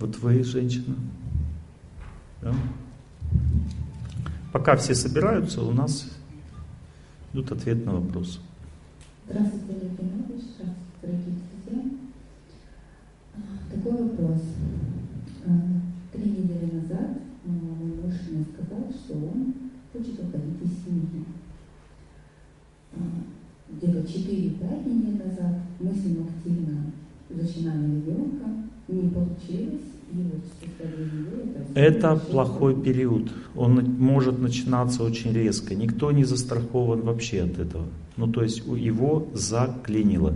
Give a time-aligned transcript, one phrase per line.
[0.00, 0.96] Вот вы женщина.
[2.40, 2.54] Да?
[4.50, 6.10] Пока все собираются, у нас
[7.34, 8.40] идут ответ на вопрос.
[9.28, 10.44] Здравствуйте, Олег Геннадьевич.
[10.56, 11.34] Здравствуйте, дорогие
[11.66, 11.90] друзья.
[13.70, 14.42] Такой вопрос.
[15.44, 15.50] А,
[16.12, 18.14] три недели назад а, мой муж
[18.54, 19.54] сказал, что он
[19.92, 21.26] хочет уходить из семьи.
[22.94, 22.98] А,
[23.68, 26.90] где-то 4-5 недель назад мы с ним активно
[27.28, 28.46] зачинали ребенка,
[28.88, 29.89] не получилось,
[31.74, 33.30] это плохой период.
[33.54, 35.74] Он может начинаться очень резко.
[35.74, 37.86] Никто не застрахован вообще от этого.
[38.16, 40.34] Ну, то есть его заклинило.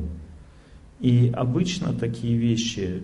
[1.00, 3.02] И обычно такие вещи,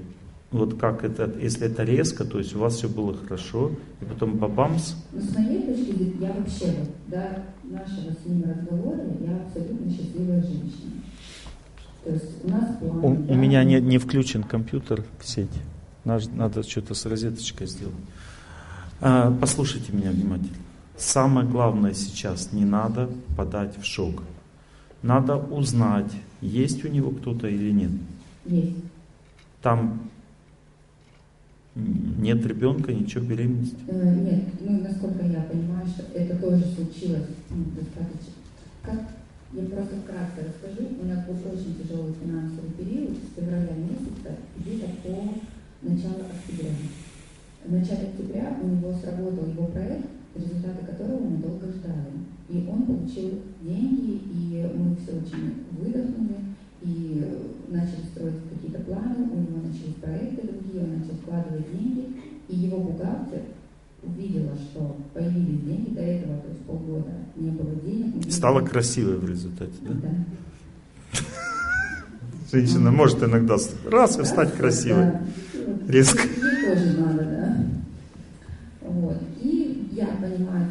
[0.52, 4.38] вот как это, если это резко, то есть у вас все было хорошо, и потом
[4.38, 4.95] бабамс.
[5.12, 10.41] Ну, с моей точки зрения, я вообще, до нашего с ним разговора, я абсолютно счастливая
[10.41, 11.02] женщина.
[12.05, 15.51] То есть у нас план, у, да, у меня не, не включен компьютер в сеть.
[16.04, 17.95] Надо, что-то с розеточкой сделать.
[19.01, 20.57] А, послушайте меня внимательно.
[20.96, 24.23] Самое главное сейчас, не надо подать в шок.
[25.02, 27.90] Надо узнать, есть у него кто-то или нет.
[28.45, 28.76] Есть.
[29.62, 30.01] Там
[31.74, 33.79] нет ребенка, ничего, беременности?
[33.87, 38.32] Э, нет, ну, насколько я понимаю, что это тоже случилось ну, достаточно.
[38.82, 39.01] Как
[39.52, 40.88] я просто вкратце расскажу.
[41.01, 45.35] У нас был очень тяжелый финансовый период с февраля месяца где-то по
[45.82, 46.70] начала октября.
[47.64, 52.10] В начале октября у него сработал его проект, результаты которого мы долго ждали.
[52.48, 56.36] И он получил деньги, и мы все очень выдохнули,
[56.82, 57.24] и
[57.68, 62.06] начали строить какие-то планы, у него начались проекты другие, он начал вкладывать деньги,
[62.48, 63.42] и его бухгалтер
[64.03, 68.32] увидела, что появились деньги, до этого, то есть полгода не было денег.
[68.32, 69.94] Стала красивой в результате, да?
[69.94, 71.20] Да.
[72.53, 73.56] Женщина может иногда
[73.87, 75.12] раз и стать красивой
[75.87, 76.22] резко.
[76.22, 77.66] Тоже надо, да.
[78.82, 79.19] Вот.
[79.41, 80.69] И я понимаю,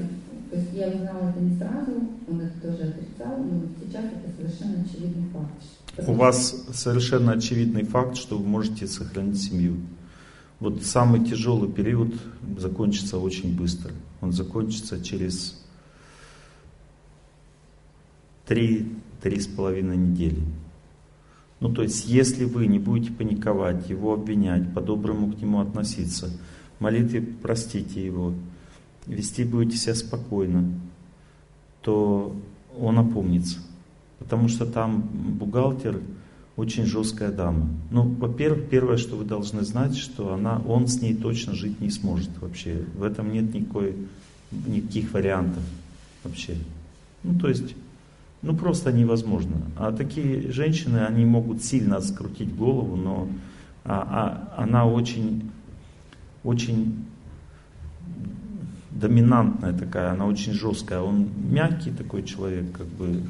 [0.49, 1.91] то есть я узнала это не сразу,
[2.27, 6.08] он это тоже отрицал, но сейчас это совершенно очевидный факт.
[6.08, 9.77] У вас совершенно очевидный факт, что вы можете сохранить семью.
[10.59, 12.14] Вот самый тяжелый период
[12.58, 13.92] закончится очень быстро.
[14.20, 15.64] Он закончится через
[18.45, 20.42] три-три с половиной недели.
[21.59, 26.30] Ну, то есть, если вы не будете паниковать, его обвинять, по-доброму к нему относиться,
[26.80, 28.33] молитве простите его,
[29.05, 30.71] вести будете себя спокойно,
[31.81, 32.36] то
[32.80, 33.59] он опомнится.
[34.19, 36.02] Потому что там бухгалтер
[36.55, 37.69] очень жесткая дама.
[37.89, 41.89] Ну, во-первых, первое, что вы должны знать, что она, он с ней точно жить не
[41.89, 42.83] сможет вообще.
[42.95, 43.95] В этом нет никакой,
[44.52, 45.64] никаких вариантов
[46.23, 46.58] вообще.
[47.23, 47.75] Ну, то есть
[48.42, 49.58] ну просто невозможно.
[49.76, 53.27] А такие женщины, они могут сильно скрутить голову, но
[53.86, 55.50] а, а, она очень,
[56.44, 57.05] очень
[58.92, 61.02] доминантная такая, она очень жесткая.
[61.02, 63.23] Он мягкий такой человек, как бы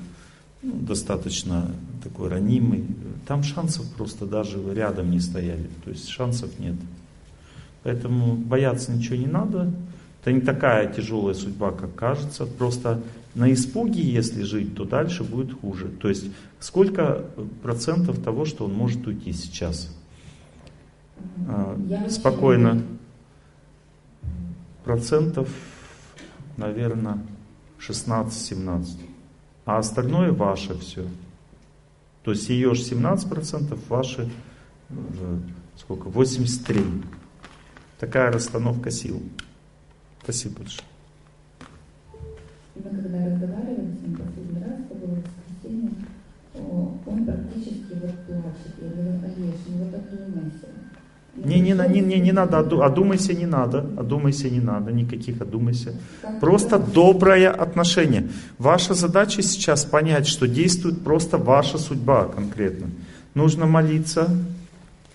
[0.62, 1.72] ну, достаточно
[2.04, 2.86] такой ранимый.
[3.28, 6.76] Там шансов просто даже рядом не стояли, то есть шансов нет.
[7.84, 9.72] Поэтому бояться ничего не надо.
[10.22, 12.46] Это не такая тяжелая судьба, как кажется.
[12.46, 13.02] Просто
[13.36, 15.88] на испуге, если жить, то дальше будет хуже.
[15.88, 16.26] То есть
[16.60, 17.26] сколько
[17.62, 19.96] процентов того, что он может уйти сейчас?
[21.88, 22.84] Я Спокойно.
[24.84, 25.50] Процентов,
[26.58, 27.20] наверное,
[27.80, 29.00] 16-17.
[29.66, 31.06] А остальное ваше все.
[32.24, 34.30] То есть ее же 17%, ваши
[35.78, 36.10] сколько?
[36.10, 36.84] 83.
[38.00, 39.22] Такая расстановка сил.
[40.24, 40.89] Спасибо большое.
[42.84, 45.92] Мы когда разговаривали с ним последний раз, это было воскресенье,
[47.06, 48.74] он практически вот плачет.
[48.82, 50.68] Я говорю, Олеж, ну вот одумайся.
[51.36, 55.94] Не, не, не, не, не надо, одумайся не надо, одумайся не надо, никаких одумайся.
[56.40, 58.30] Просто доброе отношение.
[58.58, 62.88] Ваша задача сейчас понять, что действует просто ваша судьба конкретно.
[63.36, 64.30] Нужно молиться,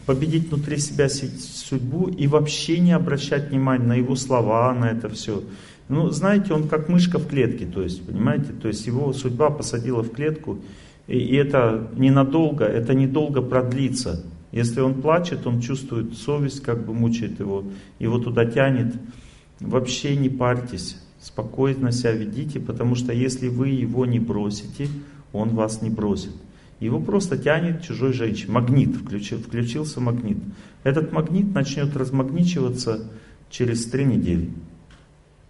[0.06, 5.42] победить внутри себя судьбу и вообще не обращать внимания на его слова, на это все.
[5.88, 10.02] Ну, знаете, он как мышка в клетке, то есть, понимаете, то есть его судьба посадила
[10.02, 10.58] в клетку,
[11.06, 14.24] и, и это ненадолго, это недолго продлится.
[14.50, 17.64] Если он плачет, он чувствует совесть, как бы мучает его,
[17.98, 18.94] его туда тянет.
[19.60, 24.88] Вообще не парьтесь, спокойно себя ведите, потому что если вы его не бросите,
[25.32, 26.32] он вас не бросит.
[26.80, 28.52] Его просто тянет чужой женщине.
[28.52, 30.38] Магнит, включил, включился магнит.
[30.82, 33.10] Этот магнит начнет размагничиваться
[33.50, 34.50] через три недели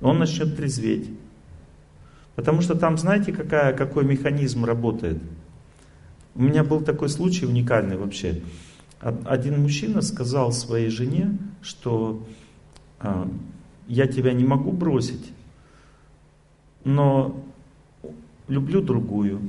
[0.05, 1.09] он начнет трезветь.
[2.37, 5.19] Потому что там, знаете, какая, какой механизм работает?
[6.35, 8.43] У меня был такой случай уникальный вообще.
[9.01, 12.23] Один мужчина сказал своей жене, что
[13.01, 13.27] э,
[13.89, 15.33] я тебя не могу бросить,
[16.85, 17.43] но
[18.47, 19.41] люблю другую.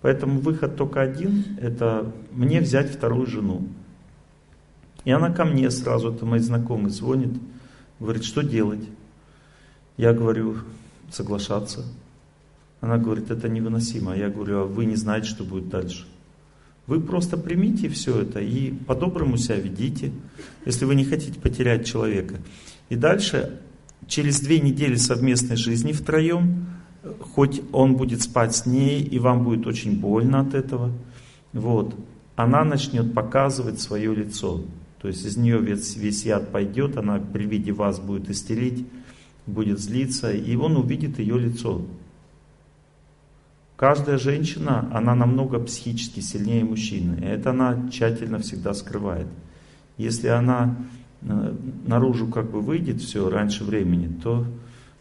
[0.00, 3.68] Поэтому выход только один, это мне взять вторую жену.
[5.04, 7.34] И она ко мне сразу, это мой знакомый, звонит,
[8.00, 8.82] говорит, что делать?
[10.00, 10.56] Я говорю,
[11.10, 11.84] соглашаться.
[12.80, 14.16] Она говорит, это невыносимо.
[14.16, 16.06] Я говорю, а вы не знаете, что будет дальше.
[16.86, 20.10] Вы просто примите все это и по-доброму себя ведите,
[20.64, 22.36] если вы не хотите потерять человека.
[22.88, 23.60] И дальше,
[24.06, 26.68] через две недели совместной жизни втроем,
[27.34, 30.92] хоть он будет спать с ней, и вам будет очень больно от этого,
[31.52, 31.94] вот,
[32.36, 34.64] она начнет показывать свое лицо.
[35.02, 38.86] То есть из нее весь, весь яд пойдет, она при виде вас будет истерить,
[39.46, 41.82] будет злиться, и он увидит ее лицо.
[43.76, 47.18] Каждая женщина, она намного психически сильнее мужчины.
[47.20, 49.26] И это она тщательно всегда скрывает.
[49.96, 50.76] Если она
[51.22, 51.54] э,
[51.86, 54.44] наружу как бы выйдет все раньше времени, то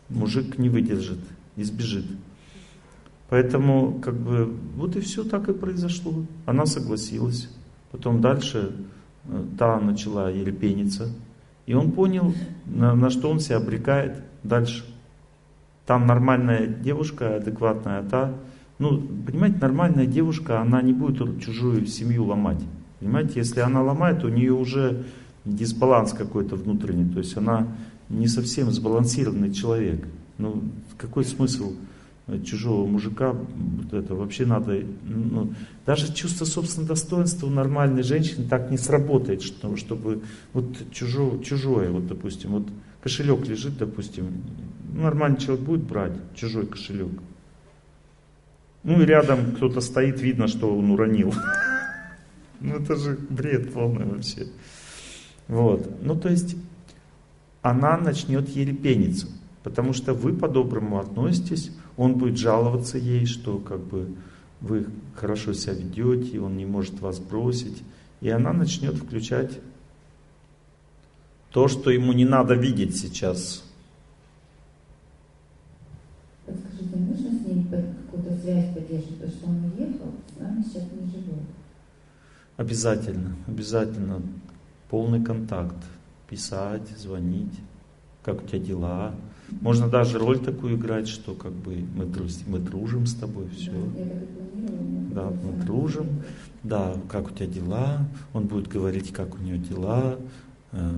[0.08, 1.20] мужик не выдержит
[1.58, 2.06] и сбежит.
[3.28, 6.14] Поэтому как бы вот и все так и произошло.
[6.46, 7.50] Она согласилась.
[7.92, 8.72] Потом дальше
[9.26, 11.10] э, та начала ерепениться.
[11.70, 12.34] И он понял,
[12.66, 14.84] на, на что он себя обрекает дальше.
[15.86, 18.34] Там нормальная девушка, адекватная, а та
[18.80, 22.62] ну, понимаете, нормальная девушка, она не будет чужую семью ломать.
[23.00, 25.04] Понимаете, если она ломает, у нее уже
[25.46, 27.68] дисбаланс какой-то внутренний, то есть она
[28.10, 30.08] не совсем сбалансированный человек.
[30.40, 30.64] Ну,
[30.98, 31.74] какой смысл
[32.46, 35.54] чужого мужика, вот это вообще надо, ну,
[35.86, 40.22] даже чувство собственного достоинства у нормальной женщины так не сработает, что, чтобы
[40.54, 42.68] вот чужое, чужое, вот допустим, вот
[43.02, 44.44] кошелек лежит, допустим,
[44.94, 47.12] нормальный человек будет брать чужой кошелек,
[48.84, 51.34] ну и рядом кто-то стоит, видно, что он уронил.
[52.62, 54.48] Ну это же бред полный вообще.
[55.48, 55.90] Вот.
[56.02, 56.58] Ну то есть
[57.62, 59.28] она начнет ерепениться,
[59.64, 64.16] потому что вы по-доброму относитесь, он будет жаловаться ей, что как бы
[64.62, 67.84] вы хорошо себя ведете, он не может вас бросить,
[68.22, 69.60] и она начнет включать
[71.52, 73.66] то, что ему не надо видеть сейчас.
[76.46, 81.12] Подскажите, можно с ним какую-то связь поддерживать, потому что он уехал, с нами сейчас не
[81.12, 81.44] живет.
[82.56, 84.22] Обязательно, обязательно
[84.90, 85.84] полный контакт,
[86.30, 87.60] писать, звонить,
[88.24, 89.16] как у тебя дела.
[89.62, 93.72] Можно даже роль такую играть, что как бы мы, друз, мы дружим с тобой, все.
[95.14, 96.08] Да, мы дружим,
[96.64, 100.18] да, как у тебя дела, он будет говорить, как у нее дела,
[100.72, 100.92] э,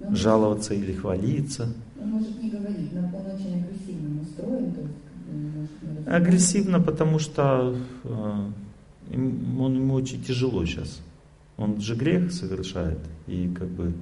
[0.00, 1.72] ну, жаловаться или хвалиться.
[2.00, 4.94] Он может не говорить, но он очень агрессивно настроен, то есть
[6.06, 8.50] Агрессивно, потому что э,
[9.12, 11.00] он, ему очень тяжело сейчас.
[11.56, 12.98] Он же грех совершает.
[13.26, 13.92] И как бы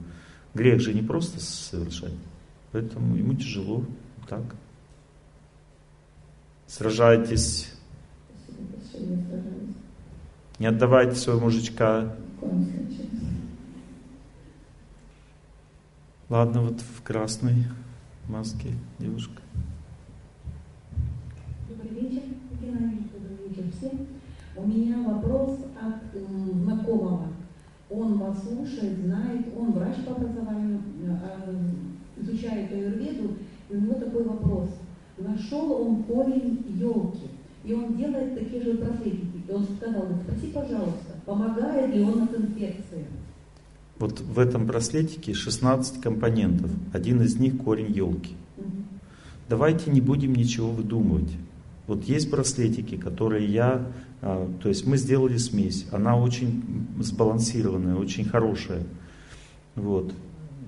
[0.54, 2.14] грех же не просто совершать.
[2.72, 3.84] Поэтому ему тяжело.
[4.28, 4.42] Так.
[6.66, 7.72] Сражайтесь.
[10.58, 12.14] Не отдавайте своего мужичка.
[16.28, 17.64] Ладно, вот в красной
[18.28, 19.40] маске девушка.
[24.56, 26.20] У меня вопрос от
[26.52, 27.28] знакомого.
[27.88, 31.16] Он вас слушает, знает, он врач по образованию, э,
[32.28, 33.36] изучает аюрведу,
[33.70, 34.70] и у него такой вопрос.
[35.18, 37.28] Нашел он корень елки,
[37.64, 39.42] и он делает такие же браслетики.
[39.48, 43.04] И он сказал, спроси, пожалуйста, помогает ли он от инфекции?
[43.98, 46.70] Вот в этом браслетике 16 компонентов.
[46.92, 48.36] Один из них корень елки.
[48.56, 48.66] Угу.
[49.48, 51.30] Давайте не будем ничего выдумывать.
[51.88, 58.24] Вот есть браслетики, которые я, а, то есть мы сделали смесь, она очень сбалансированная, очень
[58.24, 58.84] хорошая.
[59.74, 60.12] Вот.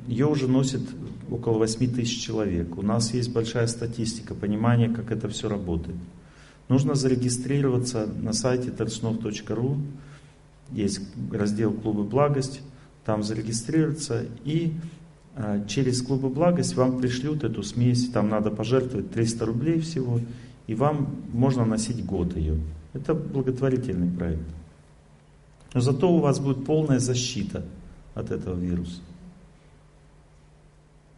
[0.06, 0.82] Ее уже носит
[1.30, 2.76] около 8 тысяч человек.
[2.76, 5.96] У нас есть большая статистика, понимание, как это все работает.
[6.68, 9.80] Нужно зарегистрироваться на сайте terchnov.ru,
[10.72, 11.00] есть
[11.32, 12.62] раздел «Клубы благость»,
[13.04, 14.74] там зарегистрироваться и
[15.34, 20.20] а, через клубы благость вам пришлют эту смесь, там надо пожертвовать 300 рублей всего,
[20.66, 22.58] и вам можно носить год ее.
[22.92, 24.42] Это благотворительный проект.
[25.72, 27.64] Но зато у вас будет полная защита
[28.14, 29.00] от этого вируса.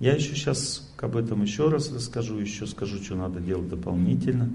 [0.02, 4.50] Я еще сейчас об этом еще раз расскажу, еще скажу, что надо делать дополнительно.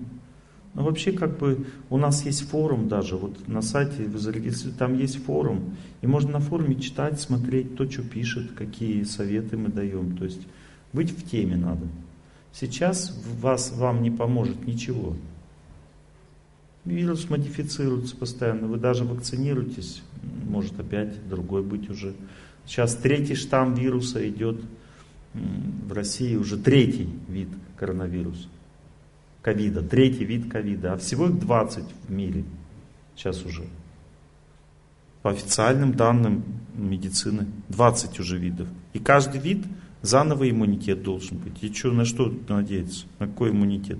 [0.73, 5.23] Но вообще как бы у нас есть форум даже, вот на сайте зарегистрируете, там есть
[5.23, 10.17] форум, и можно на форуме читать, смотреть то, что пишет, какие советы мы даем.
[10.17, 10.41] То есть
[10.91, 11.87] быть в теме надо.
[12.51, 15.15] Сейчас вас, вам не поможет ничего.
[16.83, 18.67] Вирус модифицируется постоянно.
[18.67, 20.03] Вы даже вакцинируетесь,
[20.43, 22.15] может опять другой быть уже.
[22.65, 24.59] Сейчас третий штамм вируса идет
[25.87, 28.47] в России, уже третий вид коронавируса.
[29.41, 30.93] Ковида, третий вид ковида.
[30.93, 32.43] А всего их 20 в мире
[33.15, 33.63] сейчас уже.
[35.21, 36.43] По официальным данным
[36.75, 38.67] медицины 20 уже видов.
[38.93, 39.63] И каждый вид
[40.01, 41.63] заново иммунитет должен быть.
[41.63, 43.05] И что, на что надеяться?
[43.19, 43.99] На какой иммунитет?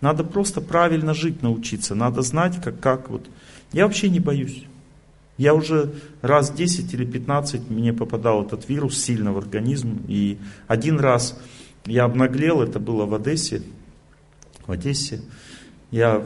[0.00, 1.94] Надо просто правильно жить научиться.
[1.94, 3.28] Надо знать, как, как вот.
[3.72, 4.64] Я вообще не боюсь.
[5.42, 10.02] Я уже раз 10 или 15 мне попадал этот вирус сильно в организм.
[10.06, 11.36] И один раз
[11.84, 13.62] я обнаглел, это было в Одессе.
[14.68, 15.20] В Одессе.
[15.90, 16.24] Я,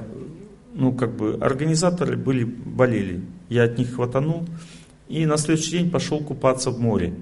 [0.75, 3.23] ну как бы, организаторы были, болели.
[3.49, 4.47] Я от них хватанул.
[5.09, 7.15] И на следующий день пошел купаться в море.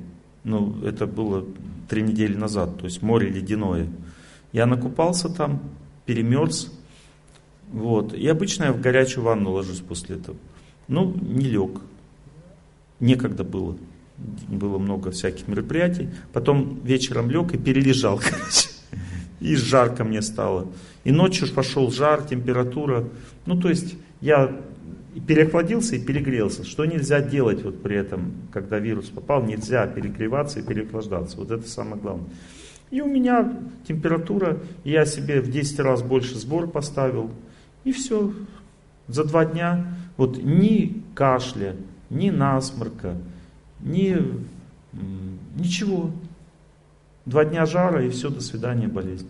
[0.42, 1.44] Ну, это было
[1.88, 3.86] три недели назад, то есть море ледяное.
[4.52, 5.62] Я накупался там,
[6.06, 6.72] перемерз.
[7.70, 8.14] Вот.
[8.14, 10.36] И обычно я в горячую ванну ложусь после этого.
[10.88, 11.80] Ну, не лег.
[13.00, 13.76] Некогда было.
[14.48, 16.08] Было много всяких мероприятий.
[16.32, 18.68] Потом вечером лег и перележал, короче.
[19.40, 20.68] И жарко мне стало.
[21.04, 23.04] И ночью пошел жар, температура.
[23.46, 24.56] Ну, то есть я
[25.26, 26.64] переохладился и перегрелся.
[26.64, 29.42] Что нельзя делать вот при этом, когда вирус попал?
[29.42, 31.36] Нельзя перегреваться и переохлаждаться.
[31.36, 32.28] Вот это самое главное.
[32.90, 33.52] И у меня
[33.86, 37.30] температура, я себе в 10 раз больше сбор поставил.
[37.84, 38.32] И все.
[39.08, 39.86] За два дня
[40.16, 41.76] вот ни кашля,
[42.10, 43.16] ни насморка,
[43.80, 44.16] ни
[45.56, 46.10] ничего.
[47.26, 49.28] Два дня жара и все, до свидания, болезнь.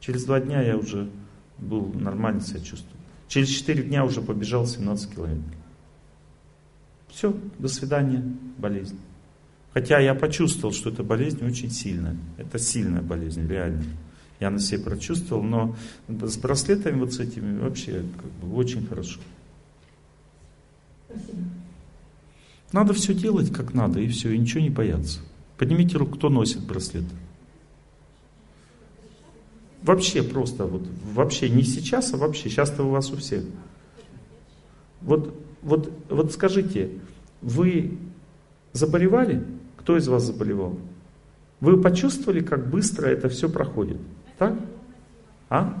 [0.00, 1.10] Через два дня я уже
[1.58, 2.96] был нормально себя чувствовал.
[3.28, 5.54] Через четыре дня уже побежал 17 километров.
[7.08, 8.22] Все, до свидания,
[8.58, 8.98] болезнь.
[9.72, 12.16] Хотя я почувствовал, что эта болезнь очень сильная.
[12.38, 13.84] Это сильная болезнь, реально.
[14.40, 15.74] Я на себе прочувствовал, но
[16.08, 19.20] с браслетами вот с этими вообще как бы очень хорошо.
[21.16, 21.42] Спасибо.
[22.72, 25.20] Надо все делать как надо, и все, и ничего не бояться.
[25.58, 27.04] Поднимите руку, кто носит браслет.
[29.82, 32.48] Вообще просто, вот, вообще не сейчас, а вообще.
[32.48, 33.44] Сейчас-то у вас у всех.
[35.02, 36.90] Вот, вот, вот скажите,
[37.42, 37.98] вы
[38.72, 39.44] заболевали?
[39.76, 40.78] Кто из вас заболевал?
[41.60, 43.98] Вы почувствовали, как быстро это все проходит?
[44.38, 44.58] Так?
[45.48, 45.80] А?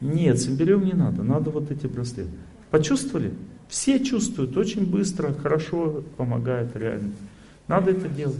[0.00, 2.32] Нет, с не надо, надо вот эти браслеты.
[2.70, 3.32] Почувствовали?
[3.68, 7.12] Все чувствуют, очень быстро, хорошо помогает реально.
[7.68, 8.36] Надо это делать.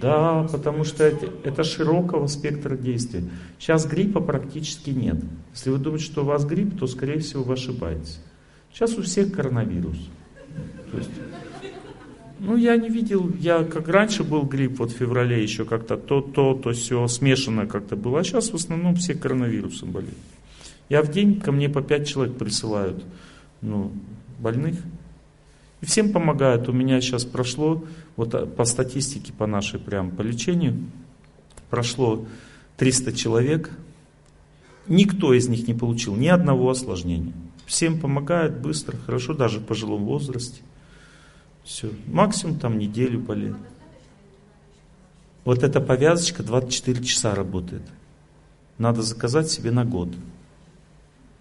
[0.00, 3.24] Да, потому что это, это широкого спектра действия.
[3.58, 5.16] Сейчас гриппа практически нет.
[5.52, 8.20] Если вы думаете, что у вас грипп, то, скорее всего, вы ошибаетесь.
[8.72, 9.98] Сейчас у всех коронавирус.
[10.92, 11.10] То есть
[12.40, 16.20] ну, я не видел, я как раньше был грипп, вот в феврале еще как-то то,
[16.20, 20.14] то, то, все смешано как-то было, а сейчас в основном все коронавирусом болеют.
[20.88, 23.04] Я в день ко мне по пять человек присылают,
[23.60, 23.92] ну,
[24.38, 24.78] больных.
[25.80, 26.68] И всем помогают.
[26.68, 27.84] У меня сейчас прошло,
[28.16, 30.76] вот а, по статистике по нашей прям, по лечению,
[31.70, 32.26] прошло
[32.78, 33.70] 300 человек.
[34.86, 37.34] Никто из них не получил ни одного осложнения.
[37.66, 40.62] Всем помогают быстро, хорошо, даже в пожилом возрасте.
[41.64, 41.90] Все.
[42.06, 43.54] Максимум там неделю болит.
[45.44, 47.82] Вот эта повязочка 24 часа работает.
[48.78, 50.08] Надо заказать себе на год.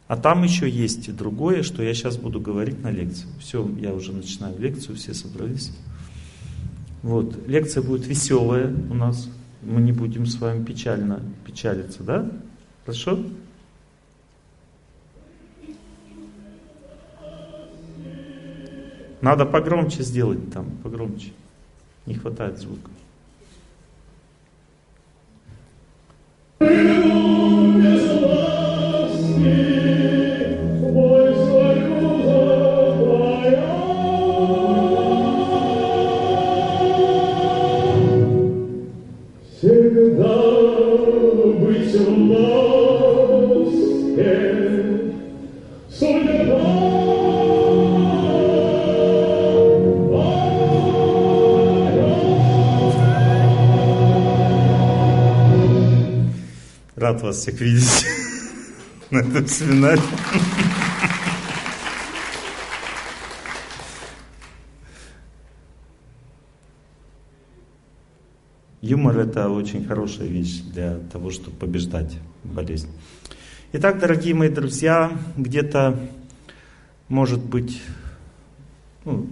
[0.07, 3.27] А там еще есть и другое, что я сейчас буду говорить на лекции.
[3.39, 5.71] Все, я уже начинаю лекцию, все собрались.
[7.03, 9.29] Вот, лекция будет веселая у нас.
[9.61, 12.31] Мы не будем с вами печально печалиться, да?
[12.85, 13.19] Хорошо?
[19.19, 21.33] Надо погромче сделать там, погромче.
[22.05, 22.91] Не хватает звука.
[26.59, 28.06] Рад
[57.37, 58.05] вас всех видеть
[59.11, 60.01] на этом семинаре.
[68.81, 72.89] Юмор это очень хорошая вещь для того, чтобы побеждать болезнь.
[73.73, 75.99] Итак, дорогие мои друзья, где-то,
[77.09, 77.81] может быть,
[79.03, 79.27] ну,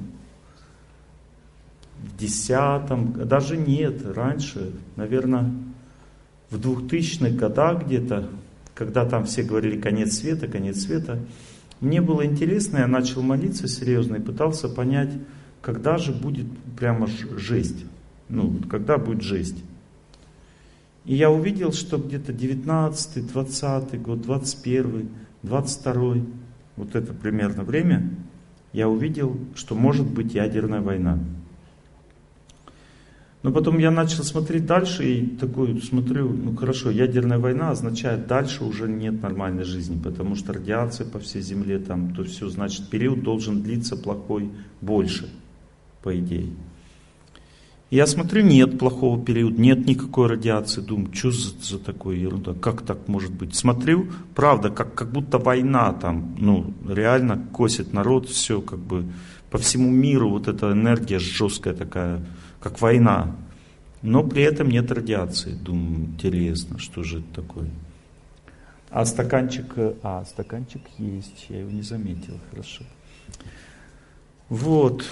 [2.03, 5.51] в десятом, даже нет, раньше, наверное,
[6.49, 8.29] в 2000-х годах где-то,
[8.73, 11.19] когда там все говорили конец света, конец света,
[11.79, 15.11] мне было интересно, я начал молиться серьезно и пытался понять,
[15.61, 16.45] когда же будет
[16.77, 17.85] прямо жесть.
[18.29, 19.63] Ну, когда будет жесть.
[21.05, 25.09] И я увидел, что где-то 19, 20 год, 21,
[25.43, 26.15] 22,
[26.77, 28.09] вот это примерно время,
[28.73, 31.19] я увидел, что может быть ядерная война.
[33.45, 38.63] Но потом я начал смотреть дальше и такой смотрю, ну хорошо, ядерная война означает дальше
[38.63, 43.21] уже нет нормальной жизни, потому что радиация по всей Земле там, то все, значит период
[43.21, 44.49] должен длиться плохой
[44.81, 45.29] больше,
[46.01, 46.53] по идее.
[47.91, 50.81] Я смотрю, нет плохого периода, нет никакой радиации.
[50.81, 52.55] Думаю, что за, за такое ерунда?
[52.55, 53.53] Как так может быть?
[53.53, 59.05] Смотрю, правда, как, как будто война там, ну, реально косит народ, все как бы
[59.51, 62.25] по всему миру вот эта энергия жесткая такая,
[62.65, 63.35] как война.
[64.01, 65.51] Но при этом нет радиации.
[65.51, 67.69] Думаю, интересно, что же это такое?
[68.89, 69.65] А стаканчик,
[70.01, 72.83] а, стаканчик есть, я его не заметил, хорошо.
[74.49, 75.05] Вот.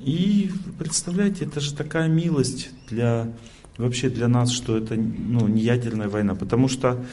[0.00, 3.30] И представляете, это же такая милость для
[3.76, 7.04] вообще для нас, что это ну, не ядерная война, потому что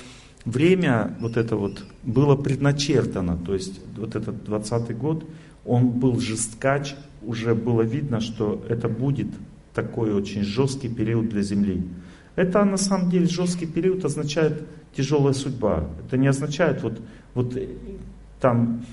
[0.45, 5.25] время вот это вот было предначертано, то есть вот этот 20 год,
[5.65, 9.27] он был жесткач, уже было видно, что это будет
[9.73, 11.83] такой очень жесткий период для Земли.
[12.35, 14.63] Это на самом деле жесткий период означает
[14.95, 15.89] тяжелая судьба.
[16.05, 17.01] Это не означает вот,
[17.33, 17.57] вот
[18.39, 18.85] там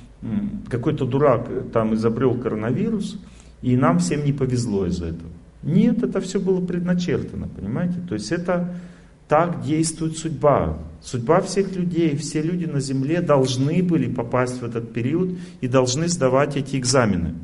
[0.68, 3.18] какой-то дурак там изобрел коронавирус,
[3.60, 5.30] и нам всем не повезло из-за этого.
[5.62, 8.00] Нет, это все было предначертано, понимаете?
[8.08, 8.74] То есть это
[9.32, 10.76] так действует судьба.
[11.00, 16.08] Судьба всех людей, все люди на земле должны были попасть в этот период и должны
[16.08, 17.36] сдавать эти экзамены.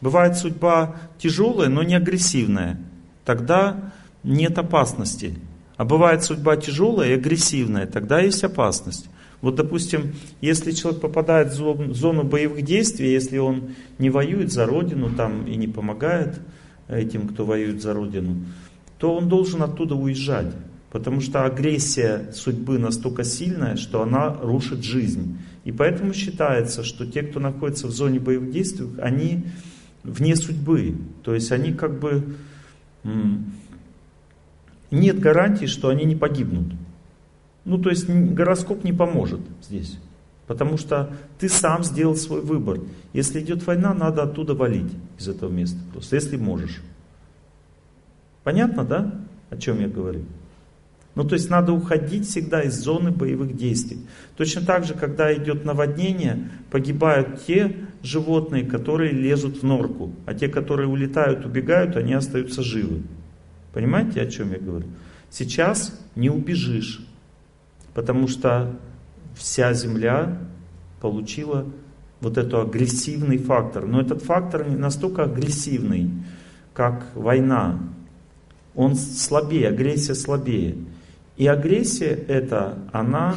[0.00, 2.80] Бывает судьба тяжелая, но не агрессивная.
[3.26, 5.34] Тогда нет опасности.
[5.76, 9.10] А бывает судьба тяжелая и агрессивная, тогда есть опасность.
[9.42, 15.10] Вот, допустим, если человек попадает в зону боевых действий, если он не воюет за Родину
[15.10, 16.40] там, и не помогает
[16.88, 18.36] этим, кто воюет за Родину,
[19.02, 20.54] то он должен оттуда уезжать.
[20.92, 25.38] Потому что агрессия судьбы настолько сильная, что она рушит жизнь.
[25.64, 29.42] И поэтому считается, что те, кто находится в зоне боевых действий, они
[30.04, 30.94] вне судьбы.
[31.24, 32.36] То есть они как бы...
[34.92, 36.72] Нет гарантии, что они не погибнут.
[37.64, 39.98] Ну, то есть гороскоп не поможет здесь.
[40.46, 42.78] Потому что ты сам сделал свой выбор.
[43.12, 46.80] Если идет война, надо оттуда валить из этого места просто, если можешь.
[48.44, 49.14] Понятно, да,
[49.50, 50.22] о чем я говорю?
[51.14, 53.98] Ну, то есть надо уходить всегда из зоны боевых действий.
[54.36, 60.48] Точно так же, когда идет наводнение, погибают те животные, которые лезут в норку, а те,
[60.48, 63.02] которые улетают, убегают, они остаются живы.
[63.74, 64.86] Понимаете, о чем я говорю?
[65.30, 67.06] Сейчас не убежишь.
[67.94, 68.74] Потому что
[69.34, 70.38] вся Земля
[71.00, 71.66] получила
[72.20, 73.86] вот этот агрессивный фактор.
[73.86, 76.10] Но этот фактор не настолько агрессивный,
[76.72, 77.78] как война.
[78.74, 80.76] Он слабее, агрессия слабее.
[81.36, 83.36] И агрессия эта, она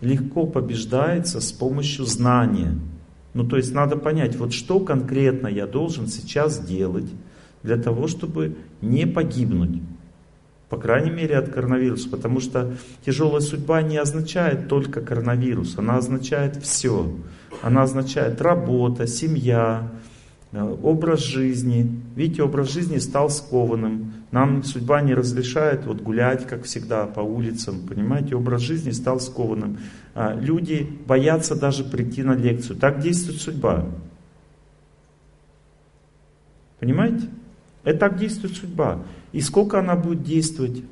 [0.00, 2.78] легко побеждается с помощью знания.
[3.32, 7.10] Ну то есть надо понять, вот что конкретно я должен сейчас делать
[7.62, 9.82] для того, чтобы не погибнуть.
[10.68, 16.56] По крайней мере от коронавируса, потому что тяжелая судьба не означает только коронавирус, она означает
[16.56, 17.12] все.
[17.62, 19.90] Она означает работа, семья,
[20.54, 22.00] образ жизни.
[22.14, 24.12] Видите, образ жизни стал скованным.
[24.30, 27.86] Нам судьба не разрешает вот гулять, как всегда, по улицам.
[27.88, 29.78] Понимаете, образ жизни стал скованным.
[30.14, 32.78] А, люди боятся даже прийти на лекцию.
[32.78, 33.86] Так действует судьба.
[36.78, 37.28] Понимаете?
[37.82, 39.02] Это так действует судьба.
[39.32, 40.82] И сколько она будет действовать?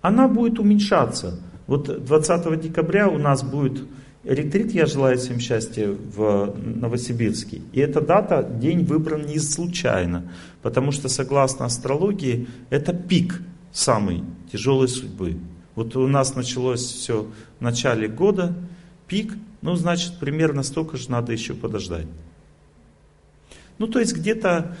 [0.00, 1.40] Она будет уменьшаться.
[1.66, 3.82] Вот 20 декабря у нас будет
[4.26, 7.62] ретрит «Я желаю всем счастья» в Новосибирске.
[7.72, 10.30] И эта дата, день выбран не случайно,
[10.62, 13.40] потому что согласно астрологии это пик
[13.72, 15.38] самой тяжелой судьбы.
[15.74, 18.54] Вот у нас началось все в начале года,
[19.06, 22.06] пик, ну значит примерно столько же надо еще подождать.
[23.78, 24.76] Ну то есть где-то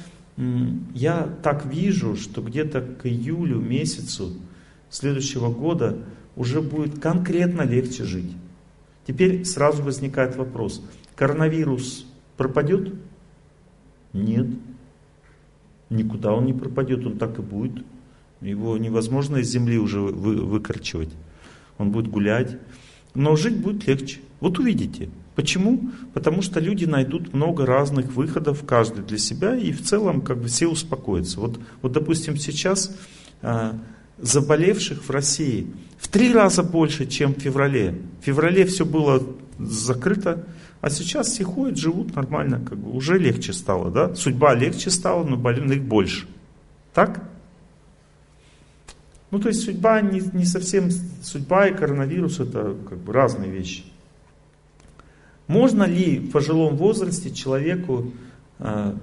[0.94, 4.34] я так вижу, что где-то к июлю месяцу
[4.90, 5.98] следующего года
[6.34, 8.32] уже будет конкретно легче жить.
[9.06, 10.82] Теперь сразу возникает вопрос,
[11.14, 12.92] коронавирус пропадет?
[14.12, 14.46] Нет.
[15.90, 17.84] Никуда он не пропадет, он так и будет.
[18.40, 21.10] Его невозможно из земли уже вы, выкорчевать.
[21.78, 22.58] Он будет гулять.
[23.14, 24.20] Но жить будет легче.
[24.40, 25.08] Вот увидите.
[25.36, 25.90] Почему?
[26.12, 30.48] Потому что люди найдут много разных выходов, каждый для себя, и в целом как бы
[30.48, 31.40] все успокоятся.
[31.40, 32.94] Вот, вот допустим, сейчас
[33.42, 33.72] э,
[34.18, 35.66] заболевших в России
[35.98, 37.94] в три раза больше, чем в феврале.
[38.20, 39.22] В феврале все было
[39.58, 40.44] закрыто,
[40.82, 44.14] А сейчас все ходят, живут нормально, как бы уже легче стало, да?
[44.14, 46.26] Судьба легче стала, но больных больше.
[46.92, 47.24] Так?
[49.30, 50.90] Ну, то есть судьба не, не совсем,
[51.22, 53.84] судьба и коронавирус это как бы разные вещи.
[55.46, 58.12] Можно ли в пожилом возрасте человеку,
[58.58, 58.94] э,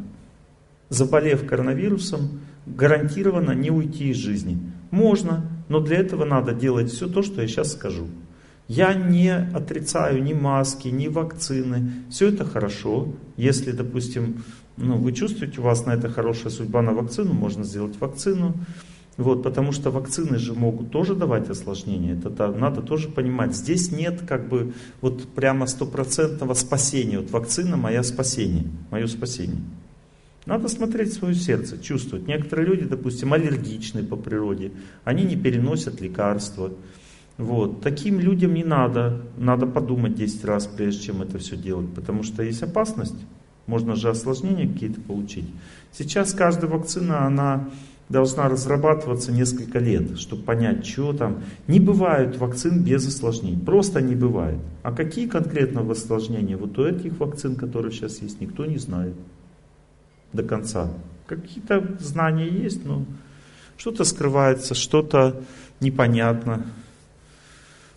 [0.89, 4.59] заболев коронавирусом, гарантированно не уйти из жизни?
[4.93, 8.05] Можно, но для этого надо делать все то, что я сейчас скажу.
[8.67, 11.91] Я не отрицаю ни маски, ни вакцины.
[12.11, 13.07] Все это хорошо.
[13.35, 14.43] Если, допустим,
[14.77, 18.53] ну, вы чувствуете, у вас на это хорошая судьба на вакцину, можно сделать вакцину.
[19.17, 22.15] Вот, потому что вакцины же могут тоже давать осложнения.
[22.15, 23.55] Это, это надо тоже понимать.
[23.55, 27.17] Здесь нет как бы вот прямо стопроцентного спасения.
[27.17, 29.57] Вот вакцина моя спасение, мое спасение.
[30.45, 32.27] Надо смотреть свое сердце, чувствовать.
[32.27, 34.71] Некоторые люди, допустим, аллергичны по природе,
[35.05, 36.73] они не переносят лекарства.
[37.37, 37.81] Вот.
[37.81, 42.43] Таким людям не надо, надо подумать 10 раз, прежде чем это все делать, потому что
[42.43, 43.15] есть опасность,
[43.67, 45.47] можно же осложнения какие-то получить.
[45.93, 47.69] Сейчас каждая вакцина, она
[48.09, 51.41] должна разрабатываться несколько лет, чтобы понять, что там.
[51.67, 54.59] Не бывает вакцин без осложнений, просто не бывает.
[54.83, 59.15] А какие конкретно осложнения вот у этих вакцин, которые сейчас есть, никто не знает
[60.33, 60.91] до конца.
[61.27, 63.05] Какие-то знания есть, но
[63.77, 65.41] что-то скрывается, что-то
[65.79, 66.65] непонятно.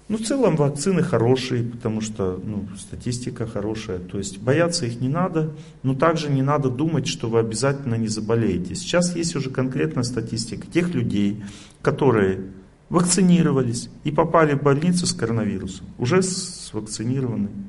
[0.09, 3.99] Ну, в целом вакцины хорошие, потому что ну, статистика хорошая.
[3.99, 5.51] То есть бояться их не надо,
[5.83, 8.77] но также не надо думать, что вы обязательно не заболеете.
[8.77, 11.43] Сейчас есть уже конкретная статистика тех людей,
[11.83, 12.41] которые
[12.89, 17.67] вакцинировались и попали в больницу с коронавирусом, уже с вакцинированным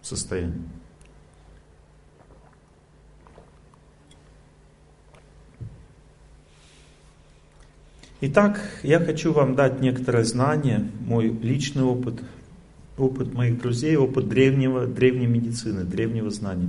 [0.00, 0.70] состоянием.
[8.20, 12.20] Итак, я хочу вам дать некоторое знание, мой личный опыт,
[12.96, 16.68] опыт моих друзей, опыт древнего, древней медицины, древнего знания,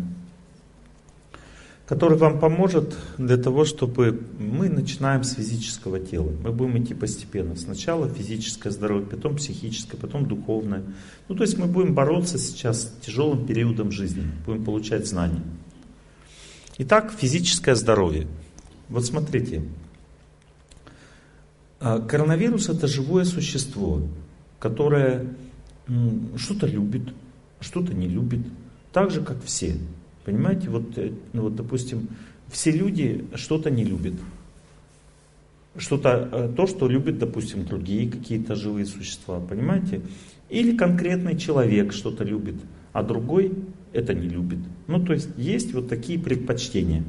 [1.87, 6.31] который вам поможет для того, чтобы мы начинаем с физического тела.
[6.43, 7.55] Мы будем идти постепенно.
[7.55, 10.83] Сначала физическое здоровье, потом психическое, потом духовное.
[11.29, 15.41] Ну, то есть мы будем бороться сейчас с тяжелым периодом жизни, будем получать знания.
[16.77, 18.27] Итак, физическое здоровье.
[18.87, 19.63] Вот смотрите,
[21.79, 24.01] коронавирус это живое существо,
[24.59, 25.27] которое
[26.37, 27.13] что-то любит,
[27.61, 28.41] что-то не любит,
[28.91, 29.75] так же как все.
[30.25, 32.07] Понимаете, вот, э, ну вот допустим,
[32.51, 34.13] все люди что-то не любят.
[35.77, 40.01] Что-то, э, то, что любят, допустим, другие какие-то живые существа, понимаете?
[40.49, 42.55] Или конкретный человек что-то любит,
[42.91, 43.53] а другой
[43.93, 44.59] это не любит.
[44.87, 47.03] Ну, то есть есть вот такие предпочтения.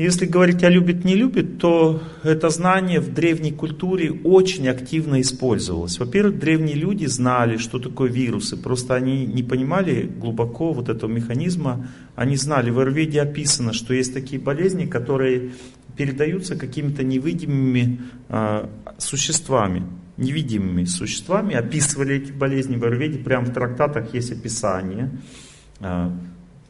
[0.00, 5.98] Если говорить о любит, не любит, то это знание в древней культуре очень активно использовалось.
[5.98, 11.86] Во-первых, древние люди знали, что такое вирусы, просто они не понимали глубоко вот этого механизма.
[12.16, 15.50] Они знали, в Арведе описано, что есть такие болезни, которые
[15.98, 19.82] передаются какими-то невидимыми э, существами,
[20.16, 21.54] невидимыми существами.
[21.54, 25.10] Описывали эти болезни в Арведе, прямо в трактатах есть описание.
[25.80, 26.10] Э,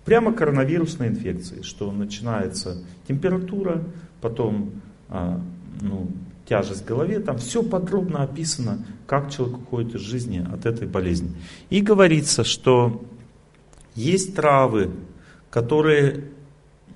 [0.04, 3.84] Прямо коронавирусной инфекции, что начинается температура,
[4.20, 4.72] потом
[5.08, 5.40] а,
[5.80, 6.08] ну,
[6.46, 11.32] тяжесть в голове, там все подробно описано, как человек уходит из жизни от этой болезни.
[11.68, 13.04] И говорится, что
[13.94, 14.90] есть травы,
[15.50, 16.24] которые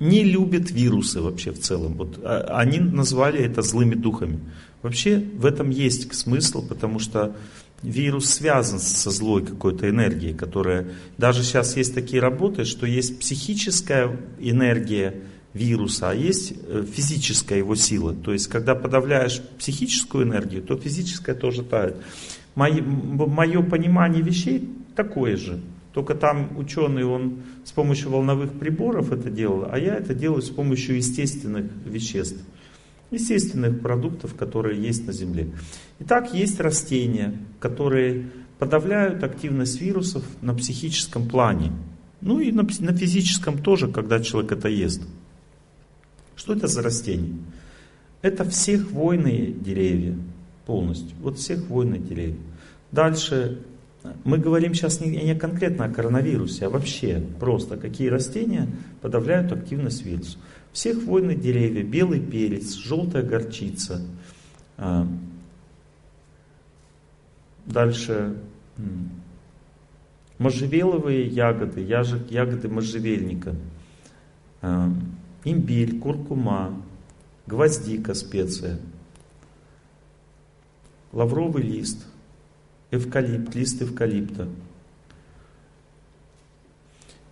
[0.00, 1.94] не любят вирусы вообще в целом.
[1.94, 4.40] Вот а, они назвали это злыми духами.
[4.82, 7.36] Вообще в этом есть смысл, потому что
[7.84, 10.86] вирус связан со злой какой-то энергией, которая...
[11.18, 15.14] Даже сейчас есть такие работы, что есть психическая энергия
[15.52, 18.14] вируса, а есть э, физическая его сила.
[18.14, 21.96] То есть, когда подавляешь психическую энергию, то физическая тоже тает.
[22.54, 25.60] Мое, мое понимание вещей такое же.
[25.92, 30.50] Только там ученый, он с помощью волновых приборов это делал, а я это делаю с
[30.50, 32.38] помощью естественных веществ
[33.14, 35.48] естественных продуктов, которые есть на Земле.
[36.00, 41.72] Итак, есть растения, которые подавляют активность вирусов на психическом плане.
[42.20, 45.02] Ну и на, на физическом тоже, когда человек это ест.
[46.36, 47.38] Что это за растения?
[48.22, 50.16] Это все хвойные деревья
[50.66, 51.16] полностью.
[51.20, 52.38] Вот все хвойные деревья.
[52.90, 53.58] Дальше
[54.24, 58.68] мы говорим сейчас не, не конкретно о коронавирусе, а вообще просто какие растения
[59.00, 60.38] подавляют активность вируса.
[60.74, 64.02] Все хвойные деревья, белый перец, желтая горчица.
[64.76, 65.06] А,
[67.64, 68.36] дальше
[70.38, 73.54] можжевеловые ягоды, ягоды можжевельника,
[74.62, 74.92] а,
[75.44, 76.82] имбирь, куркума,
[77.46, 78.80] гвоздика, специя,
[81.12, 82.04] лавровый лист,
[82.90, 84.48] эвкалипт, лист эвкалипта,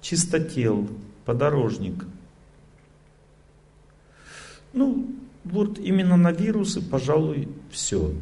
[0.00, 0.88] чистотел,
[1.24, 2.05] подорожник.
[4.72, 5.06] Ну,
[5.44, 8.12] вот именно на вирусы, пожалуй, все.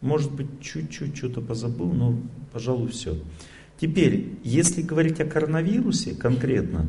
[0.00, 2.18] Может быть, чуть-чуть что-то позабыл, но,
[2.52, 3.16] пожалуй, все.
[3.80, 6.86] Теперь, если говорить о коронавирусе конкретно,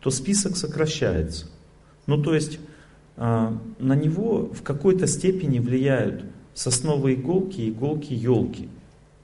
[0.00, 1.46] то список сокращается.
[2.06, 2.58] Ну, то есть,
[3.16, 8.68] а, на него в какой-то степени влияют сосновые иголки иголки елки.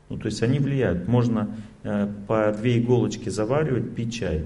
[0.08, 1.06] Ну, то есть они влияют.
[1.06, 4.44] Можно э, по две иголочки заваривать, пить чай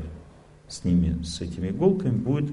[0.68, 2.50] с ними, с этими иголками, будет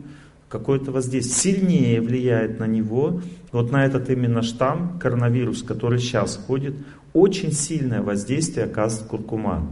[0.52, 1.56] какое-то воздействие.
[1.56, 6.76] Сильнее влияет на него, вот на этот именно штамм, коронавирус, который сейчас ходит,
[7.14, 9.68] очень сильное воздействие оказывает куркума.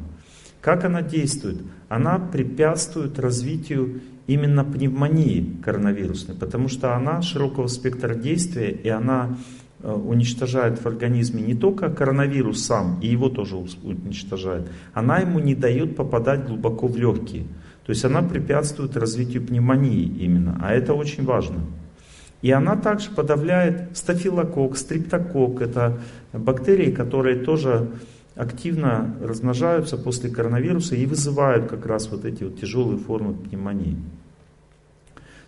[0.61, 1.61] Как она действует?
[1.87, 9.37] Она препятствует развитию именно пневмонии коронавирусной, потому что она широкого спектра действия, и она
[9.81, 15.55] Э, уничтожает в организме не только коронавирус сам, и его тоже уничтожает, она ему не
[15.55, 17.45] дает попадать глубоко в легкие.
[17.89, 21.62] То есть она препятствует развитию пневмонии именно, а это очень важно.
[22.43, 25.99] И она также подавляет стафилококк, стриптококк, это
[26.32, 27.89] бактерии, которые тоже
[28.36, 33.97] активно размножаются после коронавируса и вызывают как раз вот эти вот тяжелые формы пневмонии.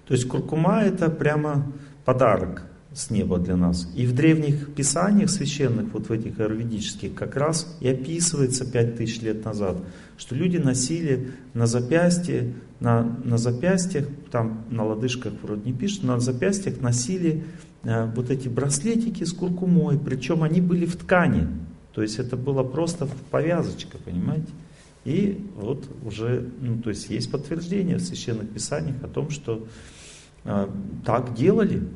[0.08, 1.72] То есть куркума это прямо
[2.06, 3.90] подарок с неба для нас.
[3.96, 9.22] И в древних писаниях священных, вот в этих аюрведических, как раз и описывается пять тысяч
[9.22, 9.78] лет назад,
[10.18, 16.20] что люди носили на запястье, на, на запястьях, там на лодыжках вроде не пишут, на
[16.20, 17.46] запястьях носили
[17.84, 21.48] э, вот эти браслетики с куркумой, причем они были в ткани,
[21.94, 24.52] то есть это было просто повязочка, понимаете?
[25.04, 29.66] И вот уже, ну то есть есть подтверждение в священных писаниях о том, что
[30.44, 30.68] э,
[31.06, 31.88] так делали,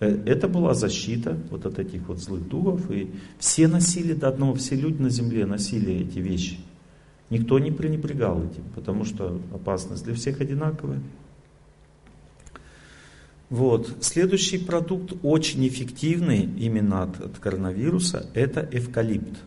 [0.00, 2.90] это была защита вот от этих вот злых духов.
[2.90, 6.58] И все носили до одного, все люди на земле носили эти вещи.
[7.30, 11.00] Никто не пренебрегал этим, потому что опасность для всех одинаковая.
[13.50, 13.98] Вот.
[14.00, 19.38] Следующий продукт, очень эффективный именно от, от коронавируса, это эвкалипт.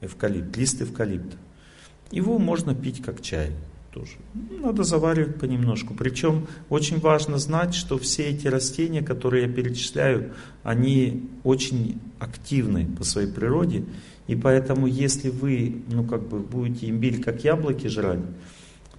[0.00, 1.36] Эвкалипт, лист эвкалипта.
[2.10, 3.52] Его можно пить как чай
[3.96, 4.12] тоже.
[4.62, 5.94] Надо заваривать понемножку.
[5.94, 10.32] Причем очень важно знать, что все эти растения, которые я перечисляю,
[10.62, 13.84] они очень активны по своей природе.
[14.26, 18.20] И поэтому, если вы, ну как бы, будете имбирь как яблоки жрать,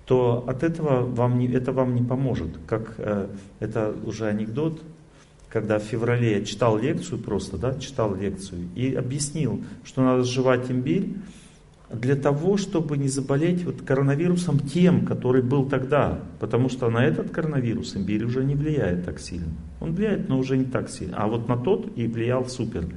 [0.06, 2.58] то от этого вам не, это вам не поможет.
[2.66, 3.28] Как э,
[3.60, 4.82] это уже анекдот,
[5.50, 10.72] когда в феврале я читал лекцию просто, да, читал лекцию и объяснил, что надо жевать
[10.72, 11.14] имбирь,
[11.92, 16.20] для того, чтобы не заболеть вот коронавирусом тем, который был тогда.
[16.40, 19.54] Потому что на этот коронавирус имбирь уже не влияет так сильно.
[19.80, 21.18] Он влияет, но уже не так сильно.
[21.18, 22.88] А вот на тот и влиял супер.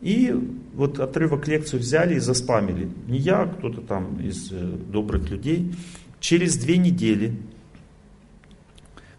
[0.00, 0.34] И
[0.74, 2.88] вот отрывок лекцию взяли и заспамили.
[3.08, 4.56] Не я, а кто-то там из э,
[4.92, 5.74] добрых людей.
[6.20, 7.36] Через две недели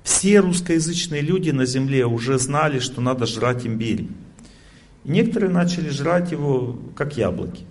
[0.04, 4.08] все русскоязычные люди на земле уже знали, что надо жрать имбирь.
[5.04, 7.66] И некоторые начали жрать его как яблоки.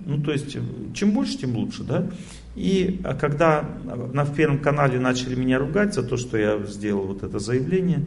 [0.00, 0.56] Ну, то есть,
[0.94, 2.08] чем больше, тем лучше, да?
[2.54, 3.68] И а когда
[4.12, 8.04] на Первом канале начали меня ругать за то, что я сделал вот это заявление,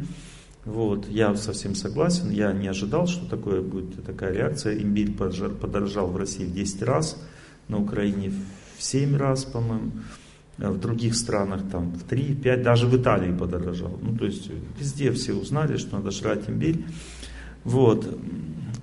[0.63, 4.77] вот, я совсем согласен, я не ожидал, что такое будет такая реакция.
[4.77, 7.21] Имбирь подорожал в России в 10 раз,
[7.67, 8.31] на Украине
[8.77, 9.91] в 7 раз, по-моему,
[10.57, 13.97] в других странах там в 3, 5, даже в Италии подорожал.
[14.01, 14.49] Ну, то есть
[14.79, 16.85] везде все узнали, что надо жрать имбирь.
[17.63, 18.07] Вот.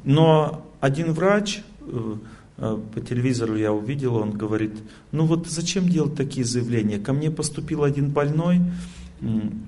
[0.04, 2.14] Но один врач Э,
[2.58, 4.72] по телевизору я увидел, он говорит,
[5.12, 6.98] ну вот зачем делать такие заявления?
[6.98, 8.60] Ко мне поступил один больной,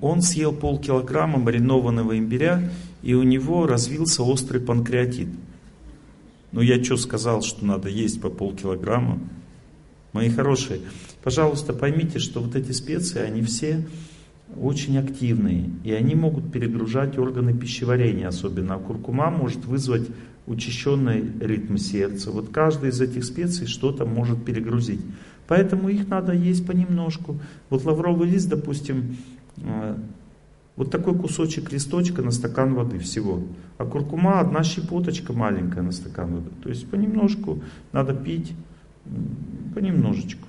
[0.01, 2.69] он съел полкилограмма маринованного имбиря,
[3.01, 5.29] и у него развился острый панкреатит.
[6.51, 9.19] Ну я что сказал, что надо есть по полкилограмма?
[10.11, 10.81] Мои хорошие,
[11.23, 13.85] пожалуйста, поймите, что вот эти специи, они все
[14.59, 18.75] очень активные, и они могут перегружать органы пищеварения особенно.
[18.75, 20.09] А куркума может вызвать
[20.47, 22.31] учащенный ритм сердца.
[22.31, 25.01] Вот каждая из этих специй что-то может перегрузить.
[25.47, 27.39] Поэтому их надо есть понемножку.
[27.69, 29.17] Вот лавровый лист, допустим,
[29.57, 29.95] э,
[30.75, 33.43] вот такой кусочек листочка на стакан воды всего.
[33.77, 36.49] А куркума одна щепоточка маленькая на стакан воды.
[36.63, 38.53] То есть понемножку надо пить,
[39.75, 40.47] понемножечку.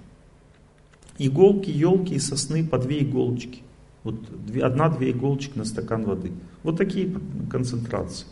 [1.18, 3.60] Иголки, елки и сосны по две иголочки.
[4.04, 4.16] Вот
[4.62, 6.32] одна-две иголочки на стакан воды.
[6.62, 7.12] Вот такие
[7.50, 8.26] концентрации.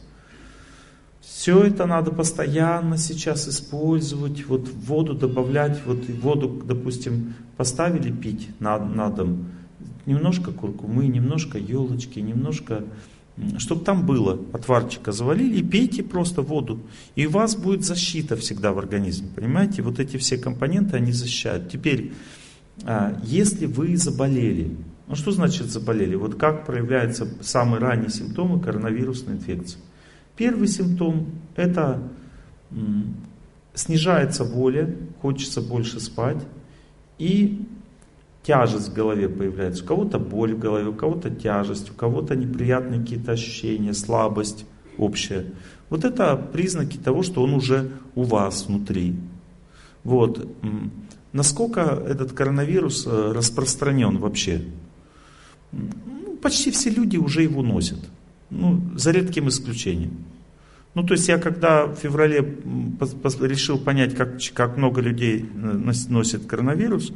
[1.20, 8.78] Все это надо постоянно сейчас использовать, вот воду добавлять, вот воду, допустим, поставили пить на,
[8.78, 9.46] на дом,
[10.06, 12.84] немножко куркумы, немножко елочки, немножко,
[13.58, 16.80] чтобы там было, отварчика завалили и пейте просто воду.
[17.16, 19.82] И у вас будет защита всегда в организме, понимаете?
[19.82, 21.70] Вот эти все компоненты, они защищают.
[21.70, 22.12] Теперь,
[22.84, 24.74] а, если вы заболели,
[25.06, 26.14] ну что значит заболели?
[26.14, 29.78] Вот как проявляются самые ранние симптомы коронавирусной инфекции?
[30.40, 32.02] Первый симптом это
[33.74, 36.42] снижается воля, хочется больше спать
[37.18, 37.66] и
[38.42, 39.84] тяжесть в голове появляется.
[39.84, 44.64] У кого-то боль в голове, у кого-то тяжесть, у кого-то неприятные какие-то ощущения, слабость
[44.96, 45.44] общая.
[45.90, 49.16] Вот это признаки того, что он уже у вас внутри.
[50.04, 50.48] Вот.
[51.34, 54.64] Насколько этот коронавирус э, распространен вообще?
[55.70, 57.98] Ну, почти все люди уже его носят.
[58.50, 60.24] Ну, за редким исключением.
[60.94, 66.46] Ну, то есть я когда в феврале решил понять, как, как много людей э, носит
[66.46, 67.12] коронавирус,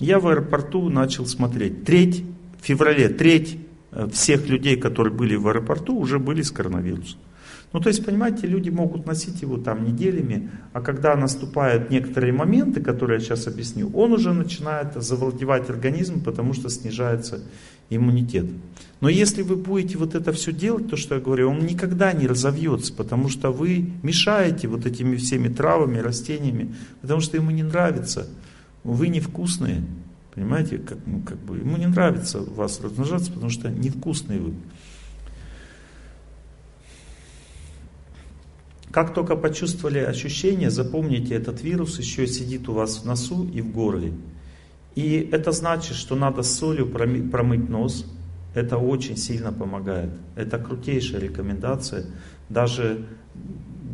[0.00, 1.84] я в аэропорту начал смотреть.
[1.84, 2.24] Треть,
[2.60, 3.58] в феврале треть
[3.92, 7.20] э, всех людей, которые были в аэропорту, уже были с коронавирусом.
[7.72, 12.80] Ну, то есть, понимаете, люди могут носить его там неделями, а когда наступают некоторые моменты,
[12.80, 17.40] которые я сейчас объясню, он уже начинает завладевать организмом, потому что снижается
[17.90, 18.46] иммунитет.
[19.00, 22.26] Но если вы будете вот это все делать, то, что я говорю, он никогда не
[22.26, 28.28] разовьется, потому что вы мешаете вот этими всеми травами, растениями, потому что ему не нравится.
[28.82, 29.84] Вы невкусные,
[30.34, 34.54] понимаете, как, ну, как бы ему не нравится вас размножаться, потому что невкусные вы.
[38.90, 43.72] Как только почувствовали ощущение, запомните, этот вирус еще сидит у вас в носу и в
[43.72, 44.12] горле.
[44.94, 48.06] И это значит, что надо солью промыть нос.
[48.54, 50.10] Это очень сильно помогает.
[50.36, 52.06] Это крутейшая рекомендация.
[52.48, 53.04] Даже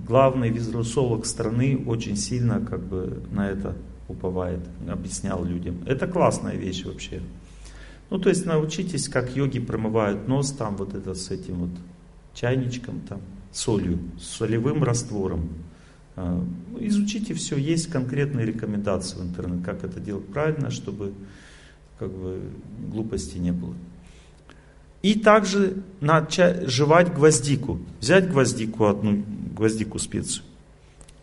[0.07, 3.77] главный вирусолог страны очень сильно как бы на это
[4.09, 5.83] уповает, объяснял людям.
[5.87, 7.23] Это классная вещь вообще.
[8.11, 11.71] Ну, то есть научитесь, как йоги промывают нос там вот это с этим вот
[12.35, 13.21] чайничком там
[13.53, 15.49] солью, солевым раствором.
[16.23, 16.45] А,
[16.79, 21.15] изучите все, есть конкретные рекомендации в интернете, как это делать правильно, чтобы
[21.99, 22.43] как бы,
[22.93, 23.75] глупости не было.
[25.01, 27.81] И также начать жевать гвоздику.
[28.01, 29.25] Взять гвоздику, одну
[29.57, 30.45] гвоздику специю.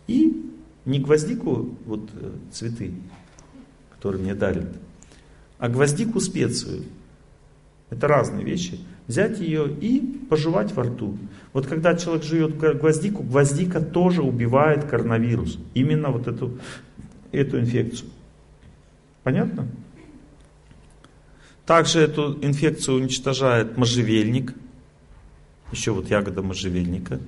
[0.08, 0.50] И
[0.84, 2.92] не гвоздику, вот э, цветы,
[3.90, 4.68] которые мне дарят,
[5.58, 6.82] а гвоздику специю.
[7.90, 11.18] Это разные вещи взять ее и пожевать во рту.
[11.52, 15.58] Вот когда человек жует гвоздику, гвоздика тоже убивает коронавирус.
[15.74, 16.58] Именно вот эту,
[17.32, 18.10] эту инфекцию.
[19.24, 19.66] Понятно?
[21.66, 24.54] Также эту инфекцию уничтожает можжевельник.
[25.72, 27.18] Еще вот ягода можжевельника.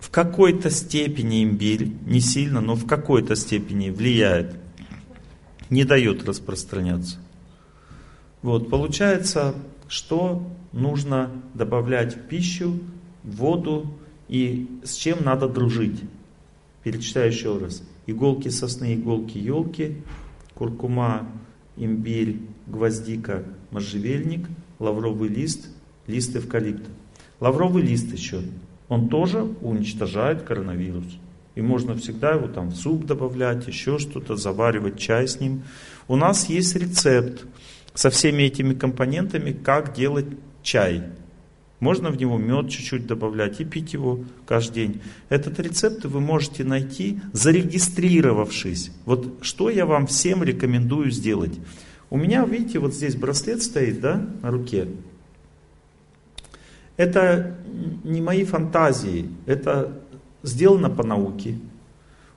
[0.00, 4.54] В какой-то степени имбирь, не сильно, но в какой-то степени влияет.
[5.70, 7.18] Не дает распространяться.
[8.42, 9.54] Вот, получается,
[9.90, 12.78] что нужно добавлять в пищу,
[13.24, 13.92] в воду
[14.28, 16.00] и с чем надо дружить.
[16.84, 17.82] Перечитаю еще раз.
[18.06, 19.96] Иголки сосны, иголки елки,
[20.54, 21.28] куркума,
[21.76, 24.46] имбирь, гвоздика, можжевельник,
[24.78, 25.68] лавровый лист,
[26.06, 26.88] лист эвкалипта.
[27.40, 28.42] Лавровый лист еще,
[28.88, 31.18] он тоже уничтожает коронавирус.
[31.56, 35.62] И можно всегда его там в суп добавлять, еще что-то, заваривать чай с ним.
[36.06, 37.44] У нас есть рецепт
[37.94, 40.26] со всеми этими компонентами, как делать
[40.62, 41.02] чай.
[41.80, 45.02] Можно в него мед чуть-чуть добавлять и пить его каждый день.
[45.30, 48.92] Этот рецепт вы можете найти, зарегистрировавшись.
[49.06, 51.58] Вот что я вам всем рекомендую сделать.
[52.10, 54.88] У меня, видите, вот здесь браслет стоит, да, на руке.
[56.98, 57.56] Это
[58.04, 60.02] не мои фантазии, это
[60.42, 61.58] сделано по науке.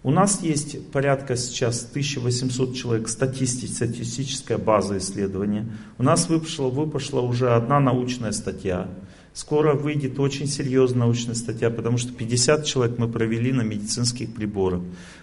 [0.04, 5.66] У нас есть порядка сейчас 1800 человек статисти, статистическая база исследования.
[5.98, 8.89] У нас выпошла, выпошла уже одна научная статья.
[9.34, 14.82] Скоро выйдет очень серьезная научная статья, потому что 50 человек мы провели на медицинских приборах.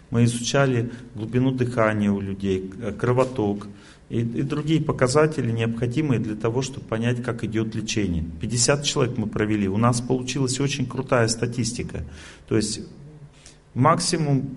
[0.08, 3.68] Мы изучали глубину дыхания у людей, кровоток
[4.08, 8.24] и, и другие показатели, необходимые для того, чтобы понять, как идет лечение.
[8.40, 9.68] 50 человек мы провели.
[9.68, 12.02] У нас получилась очень крутая статистика.
[12.48, 12.80] То есть
[13.74, 14.56] максимум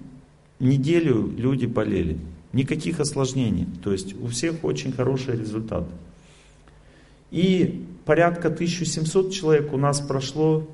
[0.63, 2.17] неделю люди болели.
[2.51, 3.67] Никаких осложнений.
[3.83, 5.85] То есть у всех очень хороший результат.
[7.31, 10.67] И порядка 1700 человек у нас прошло,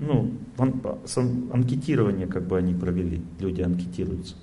[0.00, 4.36] ну, анкетирование как бы они провели, люди анкетируются.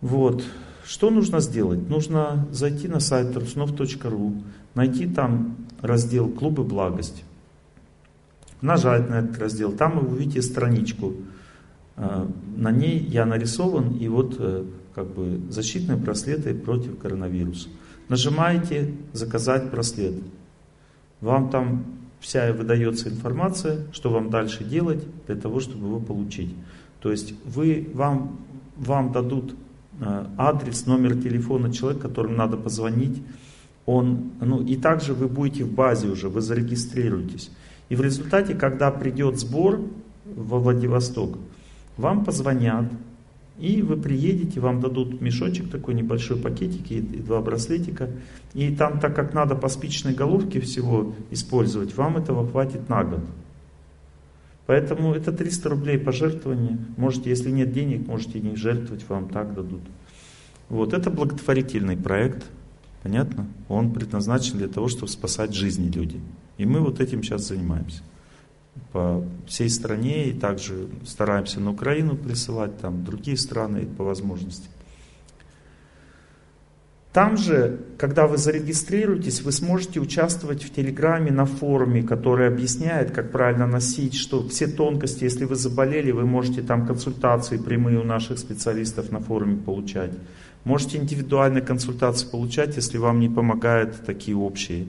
[0.00, 0.44] Вот.
[0.84, 1.88] Что нужно сделать?
[1.88, 4.42] Нужно зайти на сайт трусунов.ру,
[4.74, 7.22] найти там раздел «Клубы благости»,
[8.60, 11.14] нажать на этот раздел, там вы увидите страничку
[11.96, 14.64] на ней я нарисован, и вот э,
[14.94, 17.68] как бы защитные браслеты против коронавируса.
[18.08, 20.14] Нажимаете «Заказать браслет».
[21.20, 21.84] Вам там
[22.20, 26.54] вся выдается информация, что вам дальше делать для того, чтобы его получить.
[27.00, 28.40] То есть вы, вам,
[28.76, 29.54] вам дадут
[30.00, 33.22] э, адрес, номер телефона человека, которому надо позвонить.
[33.86, 37.50] Он, ну, и также вы будете в базе уже, вы зарегистрируетесь.
[37.90, 39.80] И в результате, когда придет сбор
[40.24, 41.38] во Владивосток,
[41.96, 42.86] вам позвонят,
[43.58, 48.10] и вы приедете, вам дадут мешочек такой небольшой пакетик и, два браслетика.
[48.52, 53.20] И там, так как надо по спичной головке всего использовать, вам этого хватит на год.
[54.66, 56.78] Поэтому это 300 рублей пожертвования.
[56.96, 59.82] Можете, если нет денег, можете не жертвовать, вам так дадут.
[60.68, 62.44] Вот это благотворительный проект.
[63.02, 63.46] Понятно?
[63.68, 66.22] Он предназначен для того, чтобы спасать жизни людей.
[66.56, 68.02] И мы вот этим сейчас занимаемся
[68.92, 74.68] по всей стране и также стараемся на Украину присылать, там другие страны по возможности.
[77.14, 83.30] Там же, когда вы зарегистрируетесь, вы сможете участвовать в Телеграме на форуме, который объясняет, как
[83.30, 88.40] правильно носить, что все тонкости, если вы заболели, вы можете там консультации прямые у наших
[88.40, 90.10] специалистов на форуме получать.
[90.64, 94.86] Можете индивидуальные консультации получать, если вам не помогают такие общие.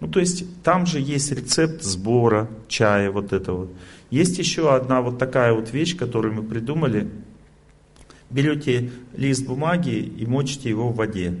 [0.00, 3.68] Ну, то есть там же есть рецепт сбора чая вот этого.
[4.10, 7.10] Есть еще одна вот такая вот вещь, которую мы придумали.
[8.30, 11.36] Берете лист бумаги и мочите его в воде.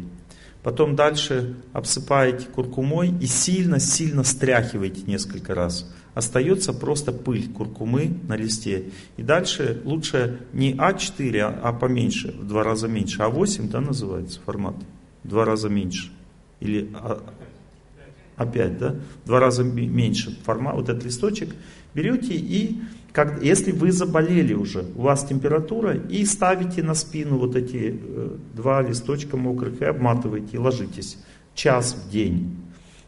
[0.62, 5.90] Потом дальше обсыпаете куркумой и сильно-сильно стряхиваете несколько раз.
[6.14, 8.90] Остается просто пыль куркумы на листе.
[9.16, 13.20] И дальше лучше не А4, а, а поменьше, в два раза меньше.
[13.20, 14.74] А8, да, называется формат?
[15.22, 16.10] В два раза меньше.
[16.58, 17.22] Или а,
[18.38, 21.50] опять, да, в два раза меньше формат, вот этот листочек,
[21.94, 22.80] берете и,
[23.12, 28.36] как, если вы заболели уже, у вас температура, и ставите на спину вот эти э,
[28.54, 31.18] два листочка мокрых и обматываете, и ложитесь
[31.54, 32.56] час в день.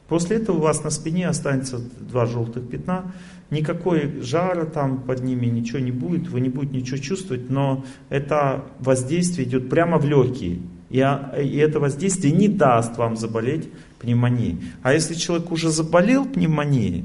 [0.09, 3.13] После этого у вас на спине останется два желтых пятна,
[3.51, 8.65] никакой жара там под ними, ничего не будет, вы не будете ничего чувствовать, но это
[8.81, 10.59] воздействие идет прямо в легкие.
[10.91, 13.69] И, и это воздействие не даст вам заболеть
[14.01, 14.59] пневмонией.
[14.83, 17.05] А если человек уже заболел пневмонией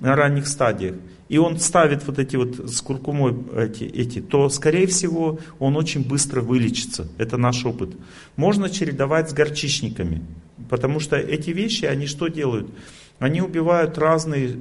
[0.00, 0.96] на ранних стадиях,
[1.28, 6.06] и он ставит вот эти вот с куркумой эти, эти, то, скорее всего, он очень
[6.06, 7.08] быстро вылечится.
[7.16, 7.90] Это наш опыт.
[8.36, 10.22] Можно чередовать с горчичниками,
[10.68, 12.68] потому что эти вещи, они что делают?
[13.18, 14.56] Они убивают разные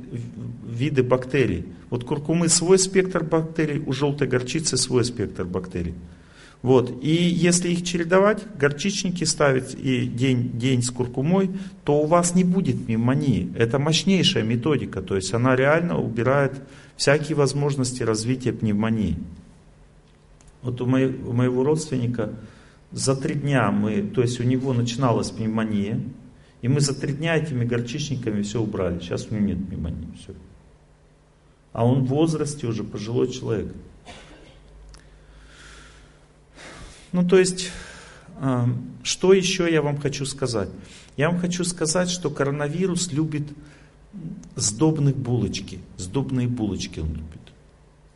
[0.66, 1.66] виды бактерий.
[1.90, 5.96] Вот куркумы свой спектр бактерий, у желтой горчицы свой спектр бактерий.
[6.64, 7.04] Вот.
[7.04, 11.52] И если их чередовать, горчичники ставить и день, день с куркумой,
[11.84, 13.54] то у вас не будет пневмонии.
[13.58, 16.54] Это мощнейшая методика, то есть она реально убирает
[16.96, 19.18] всякие возможности развития пневмонии.
[20.62, 22.34] Вот у, моей, у моего родственника
[22.94, 26.00] за три дня мы, то есть у него начиналась пневмония,
[26.62, 29.00] и мы за три дня этими горчичниками все убрали.
[29.00, 30.08] Сейчас у него нет пневмонии.
[30.18, 30.34] Все.
[31.74, 33.74] А он в возрасте уже пожилой человек.
[37.14, 37.72] Ну, то есть,
[38.40, 38.68] а,
[39.04, 40.70] что еще я вам хочу сказать?
[41.16, 43.44] Я вам хочу сказать, что коронавирус любит
[44.56, 45.80] сдобные булочки.
[45.98, 47.40] Сдобные булочки он любит.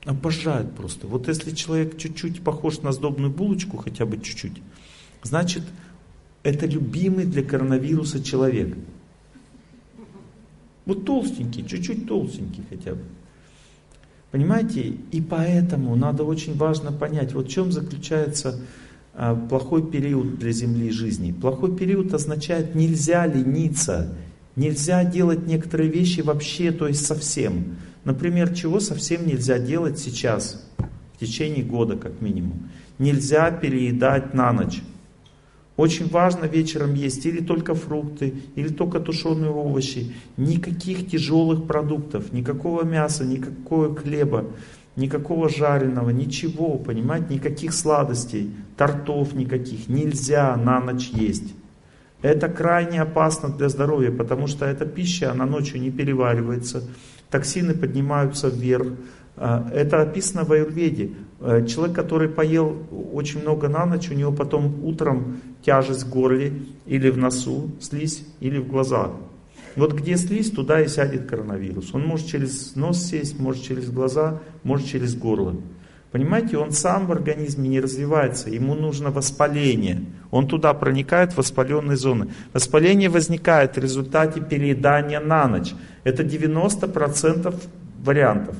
[0.05, 1.05] Обожает просто.
[1.05, 4.61] Вот если человек чуть-чуть похож на сдобную булочку, хотя бы чуть-чуть,
[5.21, 5.63] значит,
[6.41, 8.75] это любимый для коронавируса человек.
[10.85, 13.03] Вот толстенький, чуть-чуть толстенький хотя бы.
[14.31, 14.97] Понимаете?
[15.11, 18.59] И поэтому надо очень важно понять, вот в чем заключается
[19.49, 21.31] плохой период для Земли жизни.
[21.31, 24.15] Плохой период означает нельзя лениться,
[24.55, 27.77] нельзя делать некоторые вещи вообще, то есть совсем.
[28.03, 30.65] Например, чего совсем нельзя делать сейчас,
[31.15, 32.69] в течение года как минимум.
[32.99, 34.81] Нельзя переедать на ночь.
[35.77, 40.15] Очень важно вечером есть или только фрукты, или только тушеные овощи.
[40.35, 44.45] Никаких тяжелых продуктов, никакого мяса, никакого хлеба
[44.97, 51.53] никакого жареного, ничего, понимаете, никаких сладостей, тортов никаких, нельзя на ночь есть.
[52.21, 56.83] Это крайне опасно для здоровья, потому что эта пища, она ночью не переваривается,
[57.29, 58.87] токсины поднимаются вверх.
[59.35, 61.11] А, это описано в Аюрведе.
[61.39, 62.75] А, человек, который поел
[63.13, 68.25] очень много на ночь, у него потом утром тяжесть в горле или в носу, слизь,
[68.39, 69.11] или в глазах.
[69.77, 71.93] Вот где слизь, туда и сядет коронавирус.
[71.93, 75.55] Он может через нос сесть, может через глаза, может через горло.
[76.11, 80.03] Понимаете, он сам в организме не развивается, ему нужно воспаление.
[80.31, 82.29] Он туда проникает в воспаленные зоны.
[82.53, 85.73] Воспаление возникает в результате переедания на ночь.
[86.03, 87.53] Это 90%
[88.03, 88.55] вариантов.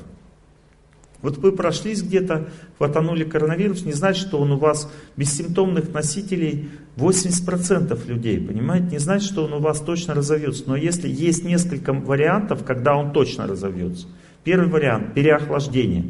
[1.20, 8.06] Вот вы прошлись где-то, хватанули коронавирус, не значит, что он у вас бессимптомных носителей 80%
[8.06, 8.86] людей, понимаете?
[8.92, 10.64] Не значит, что он у вас точно разовьется.
[10.66, 14.06] Но если есть несколько вариантов, когда он точно разовьется.
[14.44, 16.04] Первый вариант– переохлаждение.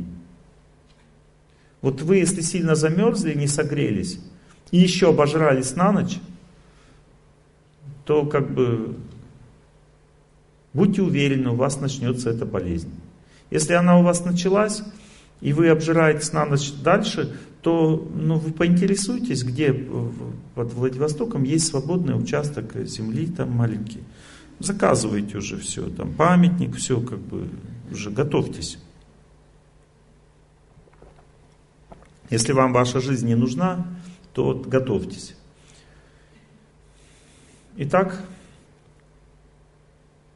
[1.80, 4.20] Вот вы, если сильно замерзли, не согрелись,
[4.70, 6.18] и еще обожрались на ночь,
[8.04, 8.96] то как бы
[10.72, 12.90] будьте уверены, у вас начнется эта болезнь.
[13.50, 14.82] Если она у вас началась,
[15.40, 19.72] и вы обжираетесь на ночь дальше, то ну, вы поинтересуйтесь, где
[20.54, 24.02] под Владивостоком есть свободный участок земли там маленький.
[24.58, 27.48] Заказывайте уже все, там памятник, все как бы
[27.90, 28.78] уже готовьтесь.
[32.30, 33.86] Если вам ваша жизнь не нужна,
[34.34, 35.34] то готовьтесь.
[37.76, 38.20] Итак,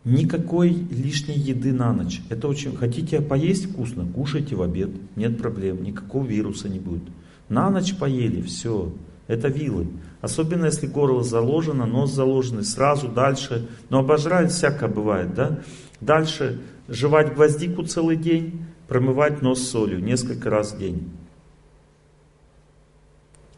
[0.04, 2.20] никакой лишней еды на ночь.
[2.28, 2.76] Это очень...
[2.76, 7.04] Хотите поесть вкусно, кушайте в обед, нет проблем, никакого вируса не будет.
[7.48, 8.92] На ночь поели, все,
[9.26, 9.88] это вилы.
[10.20, 13.68] Особенно если горло заложено, нос заложенный, сразу дальше.
[13.90, 15.60] Но обожрать всякое бывает, да?
[16.00, 21.10] Дальше жевать гвоздику целый день, промывать нос солью несколько раз в день.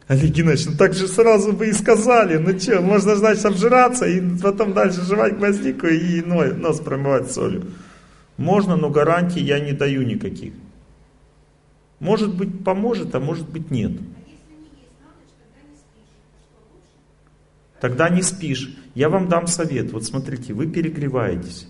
[0.07, 4.21] Олег Геннадьевич, ну так же сразу бы и сказали, ну что, можно, значит, обжираться и
[4.37, 7.71] потом дальше жевать гвоздику и нос промывать солью.
[8.37, 10.53] Можно, но гарантий я не даю никаких.
[11.99, 13.93] Может быть поможет, а может быть нет.
[17.79, 18.75] Тогда не спишь.
[18.93, 19.91] Я вам дам совет.
[19.91, 21.67] Вот смотрите, вы перегреваетесь.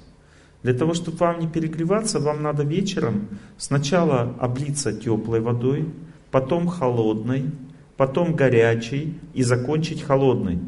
[0.63, 5.87] Для того, чтобы вам не перегреваться, вам надо вечером сначала облиться теплой водой,
[6.31, 7.51] потом холодной,
[7.97, 10.59] потом горячей и закончить холодной.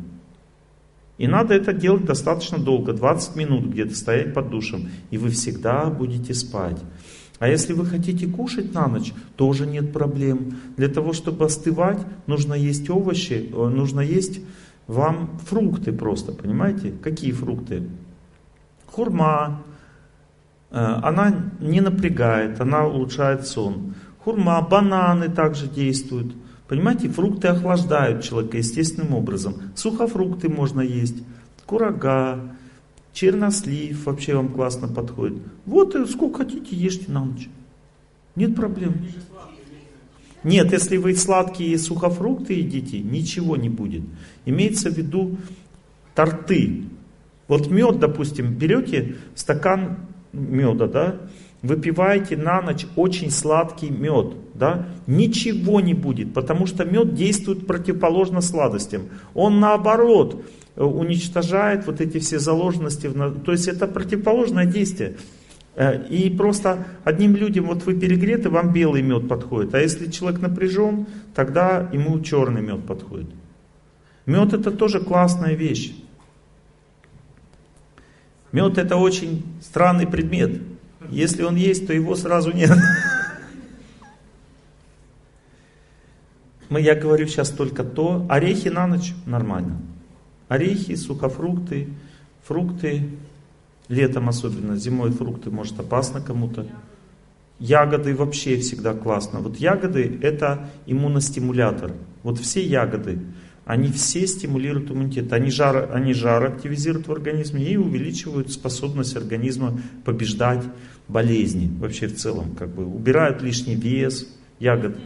[1.17, 5.85] И надо это делать достаточно долго, 20 минут где-то стоять под душем, и вы всегда
[5.85, 6.77] будете спать.
[7.39, 10.57] А если вы хотите кушать на ночь, тоже нет проблем.
[10.75, 14.41] Для того, чтобы остывать, нужно есть овощи, э, нужно есть
[14.87, 16.91] вам фрукты просто, понимаете?
[16.91, 17.83] Какие фрукты?
[18.87, 19.63] Хурма,
[20.71, 23.93] э, она не напрягает, она улучшает сон.
[24.23, 26.33] Хурма, бананы также действуют.
[26.67, 29.55] Понимаете, фрукты охлаждают человека естественным образом.
[29.75, 31.15] Сухофрукты можно есть,
[31.65, 32.39] курага,
[33.13, 35.39] чернослив вообще вам классно подходит.
[35.65, 37.49] Вот сколько хотите, ешьте на ночь.
[38.35, 38.95] Нет проблем.
[40.43, 44.03] Нет, если вы сладкие сухофрукты едите, ничего не будет.
[44.45, 45.37] Имеется в виду
[46.13, 46.83] торты.
[47.47, 49.97] Вот мед, допустим, берете стакан
[50.33, 51.15] меда, да,
[51.61, 58.41] выпиваете на ночь очень сладкий мед, да, ничего не будет, потому что мед действует противоположно
[58.41, 59.03] сладостям.
[59.33, 60.43] Он наоборот
[60.75, 63.11] э, уничтожает вот эти все заложенности,
[63.43, 65.17] то есть это противоположное действие.
[65.75, 70.41] Э, и просто одним людям, вот вы перегреты, вам белый мед подходит, а если человек
[70.41, 73.29] напряжен, тогда ему черный мед подходит.
[74.25, 75.95] Мед это тоже классная вещь.
[78.51, 80.61] Мед это очень странный предмет.
[81.09, 82.71] Если он есть, то его сразу нет.
[86.69, 88.25] Мы, я говорю сейчас только то.
[88.29, 89.81] Орехи на ночь нормально.
[90.47, 91.87] Орехи, сухофрукты,
[92.43, 93.09] фрукты,
[93.87, 96.67] летом особенно, зимой фрукты, может опасно кому-то.
[97.59, 99.39] Ягоды вообще всегда классно.
[99.39, 101.93] Вот ягоды это иммуностимулятор.
[102.23, 103.19] Вот все ягоды,
[103.65, 105.33] они все стимулируют иммунитет.
[105.33, 110.63] Они жар, они жар активизируют в организме и увеличивают способность организма побеждать
[111.07, 114.27] болезни вообще в целом, как бы убирают лишний вес,
[114.59, 114.97] ягод.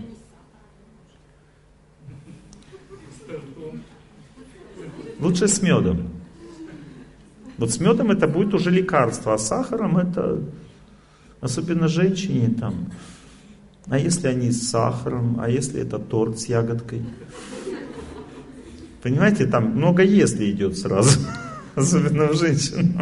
[5.20, 6.10] Лучше с медом.
[7.58, 10.44] Вот с медом это будет уже лекарство, а с сахаром это,
[11.42, 12.92] особенно женщине там,
[13.86, 17.04] а если они с сахаром, а если это торт с ягодкой?
[19.04, 21.20] Понимаете, там много если идет сразу,
[21.76, 22.96] особенно у женщин.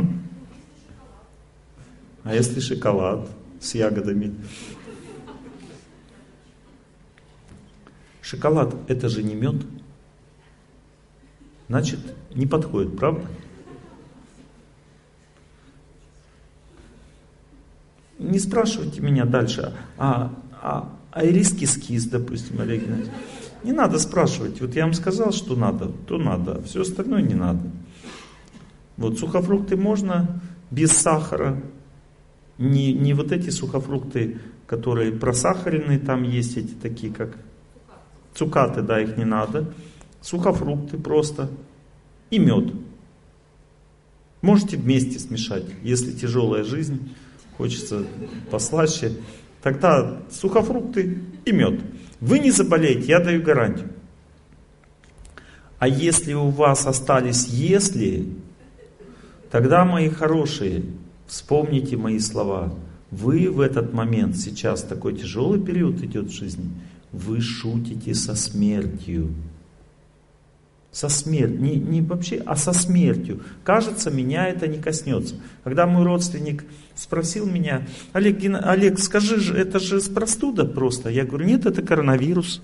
[2.24, 4.36] А если шоколад с ягодами?
[8.22, 9.55] Шоколад это же не мед.
[11.67, 11.99] Значит,
[12.34, 13.26] не подходит, правда?
[18.20, 23.11] Не спрашивайте меня дальше, а, а, а ириски скис, допустим, Олег Геннадьевич.
[23.63, 24.61] Не надо спрашивать.
[24.61, 27.61] Вот я вам сказал, что надо, то надо, а все остальное не надо.
[28.97, 31.61] Вот сухофрукты можно без сахара,
[32.60, 34.38] не, не вот эти сухофрукты,
[34.68, 37.38] которые просахаренные, там есть эти такие, как
[38.36, 39.74] цукаты, да, их не надо.
[40.22, 41.49] Сухофрукты просто
[42.30, 42.74] и мед.
[44.41, 47.16] Можете вместе смешать, если тяжелая жизнь,
[47.57, 48.05] хочется
[48.51, 49.14] послаще.
[49.64, 51.80] Тогда сухофрукты и мед.
[52.20, 53.89] Вы не заболеете, я даю гарантию.
[55.78, 58.28] А если у вас остались если,
[59.49, 60.84] тогда, мои хорошие,
[61.30, 62.73] Вспомните мои слова.
[63.11, 66.71] Вы в этот момент, сейчас такой тяжелый период идет в жизни,
[67.11, 69.36] вы шутите со смертью.
[70.91, 71.61] Со смертью.
[71.61, 73.41] Не, не вообще, а со смертью.
[73.63, 75.36] Кажется, меня это не коснется.
[75.63, 76.65] Когда мой родственник
[76.95, 81.09] спросил меня, Олег, Олег, скажи это же простуда просто.
[81.09, 82.59] Я говорю, нет, это коронавирус.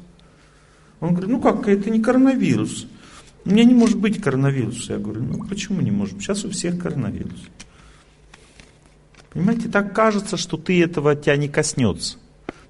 [1.02, 2.88] Он говорит, ну как, это не коронавирус.
[3.46, 4.94] У меня не может быть коронавируса.
[4.94, 6.20] Я говорю, ну почему не может?
[6.20, 7.40] Сейчас у всех коронавирус.
[9.36, 12.18] Понимаете, так кажется, что ты этого тебя не коснется.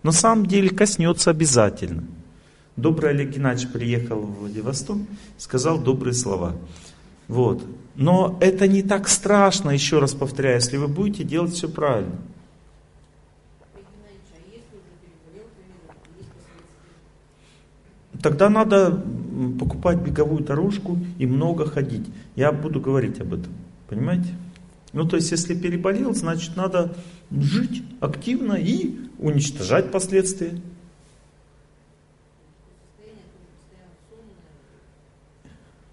[0.02, 2.04] На самом деле коснется обязательно.
[2.76, 4.98] Добрый Олег Геннадьевич приехал в Владивосток,
[5.38, 6.56] сказал добрые слова.
[7.28, 7.64] Вот.
[7.94, 12.16] Но это не так страшно, еще раз повторяю, если вы будете делать все правильно.
[18.24, 19.04] Тогда надо
[19.60, 22.08] покупать беговую дорожку и много ходить.
[22.36, 23.54] Я буду говорить об этом.
[23.88, 24.34] Понимаете?
[24.96, 26.96] Ну, то есть, если переболел, значит, надо
[27.30, 30.62] жить активно и уничтожать последствия.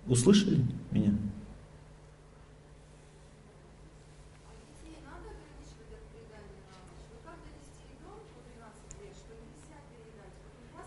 [0.07, 0.61] Услышали
[0.93, 1.15] меня?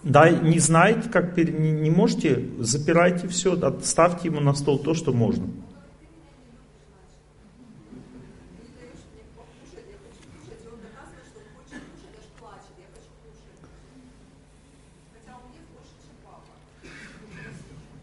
[0.04, 5.12] Да, не знаете, как не, не можете, запирайте все, ставьте ему на стол то, что
[5.12, 5.50] можно.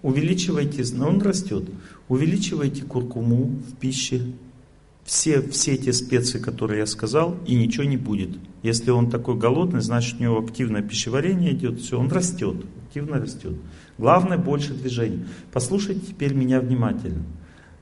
[0.02, 1.64] Увеличивайте, но он растет.
[2.08, 4.22] Увеличивайте куркуму в пище,
[5.04, 8.30] все, все эти специи, которые я сказал, и ничего не будет.
[8.62, 13.54] Если он такой голодный, значит у него активное пищеварение идет, все, он растет, активно растет.
[13.98, 15.24] Главное больше движений.
[15.52, 17.24] Послушайте теперь меня внимательно.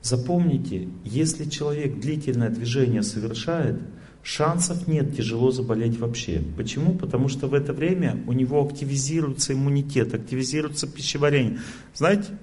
[0.01, 3.79] Запомните, если человек длительное движение совершает,
[4.23, 6.41] шансов нет тяжело заболеть вообще.
[6.55, 6.95] Почему?
[6.95, 11.59] Потому что в это время у него активизируется иммунитет, активизируется пищеварение.
[11.93, 12.37] Знаете,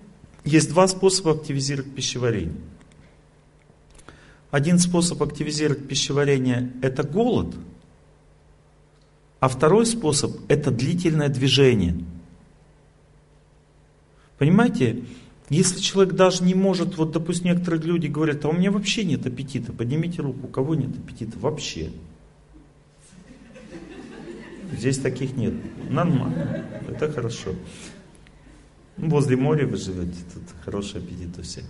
[0.45, 2.55] есть два способа активизировать пищеварение.
[4.51, 7.55] Один способ активизировать пищеварение– это голод,
[9.41, 12.03] а второй способ– это длительное движение.
[14.39, 15.05] Понимаете,
[15.51, 19.27] если человек даже не может, вот допустим, некоторые люди говорят, а у меня вообще нет
[19.27, 21.91] аппетита, поднимите руку, у кого нет аппетита вообще?
[24.73, 25.55] Здесь таких нет.
[25.89, 27.55] Нормально, это хорошо.
[28.99, 31.65] Возле моря вы живете, тут хороший аппетит у всех.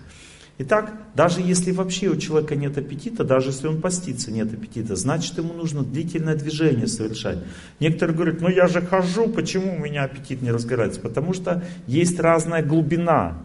[0.60, 5.38] Итак, даже если вообще у человека нет аппетита, даже если он постится, нет аппетита, значит
[5.38, 7.38] ему нужно длительное движение совершать.
[7.78, 11.00] Некоторые говорят, ну я же хожу, почему у меня аппетит не разгорается?
[11.00, 13.38] Потому что есть разная глубина.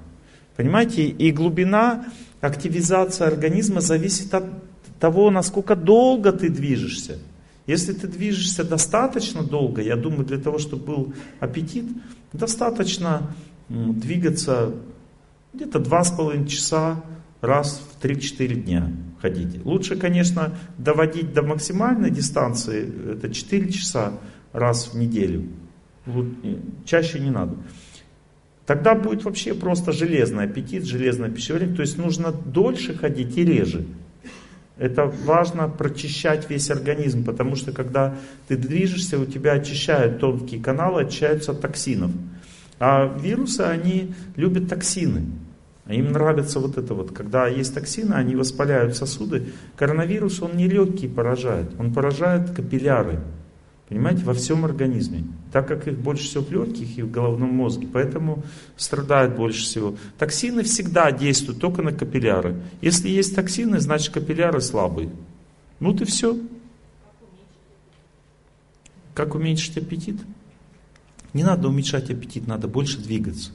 [0.55, 2.05] Понимаете, и глубина
[2.41, 4.45] активизации организма зависит от
[4.99, 7.19] того, насколько долго ты движешься.
[7.65, 11.85] Если ты движешься достаточно долго, я думаю, для того, чтобы был аппетит,
[12.33, 13.33] достаточно
[13.69, 14.73] двигаться
[15.53, 17.03] где-то два с половиной часа
[17.41, 18.91] раз в 3-4 дня
[19.21, 19.61] ходите.
[19.63, 24.13] Лучше, конечно, доводить до максимальной дистанции, это 4 часа
[24.51, 25.47] раз в неделю.
[26.85, 27.55] Чаще не надо.
[28.65, 31.75] Тогда будет вообще просто железный аппетит, железное пищеварение.
[31.75, 33.85] То есть нужно дольше ходить и реже.
[34.77, 38.15] Это важно прочищать весь организм, потому что когда
[38.47, 42.11] ты движешься, у тебя очищают тонкие каналы, очищаются от токсинов.
[42.79, 45.25] А вирусы, они любят токсины.
[45.87, 49.53] Им нравится вот это вот, когда есть токсины, они воспаляют сосуды.
[49.75, 53.19] Коронавирус, он не легкие поражает, он поражает капилляры.
[53.89, 55.25] Понимаете, во всем организме.
[55.51, 58.43] Так как их больше всего в легких и в головном мозге, поэтому
[58.75, 59.95] страдают больше всего.
[60.17, 62.61] Токсины всегда действуют только на капилляры.
[62.81, 65.11] Если есть токсины, значит капилляры слабые.
[65.79, 66.39] Ну ты все.
[69.13, 70.17] Как уменьшить аппетит?
[71.33, 73.51] Не надо уменьшать аппетит, надо больше двигаться.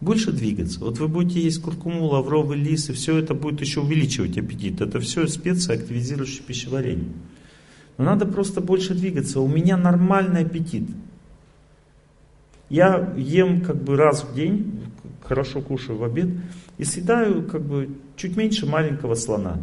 [0.00, 0.80] Больше двигаться.
[0.80, 4.80] Вот вы будете есть куркуму, лавровый лист, и все это будет еще увеличивать аппетит.
[4.80, 7.12] Это все специи, активизирующие пищеварение.
[8.00, 9.42] Но надо просто больше двигаться.
[9.42, 10.84] У меня нормальный аппетит.
[12.70, 14.84] Я ем как бы раз в день,
[15.22, 16.28] хорошо кушаю в обед,
[16.78, 19.58] и съедаю как бы чуть меньше маленького слона.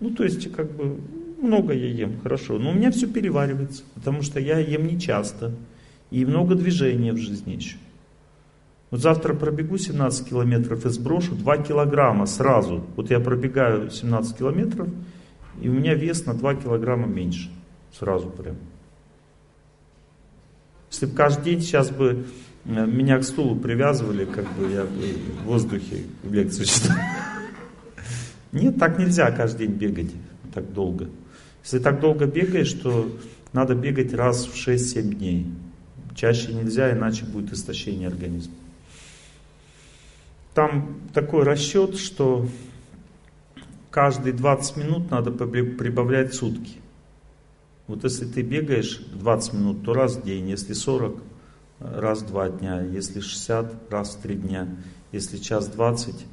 [0.00, 1.00] Ну, то есть, как бы,
[1.40, 2.58] много я ем, хорошо.
[2.58, 5.54] Но у меня все переваривается, потому что я ем не часто.
[6.10, 7.78] И много движения в жизни еще.
[8.90, 12.84] Вот завтра пробегу 17 километров и сброшу 2 килограмма сразу.
[12.96, 14.90] Вот я пробегаю 17 километров,
[15.64, 17.50] и у меня вес на 2 килограмма меньше.
[17.98, 18.56] Сразу прям.
[20.90, 22.26] Если бы каждый день сейчас бы
[22.66, 26.96] э, меня к стулу привязывали, как бы я в воздухе лекцию читал.
[28.52, 30.10] Нет, так нельзя каждый день бегать
[30.52, 31.08] так долго.
[31.62, 33.10] Если так долго бегаешь, то
[33.54, 35.46] надо бегать раз в 6-7 дней.
[36.14, 38.52] Чаще нельзя, иначе будет истощение организма.
[40.52, 42.46] Там такой расчет, что
[43.94, 46.80] каждые 20 минут надо прибавлять сутки.
[47.86, 51.22] Вот если ты бегаешь 20 минут, то раз в день, если 40,
[51.78, 54.66] раз в два дня, если 60, раз в три дня,
[55.12, 56.26] если час 20,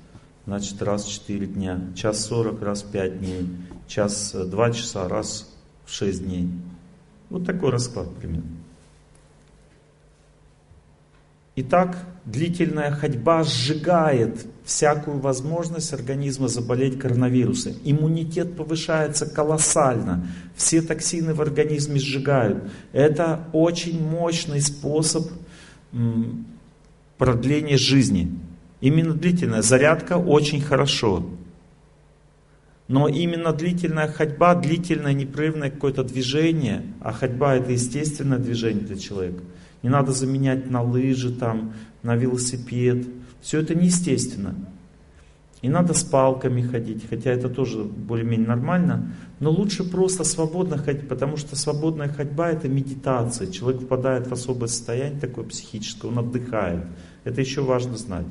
[0.48, 3.48] значит раз в 4 дня, час 40, раз в 5 дней,
[3.88, 5.48] час 2 э, часа, раз
[5.86, 6.50] в 6 дней.
[7.30, 8.50] Вот такой расклад примерно.
[11.58, 11.96] Итак,
[12.26, 17.74] длительная ходьба сжигает всякую возможность организма заболеть коронавирусом.
[17.84, 20.28] Иммунитет повышается колоссально.
[20.56, 22.64] Все токсины в организме сжигают.
[22.94, 25.28] Это очень мощный способ
[27.18, 28.32] продления жизни.
[28.80, 31.26] Именно длительная зарядка очень хорошо.
[32.88, 39.44] Но именно длительная ходьба, длительное непрерывное какое-то движение, а ходьба это естественное движение для человека–
[39.84, 43.08] не надо заменять на лыжи, там, на велосипед.
[43.42, 44.56] Все это неестественно.
[45.62, 49.14] И надо с палками ходить, хотя это тоже более-менее нормально.
[49.40, 53.52] Но лучше просто свободно ходить, потому что свободная ходьба это медитация.
[53.52, 56.86] Человек впадает в особое состояние такое психическое, он отдыхает.
[57.24, 58.26] Это еще важно знать.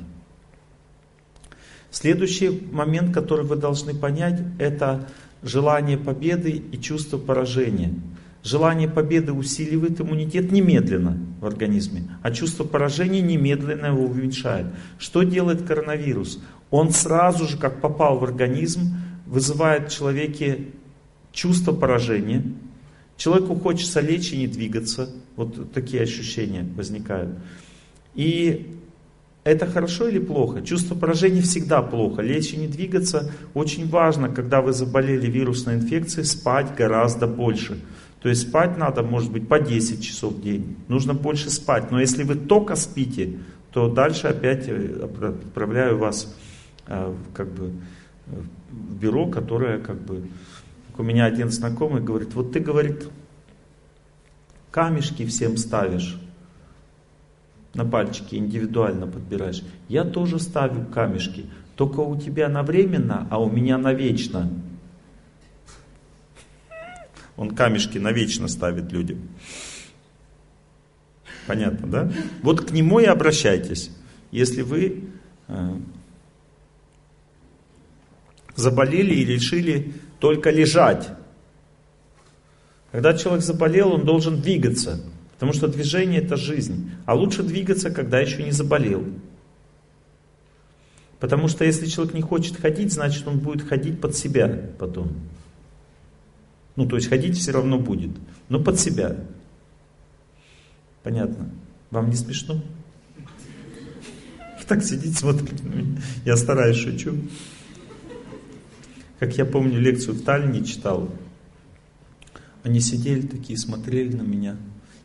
[1.93, 5.09] Следующий момент, который вы должны понять, это
[5.43, 7.95] желание победы и чувство поражения.
[8.43, 14.67] Желание победы усиливает иммунитет немедленно в организме, а чувство поражения немедленно его уменьшает.
[14.99, 16.41] Что делает коронавирус?
[16.71, 18.95] Он сразу же, как попал в организм,
[19.27, 20.69] вызывает в человеке
[21.33, 22.43] чувство поражения.
[23.17, 25.11] Человеку хочется лечь и не двигаться.
[25.37, 27.31] Вот такие ощущения возникают.
[28.15, 28.79] И
[29.45, 30.63] это хорошо или плохо?
[30.63, 32.23] Чувство поражения всегда плохо.
[32.23, 37.81] Лечь и не двигаться очень важно, когда вы заболели вирусной инфекцией, спать гораздо больше.
[38.21, 40.77] То есть спать надо, может быть, по 10 часов в день.
[40.89, 41.91] Нужно больше спать.
[41.91, 43.39] Но если вы только спите,
[43.73, 46.37] то дальше опять э, отправляю вас
[46.87, 47.73] э, как бы,
[48.71, 50.29] в бюро, которое как бы...
[50.99, 53.09] У меня один знакомый говорит, вот ты, говорит,
[54.71, 56.21] камешки всем ставишь,
[57.73, 59.63] на пальчики индивидуально подбираешь.
[59.89, 64.51] Я тоже ставлю камешки, только у тебя на временно, а у меня навечно.
[67.41, 69.17] Он камешки навечно ставит людям.
[71.47, 72.13] Понятно, да?
[72.43, 73.91] Вот к нему и обращайтесь.
[74.31, 75.05] Если вы
[75.49, 75.77] э,
[78.57, 81.09] заболели и решили только лежать.
[82.93, 85.01] Когда человек заболел, он должен двигаться.
[85.33, 86.91] Потому что движение это жизнь.
[87.07, 89.03] А лучше двигаться, когда еще не заболел.
[91.19, 95.17] Потому что если человек не хочет ходить, значит он будет ходить под себя потом.
[96.81, 98.09] Ну, то есть ходить все равно будет,
[98.49, 99.15] но под себя.
[101.03, 101.51] Понятно?
[101.91, 102.65] Вам не смешно?
[104.67, 106.01] Так сидит, смотрит на меня.
[106.25, 107.19] Я стараюсь, шучу.
[109.19, 111.11] Как я помню, лекцию в Таллине читал.
[112.63, 114.57] Они сидели такие, смотрели на меня.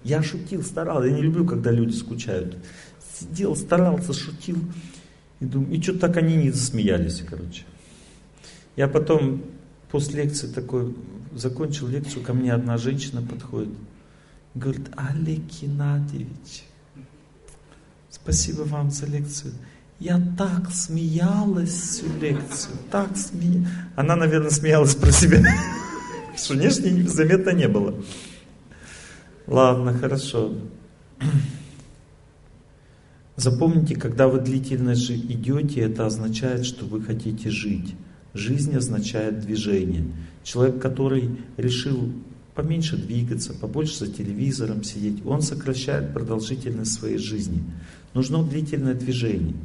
[0.06, 1.10] Я шутил, старался.
[1.10, 2.58] Я не люблю, когда люди скучают.
[3.20, 4.60] Сидел, старался, шутил.
[5.42, 7.64] И, думаю, и что-то так они не засмеялись, короче.
[8.78, 9.44] Я потом
[9.92, 10.96] после лекции такой
[11.36, 13.74] закончил лекцию, ко мне одна женщина подходит.
[14.56, 16.64] Говорит, Олег Геннадьевич,
[18.10, 19.54] спасибо вам за лекцию.
[20.00, 23.70] Я так смеялась всю лекцию, так смеялась.
[23.96, 25.44] Она, наверное, смеялась про себя,
[26.36, 27.96] что внешне заметно не было.
[29.48, 30.54] Ладно, хорошо.
[33.36, 37.96] Запомните, когда вы длительно идете, это означает, что вы хотите жить.
[38.36, 40.04] Жизнь означает движение.
[40.44, 42.12] Человек, который решил
[42.54, 47.64] поменьше двигаться, побольше за телевизором сидеть, он сокращает продолжительность своей жизни.
[48.14, 49.56] Нужно длительное движение.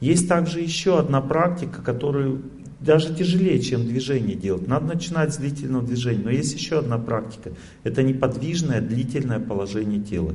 [0.00, 2.42] Есть также еще одна практика, которую
[2.78, 4.68] даже тяжелее, чем движение делать.
[4.68, 6.22] Надо начинать с длительного движения.
[6.22, 7.52] Но есть еще одна практика.
[7.82, 10.32] Это неподвижное длительное положение тела.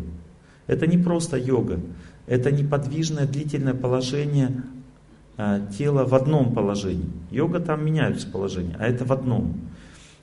[0.67, 1.79] Это не просто йога.
[2.27, 4.61] Это неподвижное длительное положение
[5.37, 7.09] а, тела в одном положении.
[7.31, 9.53] Йога там меняются положения, а это в одном.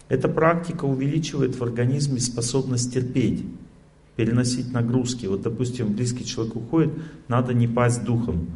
[0.09, 3.45] Эта практика увеличивает в организме способность терпеть,
[4.17, 5.27] переносить нагрузки.
[5.27, 6.93] Вот, допустим, близкий человек уходит,
[7.29, 8.47] надо не пасть духом.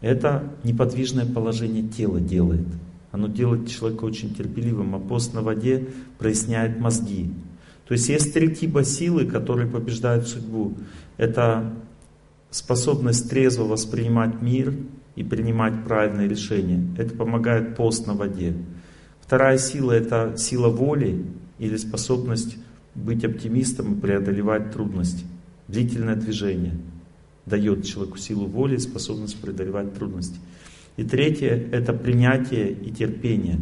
[0.00, 2.66] Это неподвижное положение тела делает.
[3.10, 5.88] Оно делает человека очень терпеливым, а пост на воде
[6.18, 7.32] проясняет мозги.
[7.86, 10.74] То есть есть три типа силы, которые побеждают судьбу.
[11.16, 11.72] Это
[12.50, 14.74] способность трезво воспринимать мир
[15.18, 16.80] и принимать правильные решения.
[16.96, 18.54] Это помогает пост на воде.
[19.20, 21.24] Вторая сила– это сила воли
[21.58, 22.56] или способность
[22.94, 25.24] быть оптимистом и преодолевать трудности.
[25.66, 26.74] длительное движение
[27.46, 30.38] дает человеку силу воли и способность преодолевать трудности.
[30.96, 33.58] И третье– это принятие и терпение,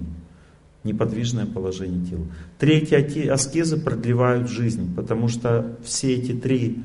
[0.84, 2.26] неподвижное положение тела.
[2.58, 2.98] Третье–
[3.32, 6.82] аскезы продлевают жизнь, потому что все эти три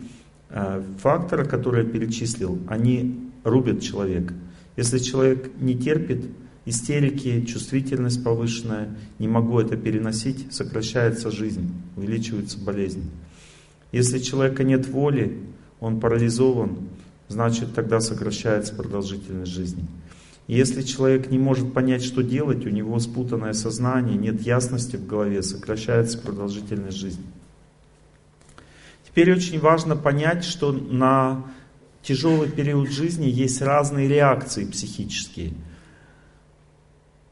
[0.49, 4.33] э, фактора, которые я перечислил, они рубят человека.
[4.81, 6.25] Если человек не терпит,
[6.65, 13.11] истерики, чувствительность повышенная, не могу это переносить, сокращается жизнь, увеличивается болезнь.
[13.91, 15.37] Если человека нет воли,
[15.79, 16.79] он парализован,
[17.27, 19.85] значит тогда сокращается продолжительность жизни.
[20.47, 25.43] Если человек не может понять, что делать, у него спутанное сознание, нет ясности в голове,
[25.43, 27.25] сокращается продолжительность жизни.
[29.05, 31.43] Теперь очень важно понять, что на
[32.03, 35.53] тяжелый период жизни есть разные реакции психические.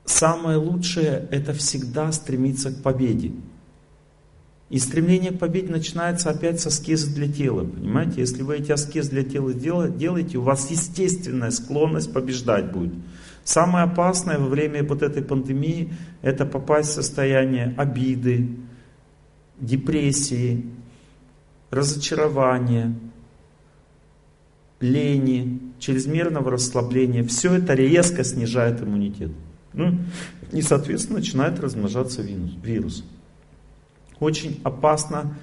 [0.06, 3.32] Самое лучшее это всегда стремиться к победе.
[4.70, 7.64] И стремление к победе начинается опять с аскезы для тела.
[7.66, 12.94] Понимаете, если вы эти аскезы для тела делаете, у вас естественная склонность побеждать будет.
[13.44, 18.58] Самое опасное во время вот этой пандемии это попасть в состояние обиды,
[19.60, 20.66] депрессии,
[21.72, 22.96] разочарования,
[24.80, 27.24] лени, чрезмерного расслабления.
[27.24, 29.32] Все это резко снижает иммунитет.
[29.74, 30.00] Ну,
[30.52, 33.04] и, соответственно, начинает размножаться вирус
[34.20, 35.36] очень опасно.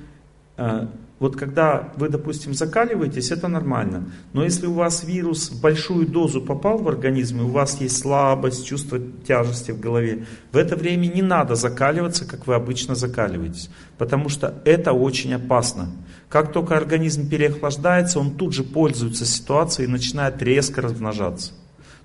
[0.57, 0.87] Э,
[1.19, 4.11] вот когда вы, допустим, закаливаетесь, это нормально.
[4.35, 8.67] Но если у вас вирус большую дозу попал в организм, и у вас есть слабость,
[8.67, 13.71] чувство тяжести в голове, в это время не надо закаливаться, как вы обычно закаливаетесь.
[13.97, 15.89] Потому что это очень опасно.
[16.29, 21.53] Как только организм переохлаждается, он тут же пользуется ситуацией и начинает резко размножаться.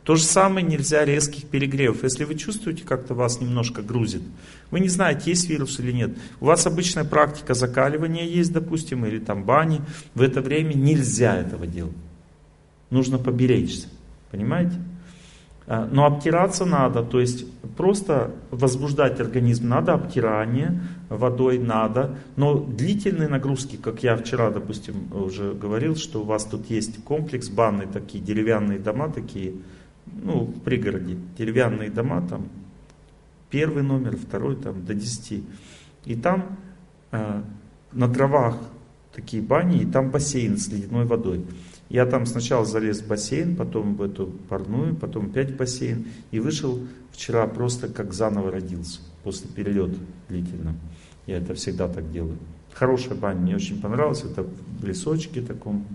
[0.04, 2.04] То же самое нельзя резких перегревов.
[2.04, 4.24] Если вы чувствуете, как-то вас немножко грузит,
[4.72, 6.12] вы не знаете, есть вирус или нет.
[6.40, 9.82] У вас обычная практика закаливания есть, допустим, или там бани.
[10.16, 11.96] В это время нельзя этого делать.
[12.90, 13.88] Нужно поберечься.
[14.32, 14.78] Понимаете?
[15.68, 17.46] А, но обтираться надо, то есть
[17.78, 25.54] просто возбуждать организм надо, обтирание водой надо, но длительные нагрузки, как я вчера, допустим, уже
[25.54, 29.54] говорил, что у вас тут есть комплекс банный, такие деревянные дома, такие,
[30.06, 32.50] ну, в пригороде, деревянные дома там,
[33.50, 35.44] первый номер, второй там до 10.
[36.06, 36.58] И там
[37.12, 37.42] э,
[37.92, 38.58] на дровах
[39.14, 41.46] такие бани, и там бассейн с ледяной водой.
[41.90, 46.08] Я там сначала залез в бассейн, потом в эту парную, потом опять в бассейн.
[46.32, 46.80] И вышел
[47.12, 49.98] вчера просто как заново родился после перелета
[50.30, 50.78] длительного.
[51.28, 52.38] Я это всегда так делаю.
[52.74, 54.24] Хорошая баня, мне очень понравилась.
[54.24, 55.86] Это в лесочке таком,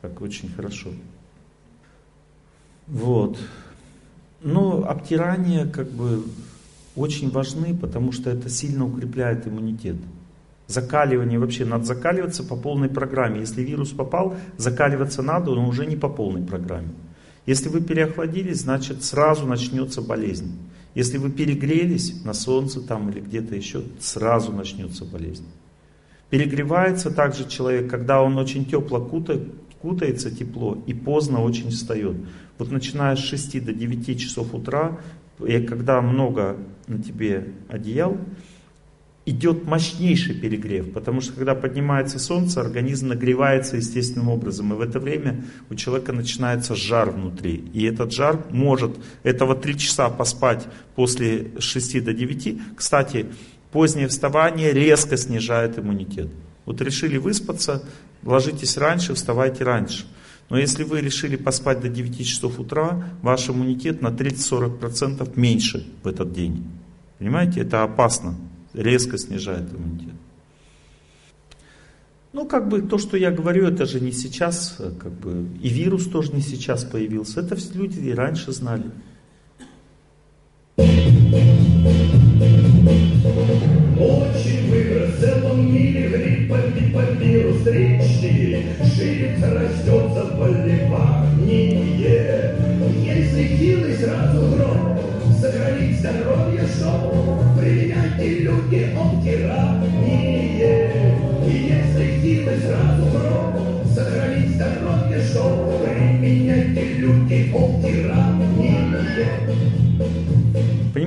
[0.00, 0.90] так очень хорошо.
[2.92, 3.38] Вот.
[4.42, 6.24] Но обтирание как бы
[6.94, 9.96] очень важны, потому что это сильно укрепляет иммунитет.
[10.66, 13.40] Закаливание вообще, надо закаливаться по полной программе.
[13.40, 16.90] Если вирус попал, закаливаться надо, но уже не по полной программе.
[17.46, 20.52] Если вы переохладились, значит сразу начнется болезнь.
[20.94, 25.46] Если вы перегрелись на солнце там или где-то еще, сразу начнется болезнь.
[26.28, 29.48] Перегревается также человек, когда он очень тепло кутает,
[29.80, 32.16] кутается тепло и поздно очень встает.
[32.62, 34.96] Вот начиная с 6 до 9 часов утра
[35.44, 36.56] и когда много
[36.86, 38.16] на тебе одеял,
[39.26, 45.00] идет мощнейший перегрев, потому что когда поднимается солнце, организм нагревается естественным образом, и в это
[45.00, 47.64] время у человека начинается жар внутри.
[47.72, 52.76] И этот жар может, этого три часа поспать после 6 до 9.
[52.76, 53.26] Кстати,
[53.72, 56.28] позднее вставание резко снижает иммунитет.
[56.64, 57.82] Вот решили выспаться,
[58.22, 60.06] ложитесь раньше, вставайте раньше.
[60.52, 66.06] Но если вы решили поспать до 9 часов утра, ваш иммунитет на 30-40% меньше в
[66.06, 66.64] этот день.
[67.18, 68.34] Понимаете, это опасно,
[68.74, 70.12] резко снижает иммунитет.
[72.34, 76.06] Ну, как бы то, что я говорю, это же не сейчас, как бы, и вирус
[76.08, 77.40] тоже не сейчас появился.
[77.40, 78.90] Это все люди и раньше знали.
[80.76, 81.48] Очень
[84.70, 86.54] вырос в целом мире грипп,
[87.22, 87.62] вирус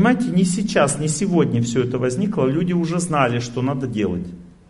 [0.05, 4.27] Понимаете, не сейчас, не сегодня все это возникло, люди уже знали, что надо делать.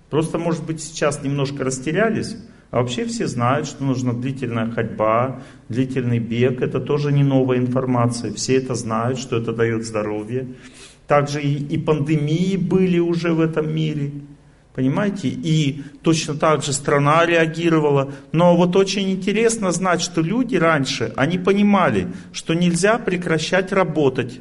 [0.10, 2.38] Просто, может быть, сейчас немножко растерялись,
[2.72, 6.62] а вообще все знают, что нужна длительная ходьба, длительный бег.
[6.62, 8.32] Это тоже не новая информация.
[8.32, 10.48] Все это знают, что это дает здоровье.
[11.06, 14.12] Также и, и пандемии были уже в этом мире.
[14.74, 15.28] Понимаете?
[15.28, 18.14] И точно так же страна реагировала.
[18.32, 24.40] Но вот очень интересно знать, что люди раньше, они понимали, что нельзя прекращать работать.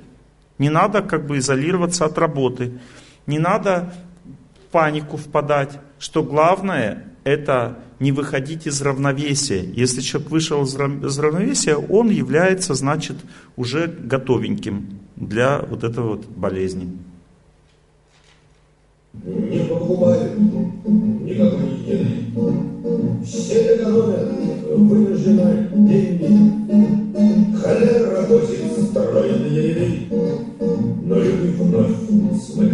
[0.58, 2.80] Не надо как бы изолироваться от работы.
[3.26, 3.92] Не надо
[4.24, 5.78] в панику впадать.
[5.98, 9.62] Что главное, это не выходить из равновесия.
[9.62, 13.16] Если человек вышел из равновесия, он является, значит,
[13.56, 16.98] уже готовеньким для вот этой вот болезни
[19.22, 22.06] не покупают никакой еды.
[23.24, 24.32] Все экономят
[24.70, 26.26] вынужденные деньги.
[27.56, 28.68] Холера ряды,
[29.14, 30.43] но люди
[32.50, 32.73] Lord.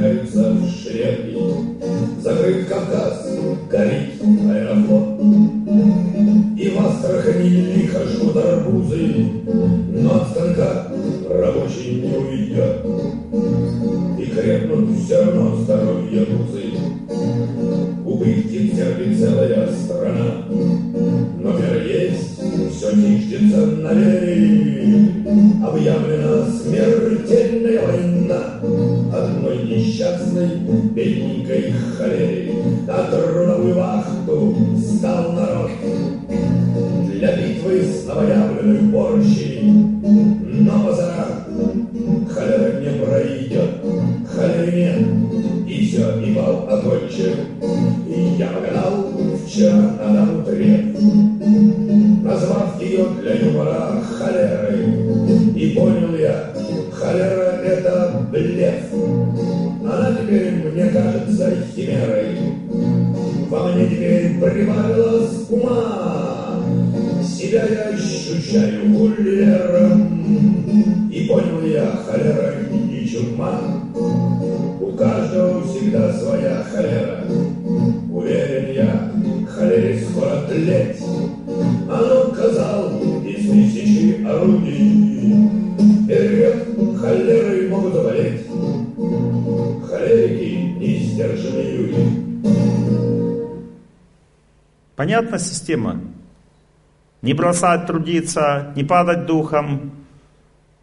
[97.51, 99.90] Бросать трудиться, не падать духом,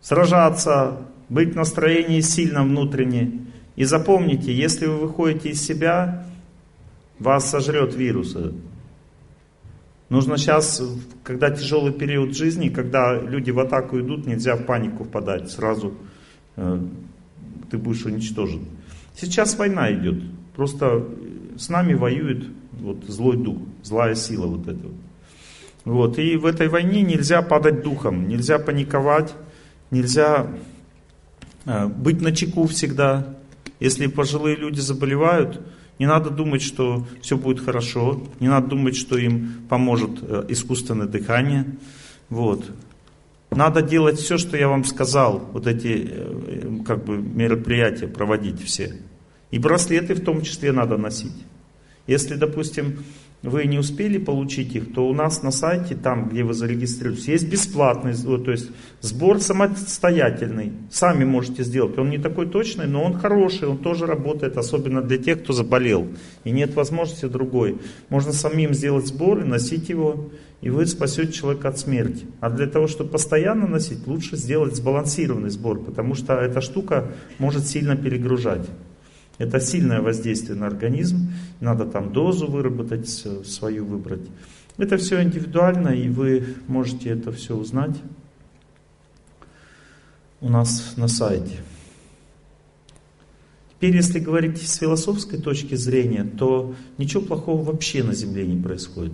[0.02, 0.98] сражаться,
[1.30, 3.48] быть в настроении сильно внутренне.
[3.78, 6.26] И запомните, если вы выходите из себя,
[7.20, 8.36] вас сожрет вирус.
[10.10, 10.82] Нужно сейчас,
[11.24, 15.50] когда тяжелый период жизни, когда люди в атаку идут, нельзя в панику впадать.
[15.50, 15.94] Сразу
[16.58, 16.80] э,
[17.72, 18.66] ты будешь уничтожен.
[19.16, 20.22] Сейчас война идет.
[20.54, 21.06] Просто
[21.58, 24.88] с нами воюет вот, злой дух, злая сила вот эта.
[24.88, 25.07] Вот.
[25.88, 29.34] И в этой войне нельзя падать духом, нельзя паниковать,
[29.90, 30.48] нельзя
[31.66, 33.38] э, быть на чеку всегда.
[33.80, 35.62] Если пожилые люди заболевают,
[35.98, 41.08] не надо думать, что все будет хорошо, не надо думать, что им поможет э, искусственное
[41.08, 41.66] дыхание.
[42.30, 42.70] Вот.
[43.50, 49.00] Надо делать все, что я вам сказал, вот эти э, как бы, мероприятия проводить все.
[49.52, 51.46] И браслеты в том числе надо носить.
[52.08, 53.04] Если, допустим,
[53.44, 57.50] вы не успели получить их, то у нас на сайте, там, где вы зарегистрируетесь, есть
[57.50, 58.72] бесплатный, то есть
[59.02, 60.74] сбор самостоятельный.
[60.90, 61.98] Сами можете сделать.
[61.98, 66.08] Он не такой точный, но он хороший, он тоже работает, особенно для тех, кто заболел.
[66.44, 67.78] И нет возможности другой.
[68.10, 70.30] Можно самим сделать сбор и носить его,
[70.62, 72.26] и вы спасете человека от смерти.
[72.40, 77.68] А для того, чтобы постоянно носить, лучше сделать сбалансированный сбор, потому что эта штука может
[77.68, 78.68] сильно перегружать.
[79.38, 84.28] Это сильное воздействие на организм, надо там дозу выработать, свою выбрать.
[84.78, 87.96] Это все индивидуально, и вы можете это все узнать
[90.42, 91.58] у нас на сайте.
[93.76, 99.14] Теперь, если говорить с философской точки зрения, то ничего плохого вообще на Земле не происходит.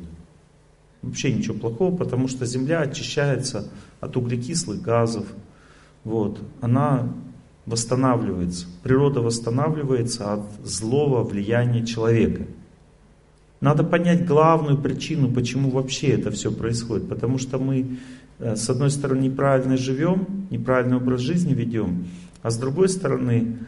[1.01, 3.69] Вообще ничего плохого, потому что Земля очищается
[3.99, 5.25] от углекислых газов.
[6.05, 6.39] Вот.
[6.61, 7.13] Она
[7.65, 8.67] восстанавливается.
[8.83, 12.45] Природа восстанавливается от злого влияния человека.
[13.61, 17.07] Надо понять главную причину, почему вообще это все происходит.
[17.07, 17.97] Потому что мы,
[18.39, 22.05] э, с одной стороны, неправильно живем, неправильный образ жизни ведем,
[22.41, 23.59] а с другой стороны,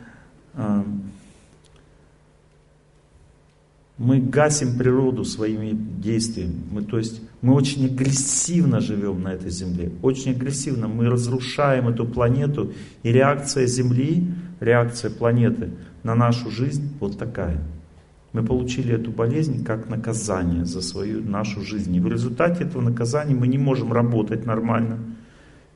[0.56, 0.84] э,
[3.98, 6.62] мы гасим природу своими действиями.
[6.70, 9.92] Мы, то есть мы очень агрессивно живем на этой Земле.
[10.02, 10.88] Очень агрессивно.
[10.88, 12.74] Мы разрушаем эту планету.
[13.04, 14.28] И реакция Земли,
[14.60, 15.72] реакция планеты
[16.04, 17.62] на нашу жизнь вот такая.
[18.34, 21.96] Мы получили эту болезнь как наказание за свою нашу жизнь.
[21.96, 25.00] И в результате этого наказания мы не можем работать нормально.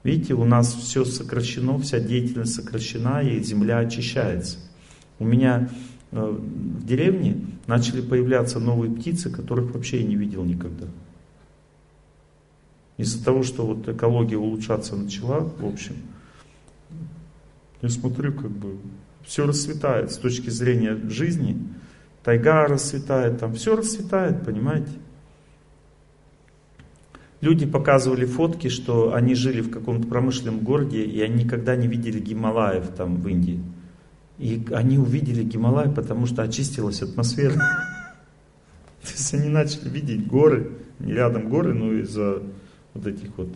[0.03, 4.57] Видите, у нас все сокращено, вся деятельность сокращена, и Земля очищается.
[5.19, 5.69] У меня
[6.11, 7.37] в деревне
[7.67, 10.87] начали появляться новые птицы, которых вообще я не видел никогда.
[12.97, 15.95] Из-за того, что вот экология улучшаться начала, в общем,
[17.81, 18.77] я смотрю, как бы
[19.23, 21.57] все расцветает с точки зрения жизни.
[22.23, 24.91] Тайга расцветает, там все расцветает, понимаете?
[27.39, 32.19] Люди показывали фотки, что они жили в каком-то промышленном городе, и они никогда не видели
[32.19, 33.61] Гималаев там в Индии.
[34.39, 37.53] И они увидели Гималай, потому что очистилась атмосфера.
[39.01, 42.41] То есть они начали видеть горы, не рядом горы, но из-за
[42.93, 43.49] вот этих вот.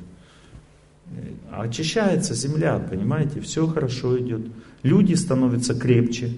[1.11, 4.41] Э, очищается земля, понимаете, все хорошо идет.
[4.83, 6.31] Люди становятся крепче,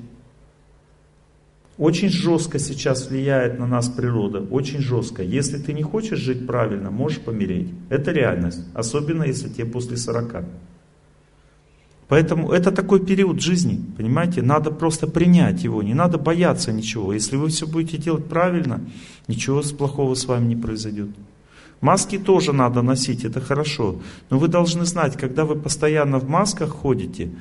[1.77, 5.23] очень жестко сейчас влияет на нас природа, очень жестко.
[5.23, 7.67] Если ты не хочешь жить правильно, можешь помереть.
[7.89, 10.45] Это реальность, особенно если тебе после 40.
[12.07, 17.13] Поэтому это такой период жизни, понимаете, надо просто принять его, не надо бояться ничего.
[17.13, 18.81] Если вы все будете делать правильно,
[19.27, 21.09] ничего плохого с вами не произойдет.
[21.81, 23.95] Маски тоже надо носить, это хорошо.
[24.29, 27.31] Но вы должны знать, когда вы постоянно в масках ходите,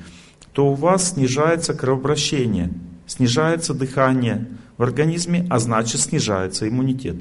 [0.51, 2.71] то у вас снижается кровообращение
[3.05, 4.47] снижается дыхание
[4.77, 7.17] в организме, а значит снижается иммунитет.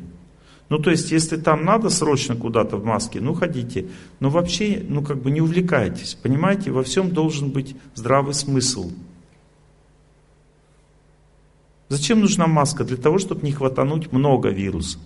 [0.68, 3.86] Ну, то есть, если там надо срочно куда-то в маске, ну, ходите.
[4.20, 6.14] Но вообще, ну, как бы не увлекайтесь.
[6.14, 8.90] Понимаете, во всем должен быть здравый смысл.
[11.88, 12.82] Зачем нужна маска?
[12.84, 14.98] Для того, чтобы не хватануть много вируса.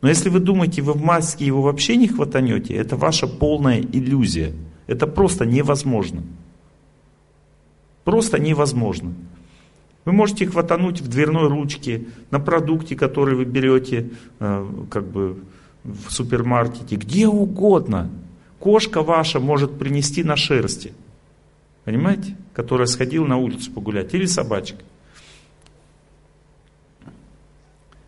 [0.00, 4.52] Но если вы думаете, вы в маске его вообще не хватанете, это ваша полная иллюзия.
[4.86, 6.22] Это просто невозможно.
[8.04, 9.14] Просто невозможно.
[10.04, 15.38] Вы можете хватануть в дверной ручке, на продукте, который вы берете э, как бы
[15.82, 18.10] в супермаркете, где угодно.
[18.58, 20.92] Кошка ваша может принести на шерсти.
[21.84, 22.36] Понимаете?
[22.52, 24.14] Которая сходила на улицу погулять.
[24.14, 24.82] Или собачка.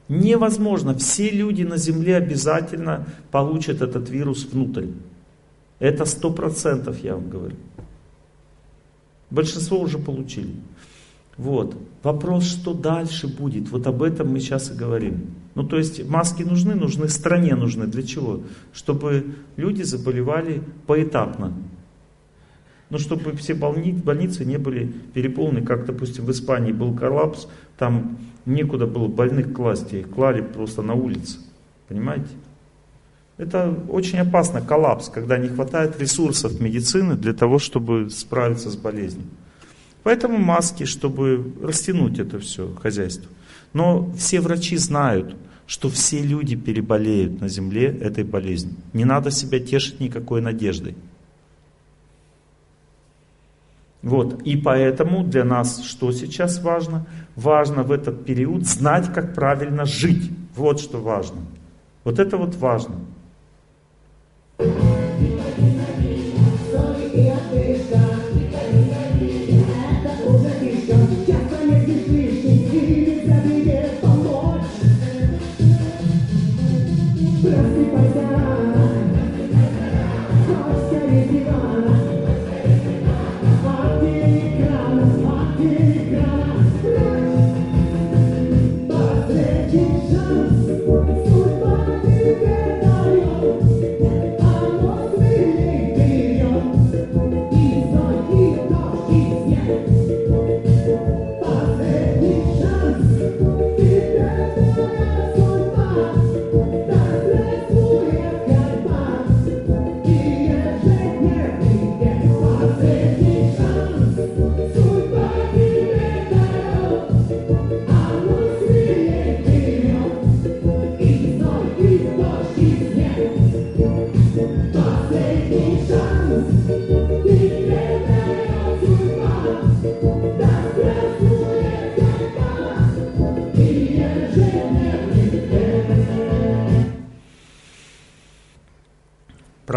[0.09, 0.94] Невозможно.
[0.94, 4.86] Все люди на Земле обязательно получат этот вирус внутрь.
[5.78, 7.57] Это сто процентов, я вам говорю.
[9.30, 10.55] Большинство уже получили.
[11.39, 11.76] Вот.
[12.03, 15.34] Вопрос, что дальше будет, вот об этом мы сейчас и говорим.
[15.55, 17.87] Ну, то есть маски нужны, нужны стране нужны.
[17.87, 18.41] Для чего?
[18.72, 21.53] Чтобы люди заболевали поэтапно.
[22.89, 28.18] Ну, чтобы все больни, больницы не были переполнены, как, допустим, в Испании был коллапс, там
[28.45, 31.39] некуда было больных класть, их клали просто на улице.
[31.89, 32.28] Понимаете?
[33.39, 39.26] Это очень опасно, коллапс, когда не хватает ресурсов медицины для того, чтобы справиться с болезнью.
[40.07, 43.28] Поэтому маски, чтобы растянуть это все хозяйство.
[43.72, 45.34] Но все врачи знают,
[45.66, 48.76] что все люди переболеют на земле этой болезнью.
[48.92, 50.94] Не надо себя тешить никакой надеждой.
[54.00, 54.42] Вот.
[54.42, 57.04] И поэтому для нас что сейчас важно?
[57.34, 60.30] Важно в этот период знать, как правильно жить.
[60.54, 61.40] Вот что важно.
[62.04, 62.94] Вот это вот важно.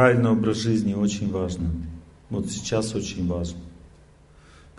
[0.10, 1.69] Правильный образ жизни очень важно.
[2.31, 3.60] Вот сейчас очень важно.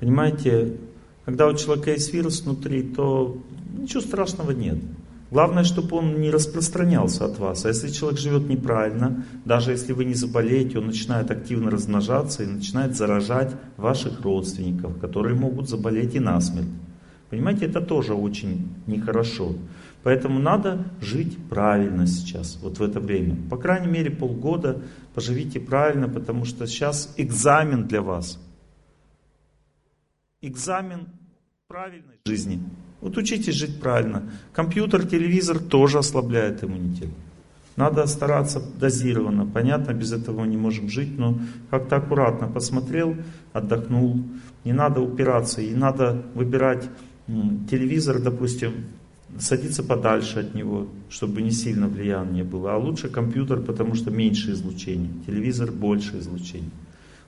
[0.00, 0.76] Понимаете,
[1.24, 3.38] когда у человека есть вирус внутри, то
[3.78, 4.78] ничего страшного нет.
[5.30, 7.64] Главное, чтобы он не распространялся от вас.
[7.64, 12.46] А если человек живет неправильно, даже если вы не заболеете, он начинает активно размножаться и
[12.46, 16.66] начинает заражать ваших родственников, которые могут заболеть и насмерть.
[17.28, 19.54] Понимаете, это тоже очень нехорошо.
[20.02, 23.36] Поэтому надо жить правильно сейчас, вот в это время.
[23.50, 24.82] По крайней мере полгода
[25.14, 28.40] поживите правильно, потому что сейчас экзамен для вас.
[30.40, 31.08] Экзамен
[31.68, 32.62] правильной жизни.
[33.02, 34.22] Вот учитесь жить правильно.
[34.54, 37.10] Компьютер, телевизор тоже ослабляет иммунитет.
[37.76, 39.46] Надо стараться дозированно.
[39.46, 41.38] Понятно, без этого не можем жить, но
[41.70, 43.16] как-то аккуратно посмотрел,
[43.52, 44.22] отдохнул.
[44.64, 46.88] Не надо упираться, и надо выбирать
[47.70, 48.86] телевизор, допустим,
[49.38, 52.74] садиться подальше от него, чтобы не сильно влияние было.
[52.74, 55.10] А лучше компьютер, потому что меньше излучения.
[55.26, 56.70] Телевизор больше излучения.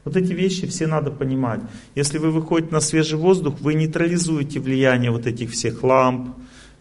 [0.05, 1.61] Вот эти вещи все надо понимать.
[1.95, 6.31] Если вы выходите на свежий воздух, вы нейтрализуете влияние вот этих всех ламп,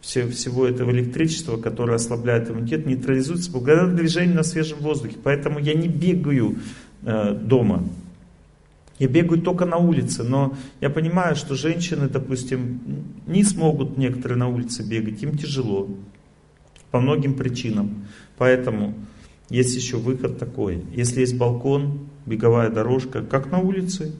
[0.02, 5.18] все, всего этого электричества, которое ослабляет иммунитет, нейтрализуется благодаря движению на свежем воздухе.
[5.24, 6.58] Поэтому я не бегаю
[7.04, 7.84] э, дома.
[9.02, 12.82] Я бегаю только на улице, но я понимаю, что женщины, допустим,
[13.26, 15.90] не смогут некоторые на улице бегать, им тяжело
[16.92, 18.06] по многим причинам.
[18.38, 18.94] Поэтому
[19.50, 20.84] есть еще выход такой.
[20.94, 24.14] Если есть балкон, беговая дорожка, как на улице,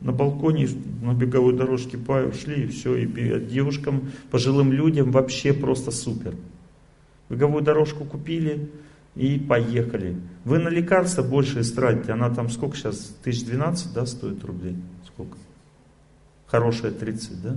[0.00, 0.68] на балконе,
[1.00, 3.06] на беговой дорожке пошли, и все, и
[3.40, 6.34] девушкам, пожилым людям вообще просто супер.
[7.30, 8.68] Беговую дорожку купили
[9.16, 10.16] и поехали.
[10.44, 14.76] Вы на лекарства больше истратите, она там сколько сейчас, тысяч двенадцать, да, стоит рублей?
[15.06, 15.38] Сколько?
[16.46, 17.56] Хорошая 30, да?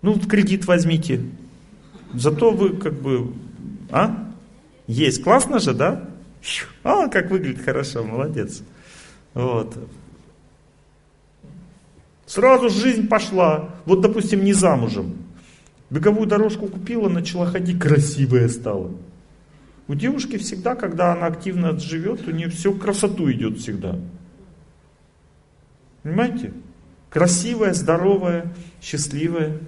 [0.00, 1.22] Ну, кредит возьмите.
[2.14, 3.32] Зато вы как бы,
[3.90, 4.32] а?
[4.88, 5.22] Есть.
[5.22, 6.08] Классно же, да?
[6.82, 8.62] А, как выглядит хорошо, молодец.
[9.34, 9.78] Вот.
[12.26, 13.70] Сразу жизнь пошла.
[13.84, 15.16] Вот, допустим, не замужем.
[15.90, 18.90] Беговую дорожку купила, начала ходить, красивая стала.
[19.92, 23.98] У девушки всегда, когда она активно живет, у нее все красоту идет всегда.
[26.02, 26.54] Понимаете?
[27.10, 29.58] Красивая, здоровая, счастливая.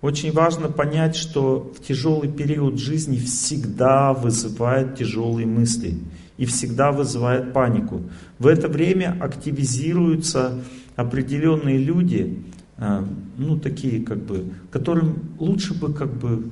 [0.00, 5.96] Очень важно понять, что в тяжелый период жизни всегда вызывает тяжелые мысли
[6.36, 8.02] и всегда вызывает панику.
[8.40, 10.64] В это время активизируются
[10.96, 12.42] определенные люди,
[12.76, 16.50] а, ну такие как бы, которым лучше бы как бы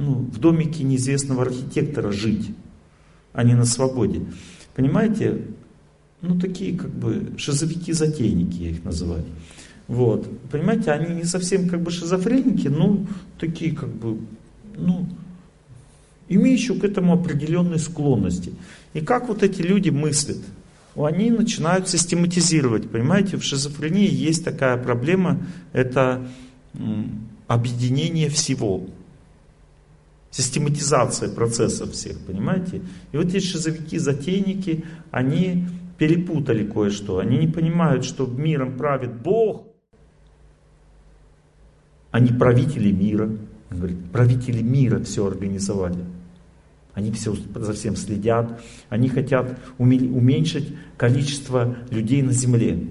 [0.00, 2.50] ну, в домике неизвестного архитектора жить,
[3.34, 4.22] а не на свободе.
[4.74, 5.42] Понимаете,
[6.22, 9.24] ну такие как бы шизовики-затейники я их называю.
[9.88, 10.26] Вот.
[10.50, 13.04] Понимаете, они не совсем как бы шизофреники, но
[13.38, 14.18] такие как бы,
[14.74, 15.06] ну,
[16.28, 18.54] имеющие к этому определенные склонности.
[18.94, 20.38] И как вот эти люди мыслят?
[20.96, 22.88] Они начинают систематизировать.
[22.88, 25.40] Понимаете, в шизофрении есть такая проблема,
[25.72, 26.26] это
[27.48, 28.86] объединение всего.
[30.30, 32.82] Систематизация процессов всех, понимаете?
[33.12, 35.66] И вот эти шизовики, затейники, они
[35.98, 37.18] перепутали кое-что.
[37.18, 39.66] Они не понимают, что миром правит Бог,
[42.10, 43.26] они правители мира.
[43.70, 46.04] Он говорит, правители мира все организовали.
[46.94, 48.60] Они все за всем следят.
[48.88, 52.88] Они хотят уменьшить количество людей на земле.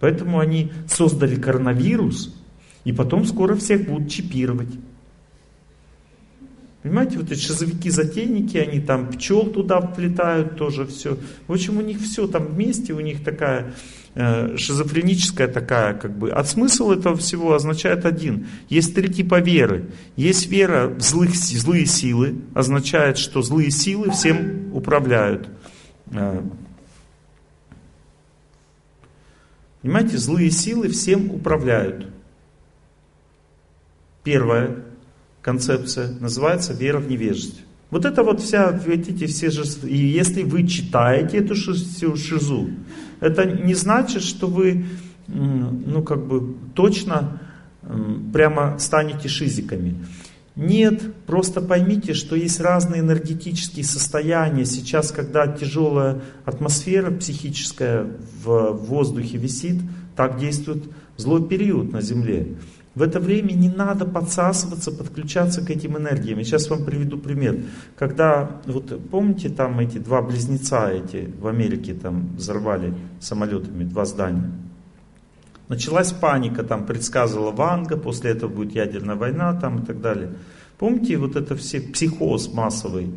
[0.00, 2.34] Поэтому они создали коронавирус,
[2.84, 4.68] и потом скоро всех будут чипировать.
[6.86, 11.18] Понимаете, вот эти шизовики-затейники, они там пчел туда вплетают тоже все.
[11.48, 13.74] В общем, у них все там вместе, у них такая
[14.18, 16.30] Э, шизофреническая такая, как бы.
[16.30, 18.46] А смысл этого всего означает один.
[18.70, 19.90] Есть три типа веры.
[20.16, 25.50] Есть вера в злых, злые силы, означает, что злые силы всем управляют.
[26.12, 26.40] Э,
[29.82, 32.10] понимаете, злые силы всем управляют.
[34.24, 34.85] Первая
[35.46, 37.62] концепция называется вера в невежество.
[37.90, 42.70] Вот это вот вся, видите, все же, и если вы читаете эту шизу,
[43.20, 44.86] это не значит, что вы,
[45.28, 47.40] ну как бы точно
[48.32, 49.94] прямо станете шизиками.
[50.56, 54.64] Нет, просто поймите, что есть разные энергетические состояния.
[54.64, 58.04] Сейчас, когда тяжелая атмосфера психическая
[58.42, 59.80] в воздухе висит,
[60.16, 60.84] так действует
[61.16, 62.56] злой период на Земле.
[62.96, 66.38] В это время не надо подсасываться, подключаться к этим энергиям.
[66.38, 67.60] Я сейчас вам приведу пример.
[67.94, 74.50] Когда, вот помните, там эти два близнеца эти в Америке там взорвали самолетами два здания.
[75.68, 80.32] Началась паника, там предсказывала Ванга, после этого будет ядерная война там и так далее.
[80.78, 83.10] Помните вот это все психоз массовый?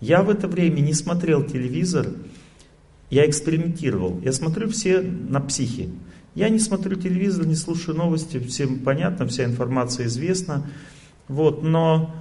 [0.00, 2.06] Я в это время не смотрел телевизор,
[3.10, 4.18] я экспериментировал.
[4.24, 5.90] Я смотрю все на психи.
[6.36, 10.66] Я не смотрю телевизор, не слушаю новости, всем понятно, вся информация известна.
[11.28, 12.14] Вот, но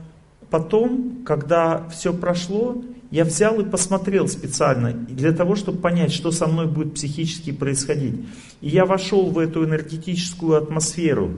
[0.49, 2.81] потом, когда все прошло,
[3.11, 8.15] я взял и посмотрел специально, для того, чтобы понять, что со мной будет психически происходить.
[8.61, 11.31] И я вошел в эту энергетическую атмосферу,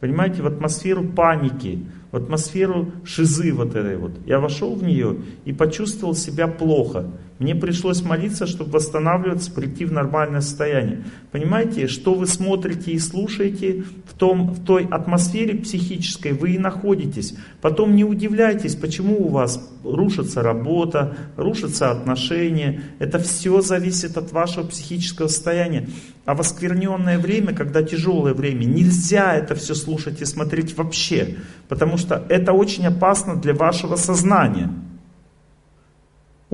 [0.00, 1.86] понимаете, в атмосферу паники.
[2.10, 4.12] в атмосферу шизы вот этой вот.
[4.24, 7.10] Я вошел в нее и почувствовал себя плохо.
[7.40, 11.02] Мне пришлось молиться, чтобы восстанавливаться, прийти в нормальное состояние.
[11.32, 17.34] Понимаете, что вы смотрите и слушаете в, том, в той атмосфере психической, вы и находитесь.
[17.60, 22.82] Потом не удивляйтесь, почему у вас рушится работа, рушатся отношения.
[23.00, 25.88] Это все зависит от вашего психического состояния.
[26.26, 31.38] А в оскверненное время, когда тяжелое время, нельзя это все слушать и смотреть вообще.
[31.68, 34.70] Потому что это очень опасно для вашего сознания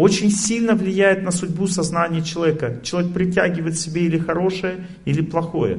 [0.01, 2.81] очень сильно влияет на судьбу сознания человека.
[2.83, 5.79] Человек притягивает себе или хорошее, или плохое.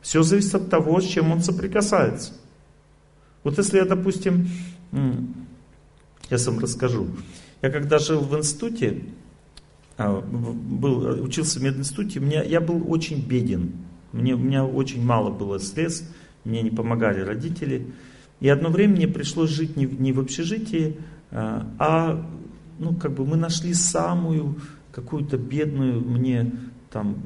[0.00, 2.32] Все зависит от того, с чем он соприкасается.
[3.42, 4.48] Вот если я, допустим,
[6.30, 7.08] я сам расскажу.
[7.60, 9.02] Я когда жил в институте,
[9.96, 13.72] а, был, учился в мединституте, меня, я был очень беден.
[14.12, 16.08] Мне, у меня очень мало было средств,
[16.44, 17.84] мне не помогали родители.
[18.38, 20.98] И одно время мне пришлось жить не, не в общежитии,
[21.32, 22.30] а, а
[22.78, 24.56] ну, как бы мы нашли самую
[24.92, 26.52] какую-то бедную мне
[26.90, 27.16] там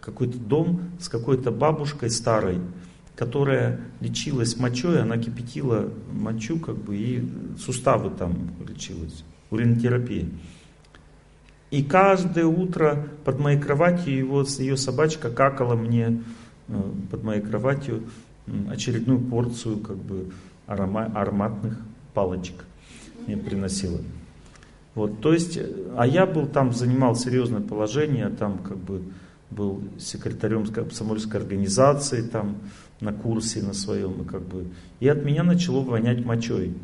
[0.00, 2.58] какой-то дом с какой-то бабушкой старой,
[3.14, 7.28] которая лечилась мочой, она кипятила мочу, как бы, и
[7.58, 10.26] суставы там лечилась, уринотерапия.
[11.70, 16.22] И каждое утро под моей кроватью его, ее собачка какала мне
[16.68, 18.02] э, под моей кроватью
[18.68, 20.30] очередную порцию как бы
[20.66, 21.78] арома, ароматных
[22.12, 22.64] палочек
[23.26, 24.00] мне приносила.
[24.94, 25.58] Вот, то есть,
[25.96, 29.02] а я был там, занимал серьезное положение, там как бы
[29.50, 32.56] был секретарем комсомольской организации, там
[33.00, 34.66] на курсе на своем, и как бы,
[34.98, 36.74] и от меня начало вонять мочой.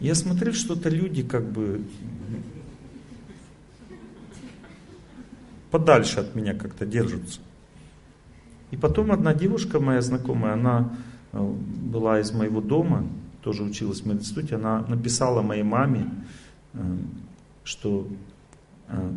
[0.00, 1.82] Я смотрел, что-то люди как бы
[5.70, 7.40] подальше от меня как-то держатся.
[8.70, 10.96] И потом одна девушка моя знакомая, она
[11.32, 13.06] э, была из моего дома,
[13.42, 16.10] тоже училась в мединституте, она написала моей маме,
[16.74, 16.96] э,
[17.64, 18.08] что
[18.88, 19.12] э,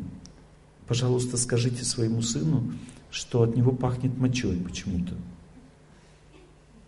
[0.87, 2.73] пожалуйста, скажите своему сыну,
[3.11, 5.13] что от него пахнет мочой почему-то.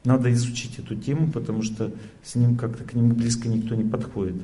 [0.04, 1.92] Надо изучить эту тему, потому что
[2.22, 4.36] с ним как-то к нему близко никто не подходит.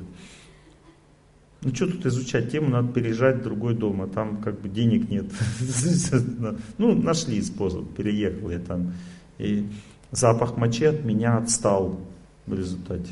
[1.62, 5.10] Ну что тут изучать тему, надо переезжать в другой дом, а там как бы денег
[5.10, 5.26] нет.
[6.78, 8.94] Ну, нашли способ, переехал я там.
[9.36, 9.68] И
[10.10, 12.00] запах мочи от меня отстал
[12.46, 13.10] в результате.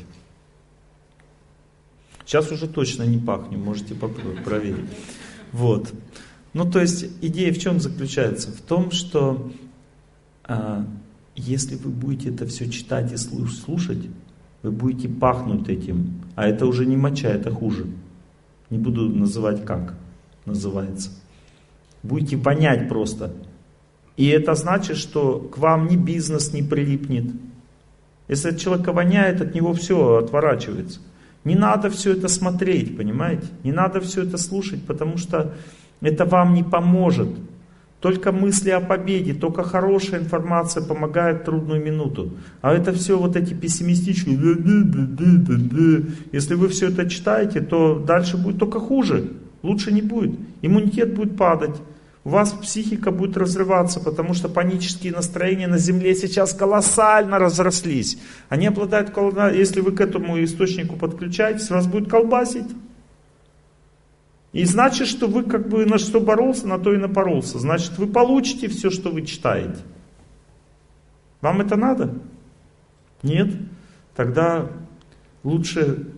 [2.25, 4.89] Сейчас уже точно не пахню, можете попробовать, проверить.
[5.51, 5.91] Вот.
[6.53, 8.51] Ну, то есть идея в чем заключается?
[8.51, 9.51] В том, что
[10.43, 10.85] а,
[11.35, 14.07] если вы будете это все читать и слушать,
[14.61, 16.21] вы будете пахнуть этим.
[16.35, 17.87] А это уже не моча, это хуже.
[18.69, 19.95] Не буду называть как
[20.45, 21.11] называется.
[22.03, 23.33] Будете вонять просто.
[24.17, 27.31] И это значит, что к вам ни бизнес не прилипнет,
[28.29, 30.99] если от человека воняет, от него все отворачивается.
[31.43, 33.47] Не надо все это смотреть, понимаете?
[33.63, 35.55] Не надо все это слушать, потому что
[35.99, 37.29] это вам не поможет.
[37.99, 42.31] Только мысли о победе, только хорошая информация помогает в трудную минуту.
[42.61, 44.37] А это все вот эти пессимистичные,
[46.31, 49.31] если вы все это читаете, то дальше будет только хуже.
[49.63, 50.39] Лучше не будет.
[50.61, 51.75] Иммунитет будет падать
[52.25, 58.17] у вас психика будет разрываться, потому что панические настроения на Земле сейчас колоссально разрослись.
[58.49, 59.11] Они обладают,
[59.53, 62.67] если вы к этому источнику подключаетесь, вас будет колбасить.
[64.51, 67.59] И значит, что вы как бы на что боролся, на то и напоролся.
[67.59, 69.79] Значит, вы получите все, что вы читаете.
[71.41, 72.15] Вам это надо?
[73.23, 73.49] Нет?
[74.15, 74.69] Тогда
[75.43, 76.08] лучше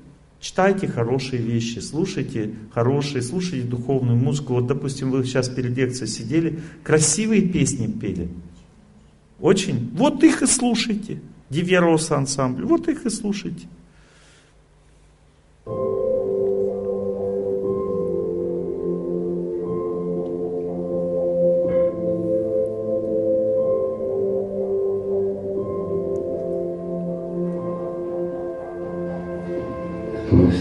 [0.42, 4.56] Читайте хорошие вещи, слушайте хорошие, слушайте духовную музыку.
[4.56, 8.28] Вот, допустим, вы сейчас перед лекцией сидели, красивые песни пели.
[9.40, 9.92] Очень.
[9.94, 11.22] Вот их и слушайте.
[11.52, 12.66] Дивероса ансамбль.
[12.66, 13.68] Вот их и слушайте.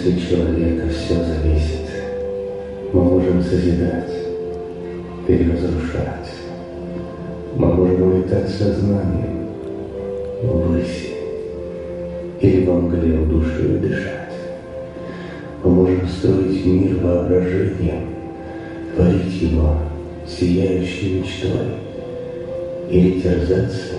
[0.00, 1.86] Мысли человека все зависит.
[2.92, 4.10] Мы можем созидать,
[5.26, 6.30] переразрушать.
[7.54, 9.48] Мы можем улетать сознанием
[10.42, 11.10] ввысь
[12.40, 14.32] или во мгле в душу дышать.
[15.62, 18.06] Мы можем строить мир воображением,
[18.96, 19.76] творить его
[20.26, 21.74] сияющей мечтой
[22.88, 23.96] или терзаться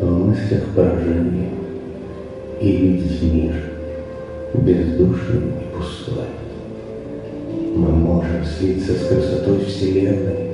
[0.00, 1.50] в мыслях поражения
[2.60, 3.54] и видеть мир–
[4.54, 6.28] бездушным и пустой.
[7.76, 10.50] Мы можем слиться с красотой Вселенной,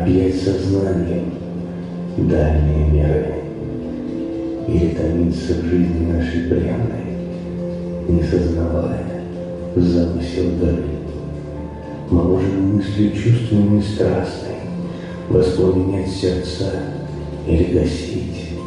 [0.00, 1.34] объять сознанием
[2.16, 3.34] дальние миры.
[4.68, 7.02] или томится в жизни нашей бренной,
[8.08, 9.04] не сознавая
[9.76, 10.84] замысел дары.
[12.10, 14.56] Мы можем мыслью чувственной и страстной
[15.28, 16.70] воспламенять сердца
[17.46, 18.58] или гасить.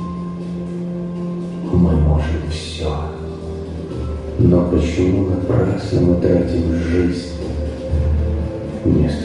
[1.72, 3.25] Мы можем все.
[4.38, 7.30] Но почему напрасно мы тратим жизнь?
[8.84, 9.25] Вместо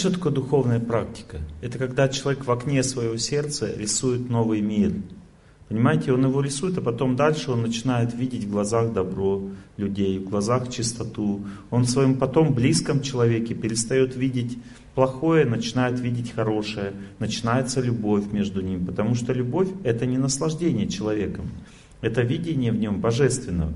[0.00, 1.40] что такое духовная практика?
[1.60, 4.94] Это когда человек в окне своего сердца рисует новый мир.
[5.68, 9.42] Понимаете, он его рисует, а потом дальше он начинает видеть в глазах добро
[9.76, 11.44] людей, в глазах чистоту.
[11.70, 14.56] Он в своем потом близком человеке перестает видеть
[14.94, 16.94] плохое, начинает видеть хорошее.
[17.18, 21.50] Начинается любовь между ними, потому что любовь это не наслаждение человеком,
[22.00, 23.74] это видение в нем божественного.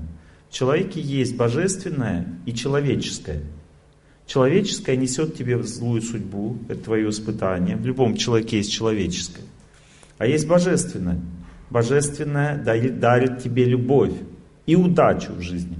[0.49, 3.43] В человеке есть божественное и человеческое.
[4.27, 7.75] Человеческое несет тебе злую судьбу, это твое испытание.
[7.75, 9.43] В любом человеке есть человеческое.
[10.17, 11.21] А есть божественное.
[11.69, 14.13] Божественное дарит тебе любовь
[14.65, 15.77] и удачу в жизни.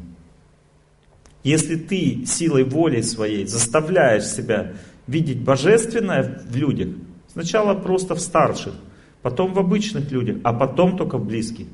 [1.43, 4.73] Если ты силой воли своей заставляешь себя
[5.07, 6.89] видеть божественное в людях,
[7.31, 8.73] сначала просто в старших,
[9.21, 11.67] потом в обычных людях, а потом только в близких,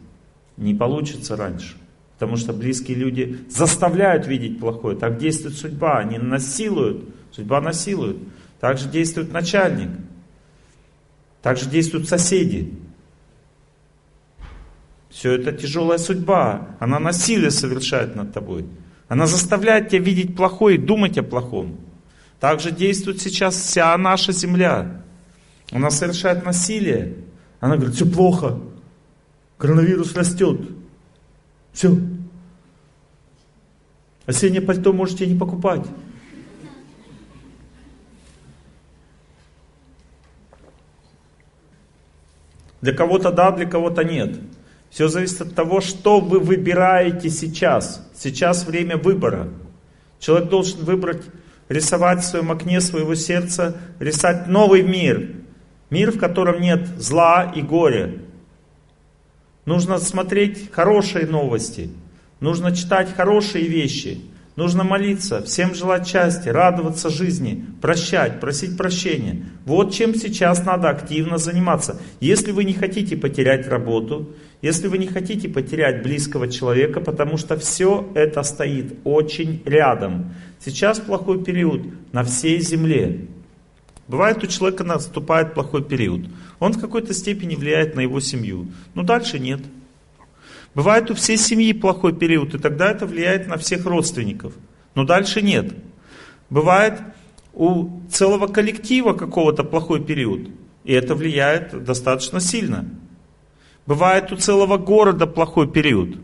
[0.57, 1.75] не получится раньше.
[2.21, 4.95] Потому что близкие люди заставляют видеть плохое.
[4.95, 5.97] Так действует судьба.
[5.97, 7.03] Они насилуют.
[7.31, 8.17] Судьба насилует.
[8.59, 9.89] Так же действует начальник.
[11.41, 12.75] Так же действуют соседи.
[15.09, 16.75] Все это тяжелая судьба.
[16.79, 18.67] Она насилие совершает над тобой.
[19.07, 21.79] Она заставляет тебя видеть плохое и думать о плохом.
[22.39, 25.01] Так же действует сейчас вся наша земля.
[25.71, 27.15] Она совершает насилие.
[27.59, 28.61] Она говорит, все плохо.
[29.57, 30.80] Коронавирус растет.
[31.73, 31.97] Все.
[34.25, 35.85] Осеннее пальто можете не покупать.
[42.81, 44.39] Для кого-то да, для кого-то нет.
[44.89, 48.07] Все зависит от того, что вы выбираете сейчас.
[48.13, 49.49] Сейчас время выбора.
[50.19, 51.23] Человек должен выбрать,
[51.69, 55.35] рисовать в своем окне своего сердца, рисовать новый мир.
[55.89, 58.13] Мир, в котором нет зла и горя.
[59.65, 61.89] Нужно смотреть хорошие новости.
[62.39, 64.21] Нужно читать хорошие вещи.
[64.57, 69.45] Нужно молиться, всем желать счастья, радоваться жизни, прощать, просить прощения.
[69.65, 72.01] Вот чем сейчас надо активно заниматься.
[72.19, 77.57] Если вы не хотите потерять работу, если вы не хотите потерять близкого человека, потому что
[77.57, 80.33] все это стоит очень рядом.
[80.59, 83.27] Сейчас плохой период на всей земле.
[84.07, 86.21] Бывает у человека наступает плохой период.
[86.59, 88.67] Он в какой-то степени влияет на его семью.
[88.93, 89.61] Но дальше нет.
[90.73, 94.53] Бывает у всей семьи плохой период, и тогда это влияет на всех родственников.
[94.95, 95.73] Но дальше нет.
[96.49, 96.99] Бывает
[97.53, 100.49] у целого коллектива какого-то плохой период,
[100.83, 102.85] и это влияет достаточно сильно.
[103.85, 106.17] Бывает у целого города плохой период.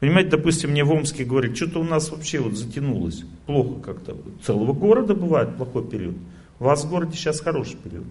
[0.00, 4.16] Понимаете, допустим, мне в Омске говорят, что-то у нас вообще вот затянулось, плохо как-то.
[4.42, 6.16] Целого города бывает плохой период.
[6.58, 8.06] У вас в городе сейчас хороший период.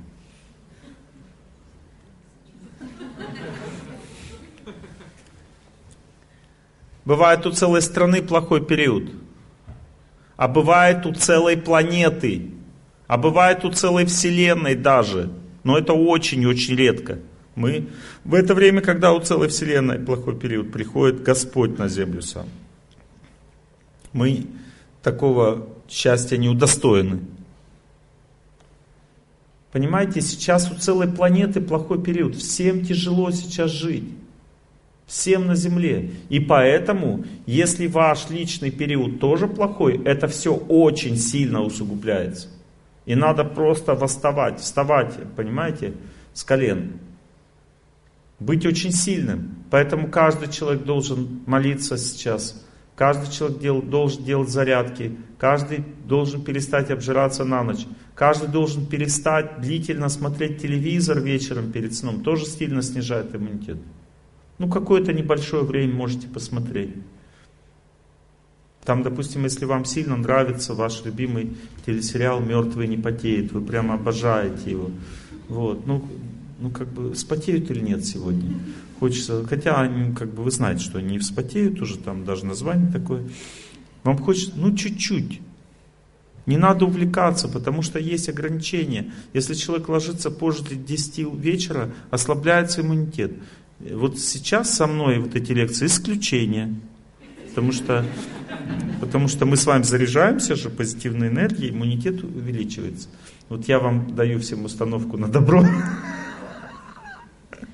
[7.06, 9.10] Бывает у целой страны плохой период.
[10.38, 12.52] А бывает у целой планеты.
[13.08, 15.32] А бывает у целой вселенной даже.
[15.64, 17.18] Но это очень-очень редко.
[17.60, 17.90] Мы
[18.24, 22.48] в это время, когда у целой Вселенной плохой период, приходит Господь на землю сам.
[24.14, 24.46] Мы
[25.04, 27.20] такого счастья не удостоены.
[29.74, 32.38] Понимаете, сейчас у целой планеты плохой период.
[32.38, 34.06] Всем тяжело сейчас жить.
[35.06, 36.12] Всем на Земле.
[36.30, 42.48] И поэтому, если ваш личный период тоже плохой, это все очень сильно усугубляется.
[43.06, 45.94] И надо просто восставать, вставать, понимаете,
[46.34, 46.94] с колен.
[48.40, 49.56] Быть очень сильным.
[49.70, 52.66] Поэтому каждый человек должен молиться сейчас.
[52.96, 55.18] Каждый человек дел, должен делать зарядки.
[55.38, 57.86] Каждый должен перестать обжираться на ночь.
[58.16, 62.24] Каждый должен перестать длительно смотреть телевизор вечером перед сном.
[62.24, 63.78] Тоже сильно снижает иммунитет.
[64.58, 66.96] Ну, какое-то небольшое время можете посмотреть.
[68.84, 71.56] Там, допустим, если вам сильно нравится ваш любимый
[71.86, 74.92] телесериал «Мертвые не потеют», вы прямо обожаете его.
[75.48, 76.04] Вот, ну,
[76.60, 78.58] ну как бы вспотеют или нет сегодня?
[79.00, 83.28] Хочется, хотя как бы вы знаете, что они вспотеют, уже там даже название такое.
[84.04, 85.42] Вам хочется, ну чуть-чуть.
[86.46, 89.12] Не надо увлекаться, потому что есть ограничения.
[89.34, 93.34] Если человек ложится позже 10 вечера, ослабляется иммунитет.
[93.80, 96.76] Вот сейчас со мной вот эти лекции исключение.
[97.50, 98.06] Потому что,
[99.00, 103.10] потому что мы с вами заряжаемся же позитивной энергией, иммунитет увеличивается.
[103.48, 105.64] Вот я вам даю всем установку на добро.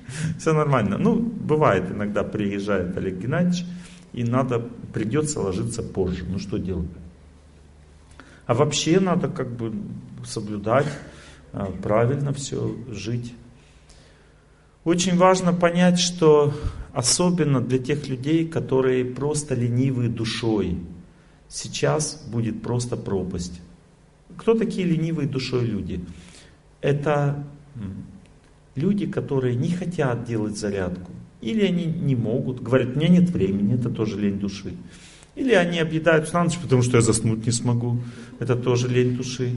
[0.38, 0.98] Все нормально.
[0.98, 3.64] Ну, бывает, иногда приезжает Олег Геннадьевич,
[4.12, 4.60] и надо,
[4.92, 6.24] придется ложиться позже.
[6.28, 6.88] Ну, что делать?
[8.46, 9.72] А вообще надо как бы
[10.24, 10.86] соблюдать,
[11.52, 13.34] а, правильно все жить.
[14.84, 16.54] Очень важно понять, что
[16.92, 20.78] особенно для тех людей, которые просто ленивые душой,
[21.48, 23.60] сейчас будет просто пропасть.
[24.36, 26.04] Кто такие ленивые душой люди?
[26.80, 27.44] Это
[28.76, 31.10] люди, которые не хотят делать зарядку.
[31.40, 34.74] Или они не могут, говорят, у меня нет времени, это тоже лень души.
[35.34, 37.98] Или они объедаются на ночь, потому что я заснуть не смогу.
[38.38, 39.50] Это тоже лень души.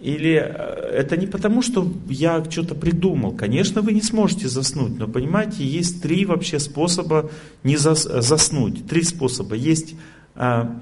[0.00, 3.32] Или э, это не потому, что я что-то придумал.
[3.32, 7.30] Конечно, вы не сможете заснуть, но понимаете, есть три вообще способа
[7.62, 8.86] не зас, заснуть.
[8.86, 9.54] Три способа.
[9.54, 9.94] Есть
[10.34, 10.80] а,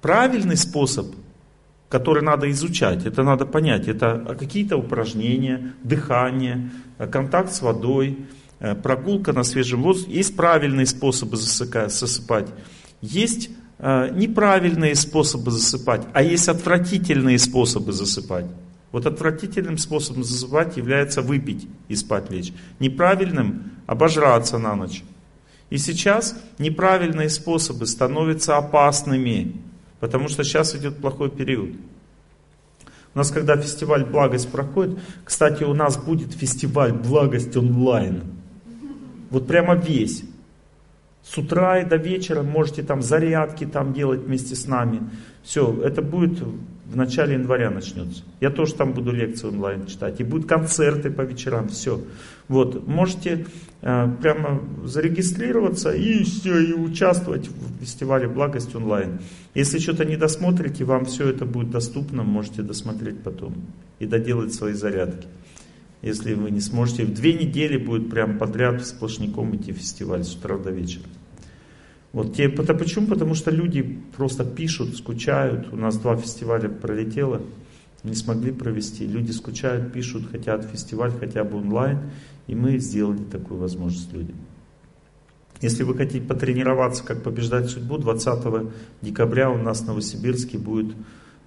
[0.00, 1.06] правильный способ,
[1.90, 3.88] который надо изучать, это надо понять.
[3.88, 6.70] Это какие-то упражнения, дыхание,
[7.12, 8.16] контакт с водой,
[8.60, 10.12] э, прогулка на свежем воздухе.
[10.12, 12.48] Есть правильные способы засыпать.
[13.02, 13.50] Есть
[13.82, 18.44] Э, неправильные способы засыпать, а есть отвратительные способы засыпать.
[18.92, 22.52] Вот отвратительным способом засыпать является выпить и спать лечь.
[22.78, 25.02] Неправильным– обожраться на ночь.
[25.70, 29.56] И сейчас неправильные способы становятся опасными,
[30.00, 31.70] потому что сейчас идет плохой период.
[33.14, 38.22] У нас, когда фестиваль «Благость» проходит, кстати, у нас будет фестиваль «Благость» онлайн.
[39.30, 40.24] Вот прямо весь.
[41.30, 45.00] С утра и до вечера можете там зарядки там делать вместе с нами.
[45.44, 46.40] Все, это будет
[46.86, 48.24] в начале января начнется.
[48.40, 50.18] Я тоже там буду лекции онлайн читать.
[50.18, 52.00] И будут концерты по вечерам, все.
[52.48, 53.46] Вот, можете
[53.80, 59.20] э, прямо зарегистрироваться и все, и участвовать в фестивале «Благость онлайн».
[59.54, 63.54] Если что-то не досмотрите, вам все это будет доступно, можете досмотреть потом
[64.00, 65.28] и доделать свои зарядки.
[66.02, 70.58] Если вы не сможете, в две недели будет прям подряд сплошняком идти фестиваль с утра
[70.58, 71.04] до вечера.
[72.12, 73.06] Вот те, это почему?
[73.06, 75.72] Потому что люди просто пишут, скучают.
[75.72, 77.40] У нас два фестиваля пролетело,
[78.02, 79.06] не смогли провести.
[79.06, 82.00] Люди скучают, пишут, хотят фестиваль хотя бы онлайн.
[82.46, 84.36] И мы сделали такую возможность людям.
[85.60, 88.72] Если вы хотите потренироваться, как побеждать судьбу, 20
[89.02, 90.94] декабря у нас в Новосибирске будет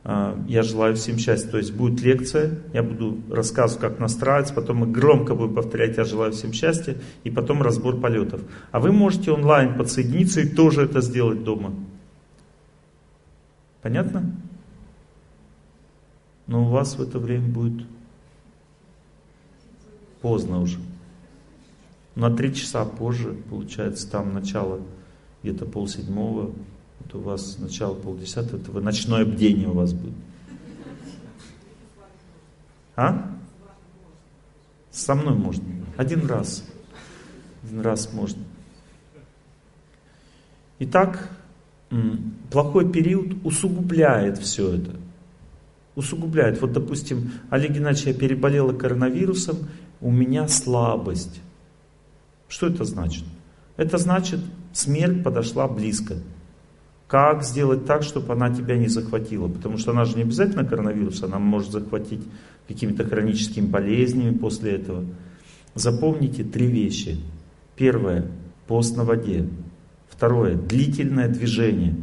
[0.05, 1.49] я желаю всем счастья.
[1.49, 6.03] То есть будет лекция, я буду рассказывать, как настраиваться, потом мы громко будем повторять «Я
[6.03, 8.41] желаю всем счастья», и потом разбор полетов.
[8.71, 11.73] А вы можете онлайн подсоединиться и тоже это сделать дома.
[13.81, 14.35] Понятно?
[16.47, 17.87] Но у вас в это время будет
[20.21, 20.79] поздно уже.
[22.15, 24.81] На три часа позже, получается, там начало
[25.41, 26.51] где-то полседьмого,
[27.13, 30.13] у вас начало полдесятого, это ночное бдение у вас будет.
[32.95, 33.31] А?
[34.91, 35.63] Со мной можно.
[35.97, 36.63] Один раз.
[37.63, 38.43] Один раз можно.
[40.79, 41.29] Итак,
[42.51, 44.91] плохой период усугубляет все это.
[45.95, 46.61] Усугубляет.
[46.61, 49.69] Вот, допустим, Олег Геннадьевич, я переболела коронавирусом,
[50.01, 51.41] у меня слабость.
[52.47, 53.23] Что это значит?
[53.77, 54.39] Это значит,
[54.73, 56.15] смерть подошла близко.
[57.13, 59.47] Как сделать так, чтобы она тебя не захватила?
[59.47, 62.21] Потому что она же не обязательно коронавирус, она может захватить
[62.67, 65.05] какими-то хроническими болезнями после этого.
[65.75, 67.19] Запомните три вещи.
[67.75, 68.31] Первое–
[68.67, 69.47] пост на воде.
[70.09, 71.95] Второе– длительное движение.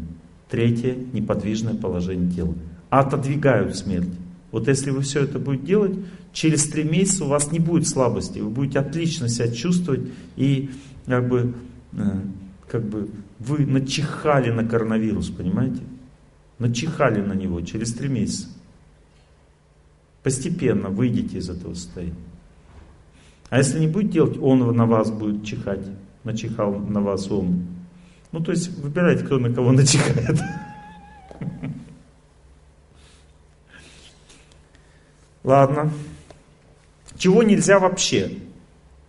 [0.48, 2.54] Третье– неподвижное положение тела.
[2.88, 4.14] Отодвигают смерть.
[4.52, 5.98] Вот если вы все это будете делать,
[6.32, 8.38] через три месяца у вас не будет слабости.
[8.38, 10.02] Вы будете отлично себя чувствовать
[10.36, 10.70] и
[11.06, 11.52] как бы,
[11.94, 11.98] э,
[12.70, 13.10] как бы
[13.40, 15.82] вы начихали на коронавирус, понимаете?
[16.58, 18.46] Начихали на него через три месяца.
[20.22, 22.14] Постепенно выйдете из этого состояния.
[23.48, 25.84] А если не будет делать, он на вас будет чихать.
[26.22, 27.66] Начихал на вас он.
[28.30, 30.38] Ну, то есть, выбирайте, кто на кого начихает.
[35.42, 35.90] Ладно.
[37.16, 38.38] Чего нельзя вообще?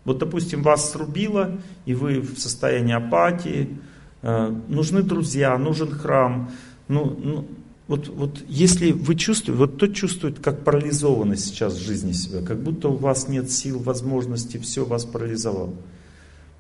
[0.03, 3.78] Вот, допустим, вас срубило, и вы в состоянии апатии,
[4.22, 6.52] э, нужны друзья, нужен храм.
[6.88, 7.48] Ну, ну,
[7.88, 12.61] вот, вот если вы чувствуете, вот тот чувствует, как парализованно сейчас в жизни себя, как
[12.64, 15.73] будто у вас нет сил, возможностей, все вас парализовало.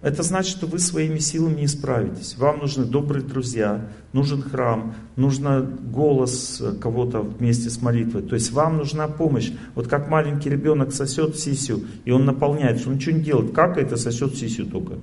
[0.01, 2.35] Это значит, что вы своими силами не справитесь.
[2.35, 8.23] Вам нужны добрые друзья, нужен храм, нужно голос кого-то вместе с молитвой.
[8.23, 9.51] То есть вам нужна помощь.
[9.75, 13.53] Вот как маленький ребенок сосет сисю, и он наполняется, он ничего не делает.
[13.53, 14.95] Как это сосет сисю только?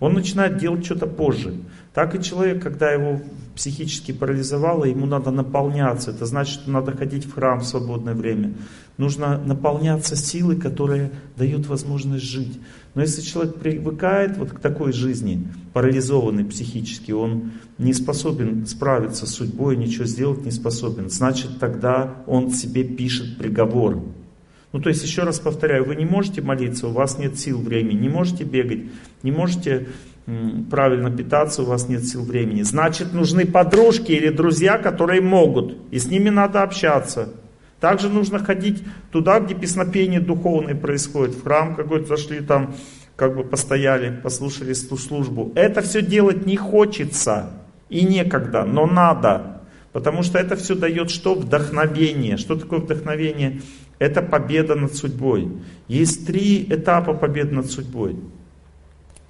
[0.00, 1.54] Он начинает делать что-то позже.
[1.92, 3.20] Так и человек, когда его
[3.54, 6.10] психически парализовало, ему надо наполняться.
[6.10, 8.54] Это значит, что надо ходить в храм в свободное время.
[8.96, 12.60] Нужно наполняться силой, которая дает возможность жить.
[12.94, 19.34] Но если человек привыкает вот к такой жизни, парализованный психически, он не способен справиться с
[19.34, 24.02] судьбой, ничего сделать не способен, значит тогда он себе пишет приговор.
[24.72, 28.00] Ну то есть еще раз повторяю, вы не можете молиться, у вас нет сил времени,
[28.00, 28.84] не можете бегать,
[29.22, 29.88] не можете
[30.70, 32.62] правильно питаться, у вас нет сил времени.
[32.62, 37.34] Значит нужны подружки или друзья, которые могут, и с ними надо общаться.
[37.80, 38.82] Также нужно ходить
[39.12, 41.34] туда, где песнопение духовное происходит.
[41.34, 42.74] В храм какой-то зашли, там
[43.16, 45.52] как бы постояли, послушали ту службу.
[45.54, 47.50] Это все делать не хочется
[47.90, 49.62] и некогда, но надо.
[49.92, 51.34] Потому что это все дает что?
[51.34, 52.36] Вдохновение.
[52.36, 53.60] Что такое вдохновение?
[53.98, 55.48] Это победа над судьбой.
[55.86, 58.16] Есть три этапа победы над судьбой.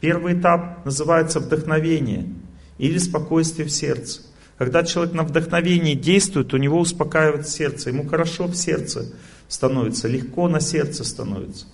[0.04, 2.26] Первый этап называется вдохновение
[2.76, 4.20] или спокойствие в сердце.
[4.58, 9.14] Когда человек на вдохновении действует, у него успокаивает сердце, ему хорошо в сердце
[9.48, 11.68] становится, легко на сердце становится.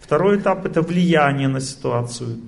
[0.00, 2.38] Второй этап это влияние на ситуацию.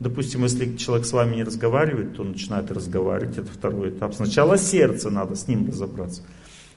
[0.00, 4.12] Допустим, если человек с вами не разговаривает, то начинает разговаривать, это второй этап.
[4.14, 6.22] Сначала сердце надо с ним разобраться.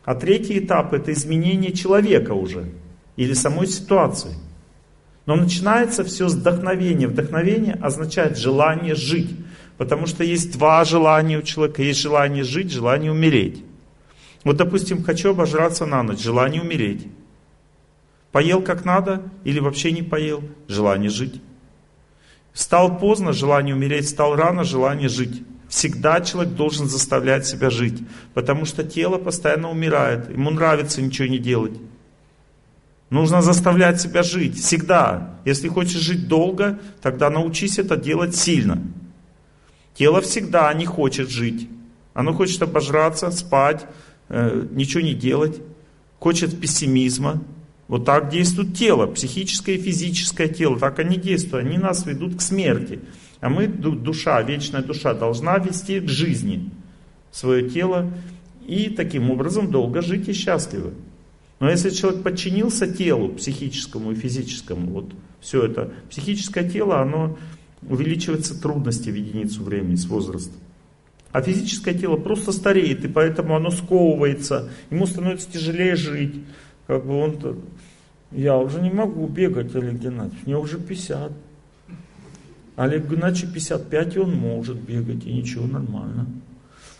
[0.06, 2.70] А третий этап это изменение человека уже,
[3.16, 4.36] или самой ситуации.
[5.26, 7.08] Но начинается все с вдохновения.
[7.08, 9.32] Вдохновение означает желание жить.
[9.78, 11.82] Потому что есть два желания у человека.
[11.82, 13.64] Есть желание жить, желание умереть.
[14.44, 17.08] Вот, допустим, хочу обожраться на ночь, желание умереть.
[18.32, 21.42] Поел как надо или вообще не поел, желание жить.
[22.52, 25.44] Встал поздно, желание умереть, встал рано, желание жить.
[25.70, 31.40] Всегда человек должен заставлять себя жить, потому что тело постоянно умирает, ему нравится ничего не
[31.40, 31.74] делать.
[33.14, 35.38] Нужно заставлять себя жить, всегда.
[35.46, 38.82] Если хочешь жить долго, тогда научись это делать сильно.
[39.94, 41.70] Тело всегда не хочет жить.
[42.16, 43.86] Оно хочет обожраться, спать,
[44.30, 45.62] э, ничего не делать.
[46.18, 47.44] Хочет пессимизма.
[47.88, 50.80] Вот так действует тело, психическое и физическое тело.
[50.80, 51.68] Так они действуют.
[51.68, 53.00] Они нас ведут к смерти.
[53.42, 56.72] А мы, душа, вечная душа, должна вести к жизни
[57.32, 58.12] свое тело
[58.66, 60.94] и таким образом долго жить и счастливо.
[61.64, 67.38] Но если человек подчинился телу, психическому и физическому, вот все это, психическое тело, оно
[67.88, 70.60] увеличиваются трудности в единицу времени с возрастом.
[71.32, 76.36] А физическое тело просто стареет, и поэтому оно сковывается, ему становится тяжелее жить.
[76.86, 77.38] Как бы он,
[78.32, 81.32] я уже не могу бегать, Олег Геннадьевич, мне уже 50.
[82.76, 86.28] Олег Геннадьевич 55, и он может бегать, и ничего, нормально.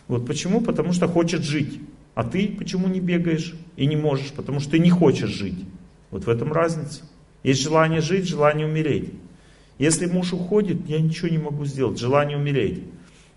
[0.08, 0.62] Вот почему?
[0.62, 1.80] Потому что хочет жить.
[2.14, 4.32] А ты почему не бегаешь и не можешь?
[4.32, 5.64] Потому что ты не хочешь жить.
[6.10, 7.02] Вот в этом разница.
[7.42, 9.12] Есть желание жить, желание умереть.
[9.78, 12.84] Если муж уходит, я ничего не могу сделать, желание умереть.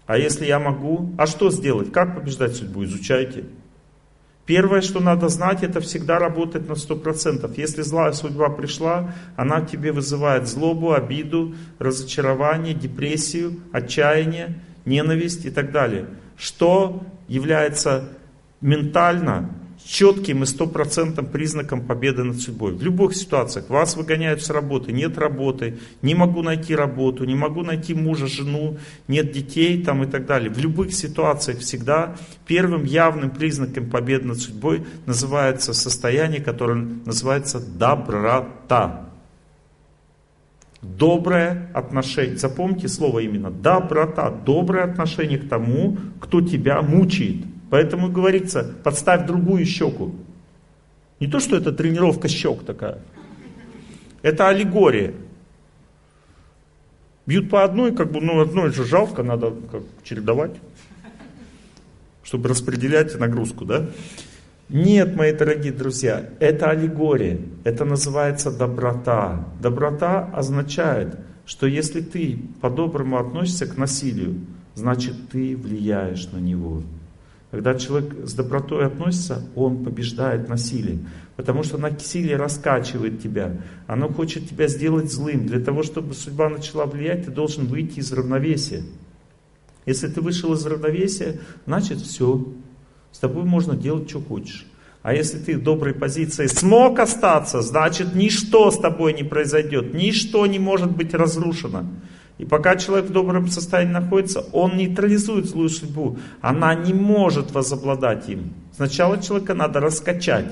[0.05, 1.91] А если я могу, а что сделать?
[1.91, 2.83] Как побеждать судьбу?
[2.85, 3.45] Изучайте.
[4.45, 7.53] Первое, что надо знать, это всегда работать на 100%.
[7.57, 15.49] Если злая судьба пришла, она к тебе вызывает злобу, обиду, разочарование, депрессию, отчаяние, ненависть и
[15.49, 16.05] так далее.
[16.37, 18.07] Что является
[18.61, 19.49] ментально
[19.87, 22.73] четким и стопроцентным признаком победы над судьбой.
[22.73, 27.63] В любых ситуациях вас выгоняют с работы, нет работы, не могу найти работу, не могу
[27.63, 28.77] найти мужа, жену,
[29.07, 30.49] нет детей там и так далее.
[30.49, 32.15] В любых ситуациях всегда
[32.45, 39.05] первым явным признаком победы над судьбой называется состояние, которое называется доброта.
[40.81, 42.37] Доброе отношение.
[42.37, 44.29] Запомните слово именно доброта.
[44.29, 47.45] Доброе отношение к тому, кто тебя мучает.
[47.69, 50.15] Поэтому говорится, подставь другую щеку.
[51.19, 52.99] Не то, что это тренировка щек такая.
[54.21, 55.13] Это аллегория.
[57.25, 60.55] Бьют по одной, как бы, ну, одной же жалко, надо как чередовать,
[62.23, 63.89] чтобы распределять нагрузку, да?
[64.69, 69.45] Нет, мои дорогие друзья, это аллегория, это называется доброта.
[69.61, 74.45] Доброта означает, что если ты по-доброму относишься к насилию,
[74.75, 76.83] значит ты влияешь на него.
[77.51, 80.99] Когда человек с добротой относится, он побеждает насилие.
[81.37, 83.61] Потому что насилие раскачивает тебя.
[83.87, 85.45] Оно хочет тебя сделать злым.
[85.45, 88.83] Для того, чтобы судьба начала влиять, ты должен выйти из равновесия.
[89.85, 92.45] Если ты вышел из равновесия, значит все.
[93.13, 94.65] С тобой можно делать, что хочешь.
[95.01, 99.93] А если ты в доброй позиции смог остаться, значит ничто с тобой не произойдет.
[99.93, 101.85] Ничто не может быть разрушено.
[102.37, 106.19] И пока человек в добром состоянии находится, он нейтрализует злую судьбу.
[106.39, 108.53] Она не может возобладать им.
[108.75, 110.47] Сначала человека надо раскачать.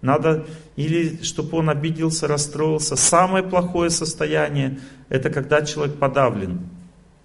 [0.00, 2.96] Надо, или чтобы он обиделся, расстроился.
[2.96, 6.60] Самое плохое состояние, это когда человек подавлен.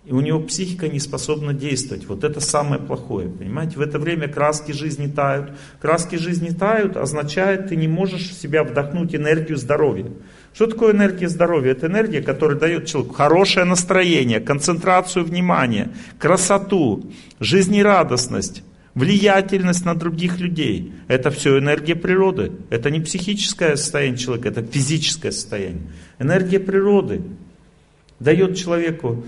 [0.08, 2.06] И у него психика не способна действовать.
[2.08, 3.28] Вот это самое плохое.
[3.28, 5.52] Понимаете, в это время краски жизни тают.
[5.82, 10.10] Краски жизни тают означает, ты не можешь в себя вдохнуть энергию здоровья.
[10.54, 11.72] Что такое энергия здоровья?
[11.72, 18.64] Это энергия, которая дает человеку хорошее настроение, концентрацию внимания, красоту, жизнерадостность,
[18.96, 20.92] влиятельность на других людей.
[21.08, 22.52] Это все энергия природы.
[22.72, 25.84] Это не психическое состояние человека, это физическое состояние.
[26.18, 27.22] Энергия природы
[28.20, 29.24] дает человеку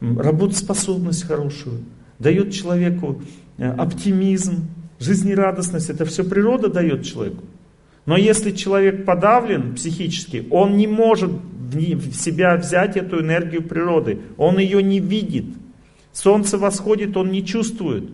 [0.00, 1.84] работоспособность хорошую,
[2.18, 3.22] дает человеку
[3.58, 4.68] э, оптимизм,
[4.98, 5.90] жизнерадостность.
[5.90, 7.44] Это все природа дает человеку.
[8.06, 14.20] Но если человек подавлен психически, он не может в себя взять эту энергию природы.
[14.36, 15.46] Он ее не видит.
[16.12, 18.10] Солнце восходит, он не чувствует.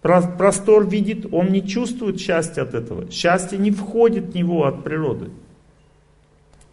[0.00, 3.10] Простор видит, он не чувствует счастья от этого.
[3.10, 5.30] Счастье не входит в него от природы.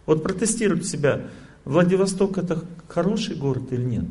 [0.06, 1.22] Вот протестируйте себя.
[1.66, 4.06] Владивосток это хороший город или нет?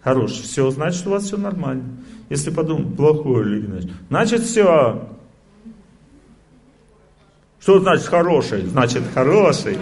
[0.00, 0.44] Хороший.
[0.44, 1.84] Все, значит у вас все нормально.
[2.30, 5.08] Если подумать, плохой или значит все,
[7.62, 8.62] что значит хороший?
[8.62, 9.78] Значит хороший.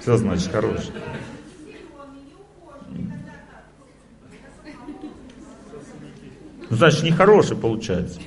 [0.00, 0.92] Что значит хороший?
[6.70, 8.18] Ну, значит, не хороший получается.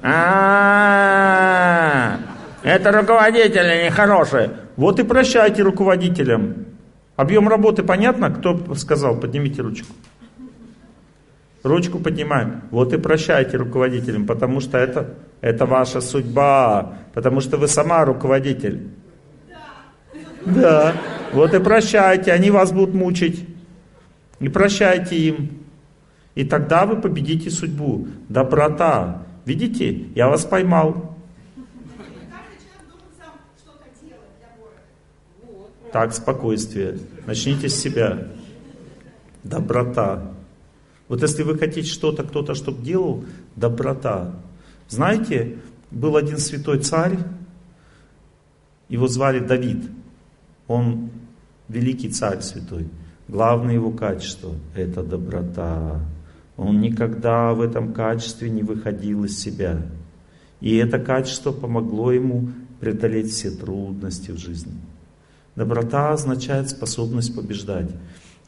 [0.00, 1.38] А,
[2.62, 4.60] это руководители нехорошие.
[4.76, 6.66] Вот и прощайте руководителям.
[7.16, 8.30] Объем работы понятно?
[8.30, 9.18] Кто сказал?
[9.18, 9.92] Поднимите ручку.
[11.68, 12.62] Ручку поднимаем.
[12.70, 18.88] Вот и прощайте руководителям, потому что это, это ваша судьба, потому что вы сама руководитель.
[20.46, 20.94] Да.
[21.32, 23.46] Вот и прощайте, они вас будут мучить.
[24.40, 25.58] Не прощайте им.
[26.34, 28.08] И тогда вы победите судьбу.
[28.30, 29.24] Доброта.
[29.44, 31.16] Видите, я вас поймал.
[35.92, 36.98] Так, спокойствие.
[37.26, 38.28] Начните с себя.
[39.42, 40.37] Доброта.
[41.08, 43.24] Вот если вы хотите что-то, кто-то чтобы делал,
[43.56, 44.34] доброта.
[44.88, 45.58] Знаете,
[45.90, 47.18] был один святой царь,
[48.88, 49.84] его звали Давид.
[50.66, 51.10] Он
[51.68, 52.88] великий царь святой.
[53.26, 56.00] Главное его качество– это доброта.
[56.56, 59.82] Он никогда в этом качестве не выходил из себя.
[60.60, 62.48] И это качество помогло ему
[62.80, 64.72] преодолеть все трудности в жизни.
[65.56, 67.90] Доброта означает способность побеждать.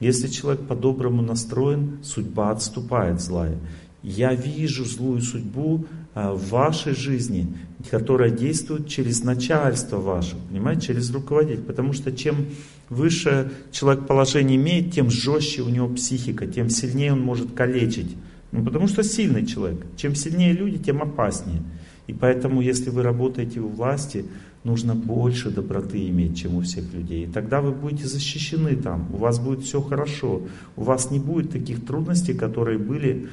[0.00, 3.58] Если человек по-доброму настроен, судьба отступает злая.
[4.02, 7.54] Я вижу злую судьбу а, в вашей жизни,
[7.90, 11.62] которая действует через начальство ваше, понимаете, через руководитель.
[11.62, 12.46] Потому что чем
[12.88, 18.16] выше человек положение имеет, тем жестче у него психика, тем сильнее он может калечить.
[18.52, 19.84] Ну, потому что сильный человек.
[19.96, 21.62] Чем сильнее люди, тем опаснее.
[22.06, 24.24] И поэтому, если вы работаете у власти,
[24.64, 27.24] нужно больше доброты иметь, чем у всех людей.
[27.24, 30.42] И тогда вы будете защищены там, у вас будет все хорошо,
[30.76, 33.28] у вас не будет таких трудностей, которые были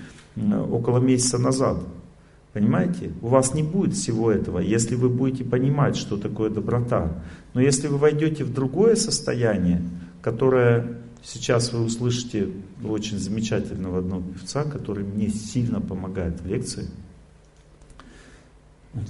[0.71, 1.77] около месяца назад.
[2.53, 3.11] Понимаете?
[3.21, 7.21] У вас не будет всего этого, если вы будете понимать, что такое доброта.
[7.53, 9.83] Но если вы войдете в другое состояние,
[10.21, 12.49] которое сейчас вы услышите
[12.83, 16.85] очень замечательного одного певца, который мне сильно помогает в лекции–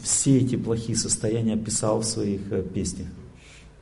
[0.02, 3.08] все эти плохие состояния описал в своих э, песнях.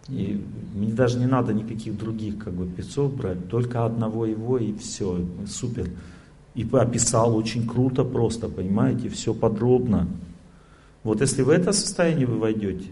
[0.08, 0.42] И
[0.74, 5.26] мне даже не надо никаких других как бы певцов брать, только одного его и все,
[5.48, 5.90] супер.
[6.54, 10.08] И описал очень круто просто, понимаете, все подробно.
[11.04, 12.86] Вот если в это состояние вы войдете,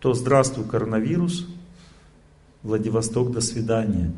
[0.00, 1.46] то здравствуй, коронавирус,
[2.62, 4.12] Владивосток, до свидания.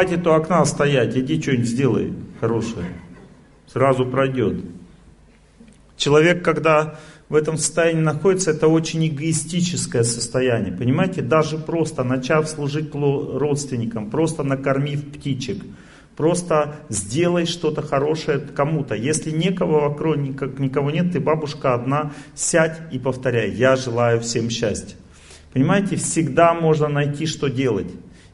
[0.00, 2.86] Хватит у окна стоять, иди что-нибудь сделай хорошее.
[3.66, 4.64] Сразу пройдет.
[5.98, 6.98] Человек, когда
[7.28, 10.72] в этом состоянии находится, это очень эгоистическое состояние.
[10.72, 15.62] Понимаете, даже просто начав служить родственникам, просто накормив птичек,
[16.16, 18.94] просто сделай что-то хорошее кому-то.
[18.94, 24.96] Если никого вокруг, никого нет, ты бабушка одна, сядь и повторяй, я желаю всем счастья.
[25.52, 27.88] Понимаете, всегда можно найти, что делать.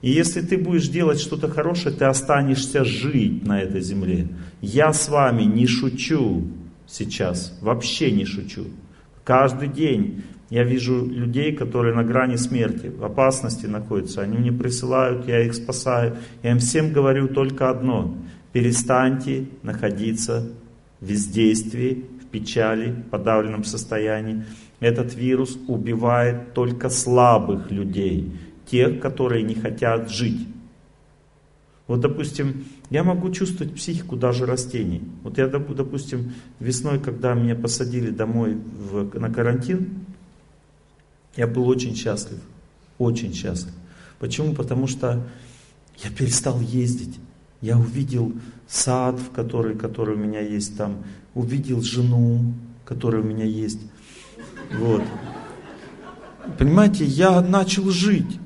[0.06, 4.28] И если ты будешь делать что-то хорошее, ты останешься жить на этой земле.
[4.60, 6.44] Я с вами не шучу
[6.86, 8.66] сейчас, вообще не шучу.
[9.24, 14.22] Каждый день я вижу людей, которые на грани смерти, в опасности находятся.
[14.22, 16.18] Они мне присылают, я их спасаю.
[16.44, 18.16] Я им всем говорю только одно.
[18.52, 20.52] Перестаньте находиться
[21.00, 24.44] в бездействии, в печали, в подавленном состоянии.
[24.78, 28.30] Этот вирус убивает только слабых людей,
[28.70, 30.46] тех, которые не хотят жить.
[31.86, 35.02] Вот, допустим, я могу чувствовать психику даже растений.
[35.22, 39.88] Вот я, допустим, весной, когда меня посадили домой в, на карантин,
[41.36, 42.40] я был очень счастлив.
[42.98, 43.72] Очень счастлив.
[44.18, 44.54] Почему?
[44.54, 45.28] Потому что
[46.02, 47.20] я перестал ездить.
[47.60, 48.32] Я увидел
[48.66, 51.04] сад, в который, который у меня есть там.
[51.34, 53.80] Увидел жену, которая у меня есть.
[54.72, 55.02] Вот.
[56.58, 58.40] Понимаете, я начал жить.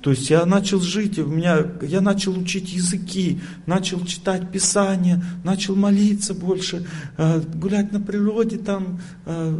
[0.00, 5.76] То есть я начал жить, у меня, я начал учить языки, начал читать Писание, начал
[5.76, 6.86] молиться больше,
[7.18, 9.58] э, гулять на природе там, э,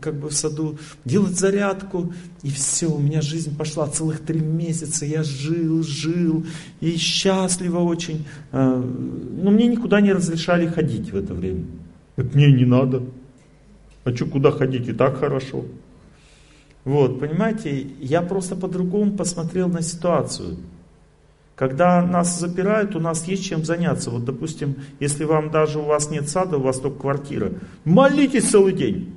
[0.00, 2.14] как бы в саду, делать зарядку.
[2.44, 6.46] И все, у меня жизнь пошла целых три месяца, я жил, жил,
[6.80, 8.26] и счастливо очень.
[8.52, 8.82] Э,
[9.42, 11.64] но мне никуда не разрешали ходить в это время.
[12.14, 13.02] Это мне не надо.
[14.04, 15.64] А что, куда ходить, и так хорошо.
[16.84, 20.56] Вот, понимаете, я просто по-другому посмотрел на ситуацию.
[21.54, 24.10] Когда нас запирают, у нас есть чем заняться.
[24.10, 27.52] Вот, допустим, если вам даже у вас нет сада, у вас только квартира,
[27.84, 29.14] молитесь целый день.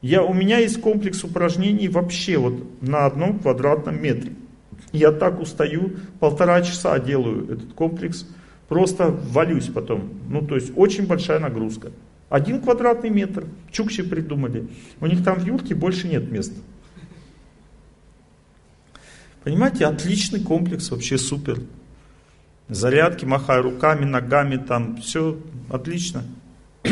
[0.00, 4.32] Я, у меня есть комплекс упражнений вообще вот на одном квадратном метре.
[4.92, 8.26] Я так устаю, полтора часа делаю этот комплекс,
[8.68, 10.10] просто валюсь потом.
[10.28, 11.90] Ну, то есть очень большая нагрузка.
[12.34, 13.46] Один квадратный метр.
[13.70, 14.66] Чукчи придумали.
[14.98, 16.60] У них там в юрте больше нет места.
[19.44, 21.60] Понимаете, отличный комплекс, вообще супер.
[22.68, 25.38] Зарядки, махай руками, ногами, там все
[25.70, 26.24] отлично.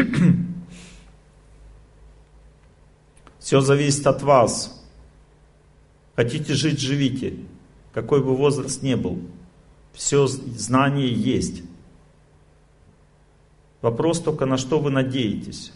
[3.41, 4.81] Все зависит от вас.
[6.15, 7.35] Хотите жить, живите.
[7.93, 9.19] Какой бы возраст ни был.
[9.93, 11.65] Все знание есть.
[13.83, 15.73] Вопрос только, на что вы надеетесь.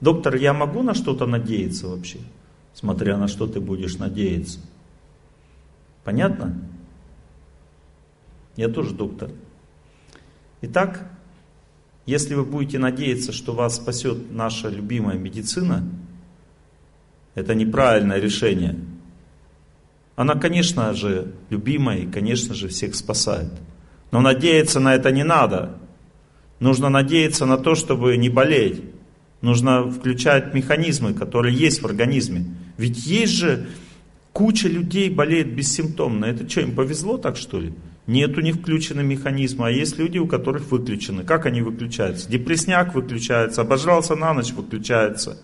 [0.00, 2.20] Доктор, я могу на что-то надеяться вообще?
[2.72, 4.60] Смотря на что ты будешь надеяться.
[6.04, 6.56] Понятно?
[8.56, 9.30] Я тоже доктор.
[10.62, 11.10] Итак,
[12.06, 15.82] если вы будете надеяться, что вас спасет наша любимая медицина,
[17.34, 18.76] это неправильное решение.
[20.14, 23.52] Она, конечно же, любимая и, конечно же, всех спасает.
[24.10, 25.78] Но надеяться на это не надо.
[26.60, 28.82] Нужно надеяться на то, чтобы не болеть.
[29.40, 32.46] Нужно включать механизмы, которые есть в организме.
[32.76, 33.66] Ведь есть же
[34.32, 36.24] куча людей болеет бессимптомно.
[36.24, 37.72] Это что, им повезло так что ли?
[38.06, 41.24] Нет у них включены механизмы, а есть люди, у которых выключены.
[41.24, 42.28] Как они выключаются?
[42.28, 45.38] Депресняк выключается, обожрался на ночь выключается.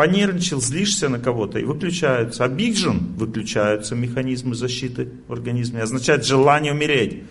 [0.00, 2.44] Понервничал, злишься на кого-то и выключаются.
[2.44, 5.82] Обижен, выключаются механизмы защиты в организме.
[5.82, 7.24] Означает желание умереть.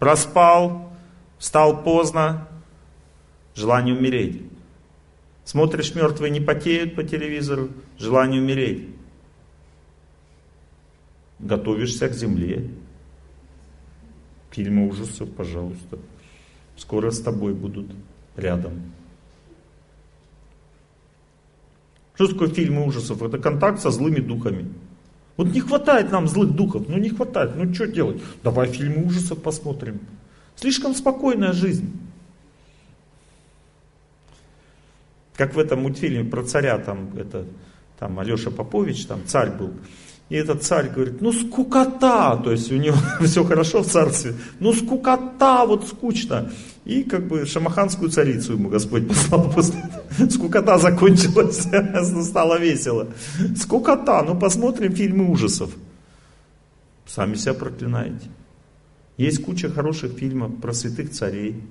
[0.00, 0.92] Проспал,
[1.38, 2.48] встал поздно,
[3.54, 4.42] желание умереть.
[5.44, 8.88] Смотришь, мертвые не потеют по телевизору, желание умереть.
[11.38, 12.68] Готовишься к земле.
[14.50, 16.00] Фильмы ужасов, пожалуйста.
[16.76, 17.86] Скоро с тобой будут
[18.34, 18.95] рядом.
[22.16, 23.22] Что такое фильмы ужасов?
[23.22, 24.66] Это контакт со злыми духами.
[25.36, 28.22] Вот не хватает нам злых духов, ну не хватает, ну что делать?
[28.42, 30.00] Давай фильмы ужасов посмотрим.
[30.56, 31.92] Слишком спокойная жизнь.
[35.34, 37.44] Как в этом мультфильме про царя, там, это,
[37.98, 39.74] там Алеша Попович, там царь был.
[40.28, 44.72] И этот царь говорит, ну скукота, то есть у него все хорошо в царстве, ну
[44.72, 46.50] скукота, вот скучно.
[46.84, 49.82] И как бы шамаханскую царицу ему Господь послал после.
[50.30, 51.66] Скукота закончилась,
[52.26, 53.08] стало весело.
[53.56, 55.70] Скукота, ну посмотрим фильмы ужасов.
[57.06, 58.28] Сами себя проклинаете.
[59.16, 61.62] Есть куча хороших фильмов про святых царей,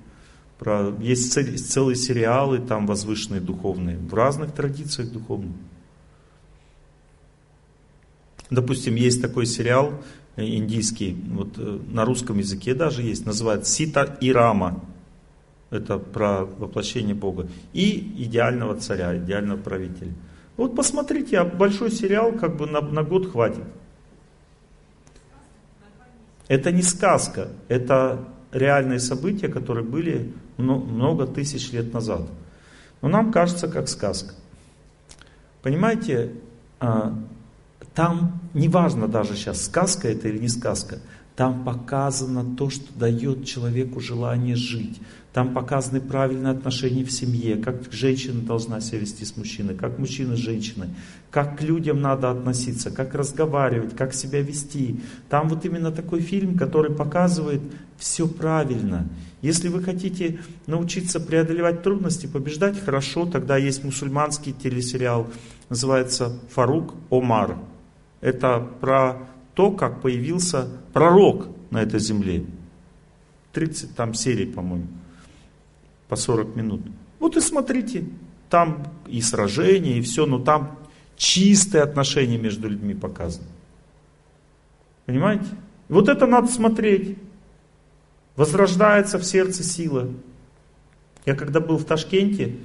[0.58, 1.32] про, есть
[1.70, 5.54] целые сериалы там возвышенные духовные, в разных традициях духовных.
[8.50, 9.92] Допустим, есть такой сериал
[10.36, 14.84] э, индийский, вот э, на русском языке даже есть, называется Сита и Рама.
[15.70, 17.48] Это про воплощение Бога.
[17.72, 20.12] И идеального царя, идеального правителя.
[20.56, 23.64] Вот посмотрите, а большой сериал как бы на, на год хватит.
[26.48, 32.22] Это не сказка, это реальные события, которые были много тысяч лет назад.
[33.02, 34.34] Но нам кажется как сказка.
[35.62, 36.32] Понимаете,
[36.78, 37.18] а,
[37.96, 40.98] там неважно даже сейчас, сказка это или не сказка,
[41.34, 45.00] там показано то, что дает человеку желание жить.
[45.32, 50.36] Там показаны правильные отношения в семье, как женщина должна себя вести с мужчиной, как мужчина
[50.36, 50.88] с женщиной,
[51.30, 55.00] как к людям надо относиться, как разговаривать, как себя вести.
[55.30, 57.62] Там вот именно такой фильм, который показывает
[57.98, 59.08] все правильно.
[59.40, 65.28] Если вы хотите научиться преодолевать трудности, побеждать хорошо, тогда есть мусульманский телесериал,
[65.68, 67.56] называется «Фарук Омар».
[68.26, 69.18] Это про
[69.54, 72.44] то, как появился пророк на этой земле.
[73.52, 74.88] 30 там серий, по-моему,
[76.08, 76.80] по 40 минут.
[77.20, 78.02] Вот и смотрите,
[78.50, 80.76] там и сражения, и все, но там
[81.16, 83.46] чистые отношения между людьми показаны.
[85.04, 85.46] Понимаете?
[85.88, 87.18] Вот это надо смотреть.
[88.34, 90.08] Возрождается в сердце сила.
[91.26, 92.56] Я когда был в Ташкенте,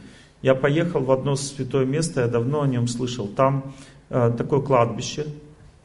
[0.41, 3.27] я поехал в одно святое место, я давно о нем слышал.
[3.27, 3.75] Там
[4.09, 5.27] э, такое кладбище,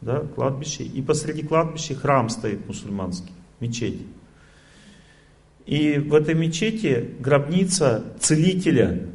[0.01, 4.02] да, кладбище, и посреди кладбища храм стоит мусульманский, мечеть.
[5.66, 9.09] И в этой мечети гробница целителя,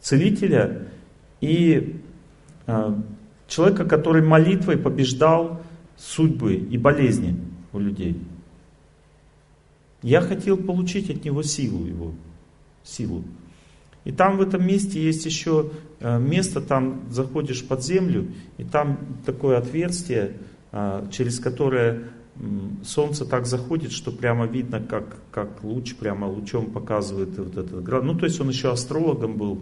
[0.00, 0.88] целителя
[1.40, 2.00] и
[2.66, 2.94] э,
[3.48, 5.60] человека, который молитвой побеждал
[5.96, 7.36] судьбы и болезни
[7.72, 8.16] у людей.
[10.02, 12.12] Я хотел получить от него силу его,
[12.84, 13.24] силу.
[14.04, 15.70] И там в этом месте есть еще
[16.02, 20.36] место, там заходишь под землю, и там такое отверстие,
[20.72, 22.04] э, через которое
[22.84, 28.04] солнце так заходит, что прямо видно, как, как луч прямо лучом показывает вот этот град.
[28.04, 29.60] Ну, то есть он еще астрологом был.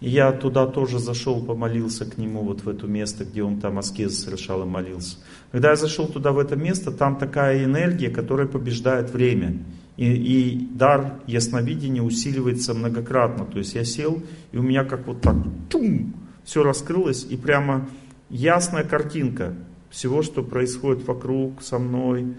[0.00, 3.78] И я туда тоже зашел, помолился к нему, вот в это место, где он там
[3.78, 5.18] аскез совершал и молился.
[5.52, 9.62] Когда я зашел туда, в это место, там такая энергия, которая побеждает время.
[10.00, 13.44] И, и дар ясновидения усиливается многократно.
[13.44, 15.36] То есть я сел, и у меня как вот так,
[15.68, 17.86] тум, все раскрылось, и прямо
[18.30, 19.54] ясная картинка
[19.90, 22.34] всего, что происходит вокруг, со мной.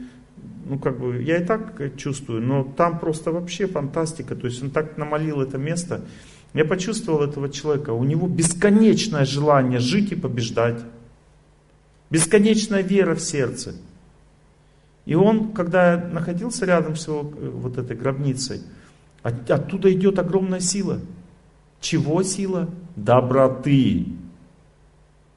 [0.67, 4.35] Ну, как бы, я и так чувствую, но там просто вообще фантастика.
[4.35, 6.03] То есть он так намолил это место.
[6.55, 7.91] Я почувствовал этого человека.
[7.91, 10.81] У него бесконечное желание жить и побеждать.
[12.09, 13.75] Бесконечная вера в сердце.
[15.05, 18.61] И он, когда находился рядом с его э, вот этой гробницей,
[19.23, 20.99] от, оттуда идет огромная сила.
[21.79, 22.69] Чего сила?
[22.95, 24.07] Доброты.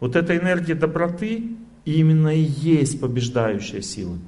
[0.00, 4.18] Вот эта энергия доброты именно и есть побеждающая сила.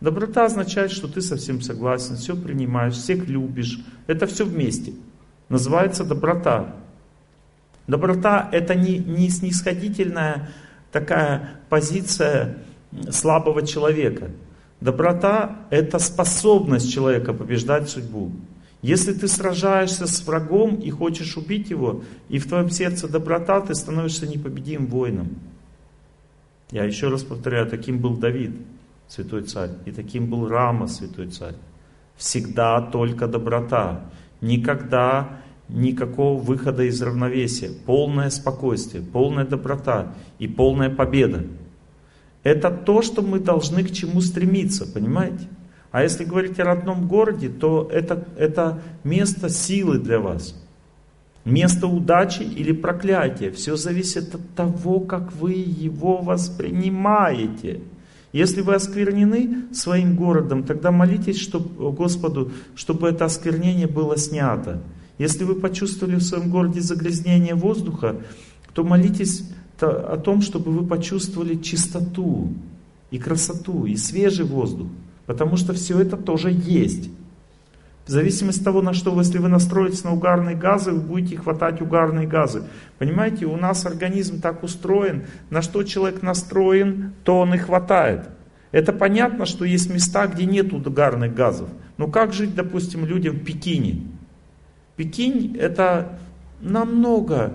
[0.00, 3.80] Доброта означает, что ты совсем согласен, все принимаешь, всех любишь.
[4.06, 4.92] Это все вместе.
[5.48, 6.76] Называется доброта.
[7.86, 10.50] Доброта это не, не снисходительная
[10.92, 12.58] такая позиция
[13.10, 14.30] слабого человека.
[14.80, 18.32] Доброта– это способность человека побеждать судьбу.
[18.82, 23.74] Если ты сражаешься с врагом и хочешь убить его, и в твоем сердце доброта, ты
[23.74, 25.28] становишься непобедимым воином.
[26.70, 28.56] Я еще раз повторяю, таким был Давид.
[29.08, 29.70] святой царь.
[29.86, 31.54] И таким был Рама, святой царь.
[32.16, 34.04] Всегда только доброта.
[34.40, 37.70] Никогда никакого выхода из равновесия.
[37.86, 41.44] Полное спокойствие, полная доброта и полная победа.
[42.46, 45.48] Это то, что мы должны к чему стремиться, понимаете?
[45.90, 50.54] А если говорить о родном городе, то это, это место силы для вас.
[51.44, 53.50] Место удачи или проклятия.
[53.50, 57.80] Все зависит от того, как вы его воспринимаете.
[58.32, 64.84] Если вы осквернены своим городом, тогда молитесь чтобы, Господу, чтобы это осквернение было снято.
[65.18, 68.14] Если вы почувствовали в своем городе загрязнение воздуха,
[68.72, 69.42] то молитесь
[69.82, 72.52] о том, чтобы вы почувствовали чистоту
[73.10, 74.88] и красоту, и свежий воздух.
[75.26, 77.10] Потому что все это тоже есть.
[78.06, 81.80] В зависимости от того, на что, если вы настроитесь на угарные газы, вы будете хватать
[81.80, 82.62] угарные газы.
[82.98, 88.28] Понимаете, у нас организм так устроен, на что человек настроен, то он и хватает.
[88.70, 91.68] Это понятно, что есть места, где нет угарных газов.
[91.98, 94.02] Но как жить, допустим, людям в Пекине?
[94.96, 96.18] Пекинь это
[96.60, 97.54] намного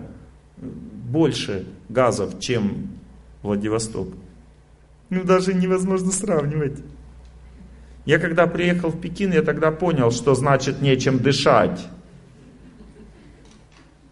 [1.12, 2.90] больше газов, чем
[3.42, 4.10] Владивосток.
[5.10, 6.80] Ну даже невозможно сравнивать.
[8.06, 11.88] Я когда приехал в Пекин, я тогда понял, что значит нечем дышать.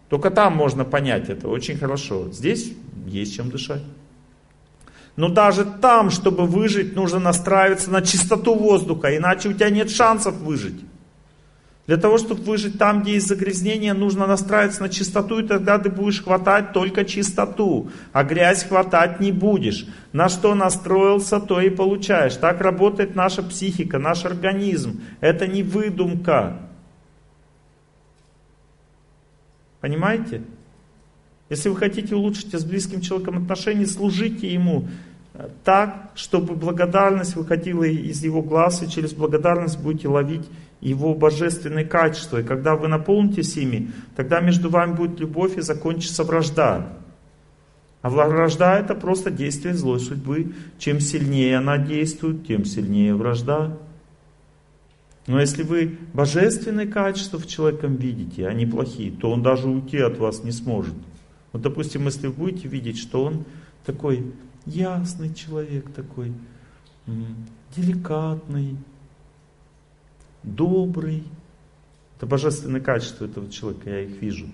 [0.08, 2.30] Только там можно понять это очень хорошо.
[2.32, 2.72] Здесь
[3.06, 3.82] есть чем дышать.
[5.16, 10.36] Но даже там, чтобы выжить, нужно настраиваться на чистоту воздуха, иначе у тебя нет шансов
[10.36, 10.80] выжить.
[11.86, 15.90] Для того, чтобы выжить там, где есть загрязнение, нужно настраиваться на чистоту, и тогда ты
[15.90, 19.86] будешь хватать только чистоту, а грязь хватать не будешь.
[20.12, 22.36] На что настроился, то и получаешь.
[22.36, 25.00] Так работает наша психика, наш организм.
[25.20, 26.58] Это не выдумка.
[29.80, 30.42] Понимаете?
[31.48, 34.88] Если вы хотите улучшить с близким человеком отношения, служите ему
[35.64, 40.48] так, чтобы благодарность выходила из его глаз, и через благодарность будете ловить
[40.80, 42.40] его божественные качества.
[42.40, 46.92] И когда вы наполнитесь ими, тогда между вами будет любовь и закончится вражда.
[48.02, 50.54] А вражда это просто действие злой судьбы.
[50.78, 53.76] Чем сильнее она действует, тем сильнее вражда.
[55.26, 59.98] Но если вы божественные качества в человеком видите, а не плохие, то он даже уйти
[59.98, 60.94] от вас не сможет.
[61.52, 63.44] Вот, допустим, если вы будете видеть, что он
[63.84, 64.32] такой
[64.66, 66.32] ясный человек, такой
[67.76, 68.76] деликатный,
[70.42, 71.24] добрый,
[72.16, 74.46] это божественные качества этого человека, я их вижу,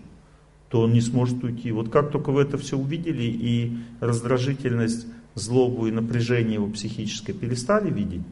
[0.68, 1.72] то он не сможет уйти.
[1.72, 7.90] Вот как только вы это все увидели и раздражительность, злобу и напряжение его психическое перестали
[7.90, 8.22] видеть,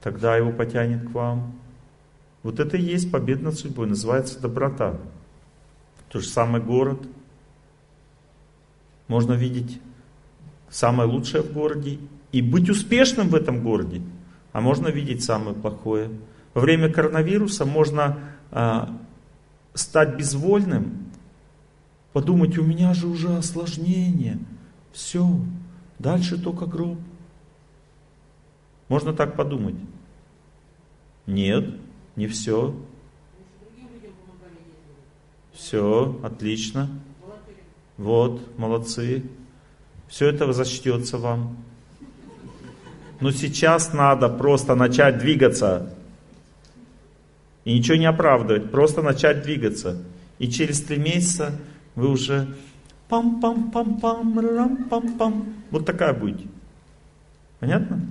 [0.00, 1.54] тогда его потянет к вам.
[2.42, 4.98] Вот это и есть победа над судьбой, называется доброта.
[6.08, 7.06] То же самое город.
[9.08, 9.80] Можно видеть
[10.72, 11.98] самое лучшее в городе
[12.32, 14.00] и быть успешным в этом городе,
[14.52, 16.10] а можно видеть самое плохое.
[16.54, 18.18] Во время коронавируса можно
[18.50, 18.98] а,
[19.74, 21.10] стать безвольным,
[22.14, 24.38] подумать, у меня же уже осложнение,
[24.92, 25.28] все,
[25.98, 26.98] дальше только гроб.
[28.88, 29.76] Можно так подумать.
[31.26, 31.76] Нет,
[32.16, 32.74] не все.
[35.52, 36.90] Все, отлично.
[37.96, 39.22] Вот, молодцы.
[40.12, 41.56] Все это зачтется вам.
[43.20, 45.94] Но сейчас надо просто начать двигаться.
[47.64, 50.02] И ничего не оправдывать, просто начать двигаться.
[50.38, 51.52] И через три месяца
[51.94, 52.54] вы уже
[53.08, 55.54] пам-пам-пам-пам, рам-пам-пам.
[55.70, 56.46] Вот такая будете.
[57.58, 58.02] Понятно?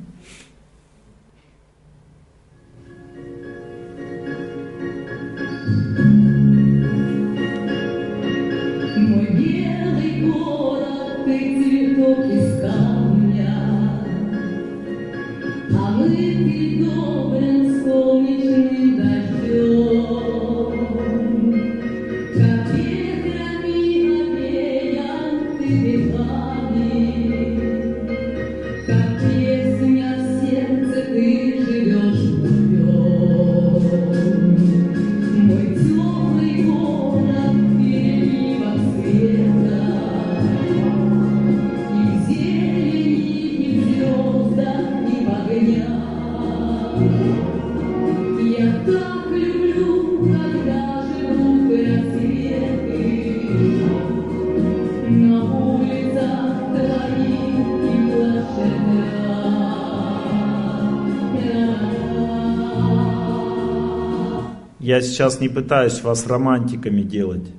[64.92, 67.50] Я сейчас не пытаюсь вас романтиками делать.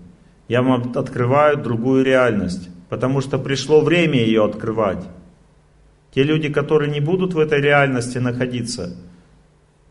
[0.48, 5.02] Я вам открываю другую реальность, потому что пришло время ее открывать.
[6.14, 8.98] Те люди, которые не будут в этой реальности находиться,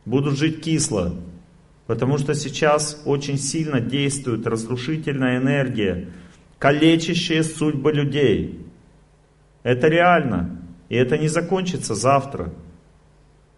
[0.06, 1.16] будут жить кисло.
[1.88, 6.10] Потому что сейчас очень сильно действует разрушительная энергия,
[6.60, 8.68] калечащая судьбы людей.
[9.64, 10.62] Это реально.
[10.90, 12.54] И это не закончится завтра.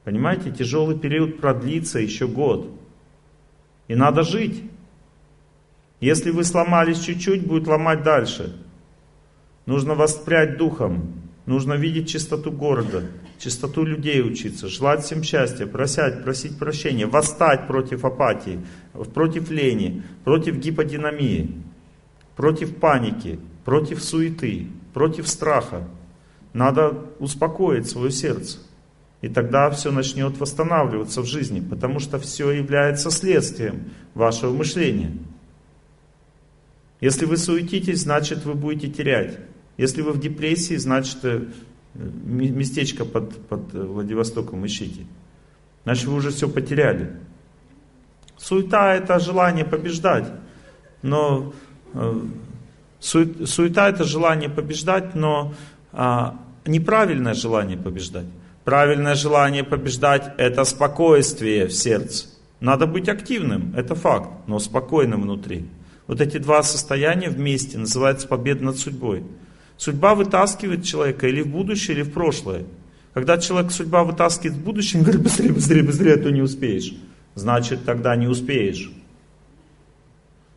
[0.06, 2.80] Понимаете, тяжелый период продлится еще год.
[3.88, 4.64] И надо жить.
[6.00, 8.56] Если вы сломались чуть-чуть, будет ломать дальше.
[9.66, 11.24] Нужно воспрять духом.
[11.46, 13.04] Нужно видеть чистоту города,
[13.38, 18.62] чистоту людей учиться, желать всем счастья, просять, просить прощения, восстать против апатии,
[19.14, 21.62] против лени, против гиподинамии,
[22.38, 25.86] против паники, против суеты, против страха.
[26.54, 28.60] Надо успокоить свое сердце.
[29.24, 33.86] И тогда все начнет восстанавливаться в жизни, потому что все является следствием
[34.16, 35.14] вашего мышления.
[37.00, 39.40] Если вы суетитесь, значит вы будете терять.
[39.78, 41.42] Если вы в депрессии, значит э,
[41.94, 45.06] местечко под, под Владивостоком ищите.
[45.86, 47.14] Значит вы уже все потеряли.
[48.36, 50.28] Суета это желание побеждать.
[51.02, 51.54] Но
[51.94, 52.22] э,
[53.00, 55.54] суета это желание побеждать, но
[55.94, 58.26] а, неправильное желание побеждать.
[58.64, 62.28] Правильное желание побеждать– это спокойствие в сердце.
[62.62, 65.66] Надо быть активным, это факт, но спокойным внутри.
[66.08, 69.24] Вот эти два состояния вместе называются победа над судьбой.
[69.76, 72.64] Судьба вытаскивает человека или в будущее, или в прошлое.
[73.14, 76.94] Когда человек судьба вытаскивает в будущее, он говорит, быстрее, быстрее, быстрее, а то не успеешь.
[77.36, 78.92] Значит, тогда не успеешь.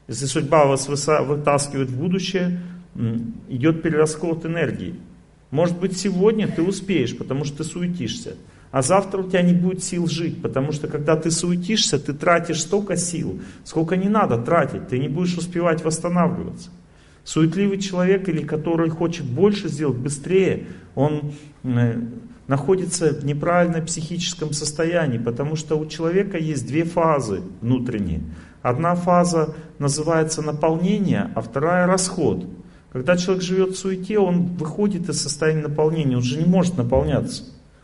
[0.07, 2.61] Если судьба вас вытаскивает в будущее,
[3.49, 4.95] идет перерасход энергии.
[5.51, 8.35] Может быть, сегодня ты успеешь, потому что ты суетишься.
[8.73, 12.63] А завтра у тебя не будет сил жить, потому что когда ты суетишься, ты тратишь
[12.63, 16.71] столько сил, сколько не надо тратить, ты не будешь успевать восстанавливаться.
[17.25, 21.33] Суетливый человек или который хочет больше сделать, быстрее, он
[21.65, 22.01] э,
[22.47, 28.23] находится в неправильном психическом состоянии, потому что у человека есть две фазы внутренние.
[28.63, 32.47] Одна фаза называется наполнение, а вторая расход.
[32.97, 37.43] Когда человек живет в суете, он выходит из состояния наполнения, он же не может наполняться.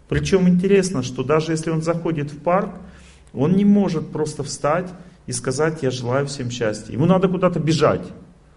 [0.08, 2.70] Причем интересно, что даже если он заходит в парк,
[3.34, 4.88] он не может просто встать
[5.26, 6.94] и сказать, я желаю всем счастья.
[6.94, 8.00] Ему надо куда-то бежать.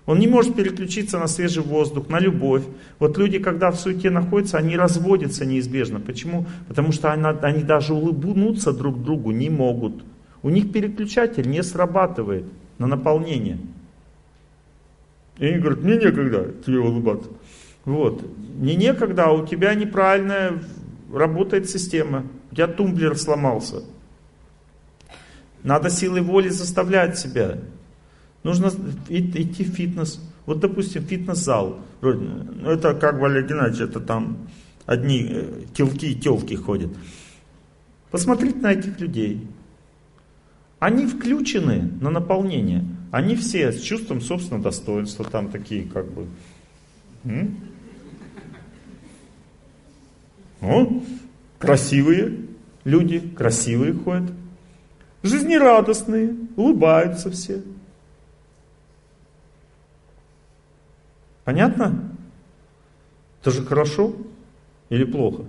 [0.06, 2.64] Он не может переключиться на свежий воздух, на любовь.
[3.00, 6.00] Вот люди, когда в суете находятся, они разводятся неизбежно.
[6.00, 6.46] Почему?
[6.70, 10.06] Потому что они, они даже улыбнуться друг другу не могут.
[10.42, 12.46] У них переключатель не срабатывает
[12.78, 13.58] на наполнение.
[15.38, 17.30] И они говорят, мне некогда тебе улыбаться.
[17.84, 18.24] Вот.
[18.56, 20.62] Не некогда, а у тебя неправильная
[21.14, 22.26] работает система.
[22.52, 23.84] У тебя тумблер сломался.
[25.64, 27.60] Надо силой воли заставлять себя.
[28.44, 28.72] Нужно
[29.10, 30.22] идти в фитнес.
[30.46, 31.80] Вот, допустим, фитнес-зал.
[32.02, 34.48] Ну, это как Валерий Геннадьевич, это там
[34.86, 36.92] одни э, телки и телки ходят.
[38.12, 39.48] Посмотрите на этих людей.
[40.80, 42.86] Они включены на наполнение.
[43.16, 46.28] Они все с чувством собственного достоинства, там такие как бы.
[47.24, 47.58] М?
[50.60, 51.02] О,
[51.58, 52.40] красивые
[52.84, 54.34] люди, красивые ходят.
[55.24, 57.64] Жизнерадостные, улыбаются все.
[61.46, 62.18] Понятно?
[63.40, 64.14] Это же хорошо
[64.90, 65.46] или плохо?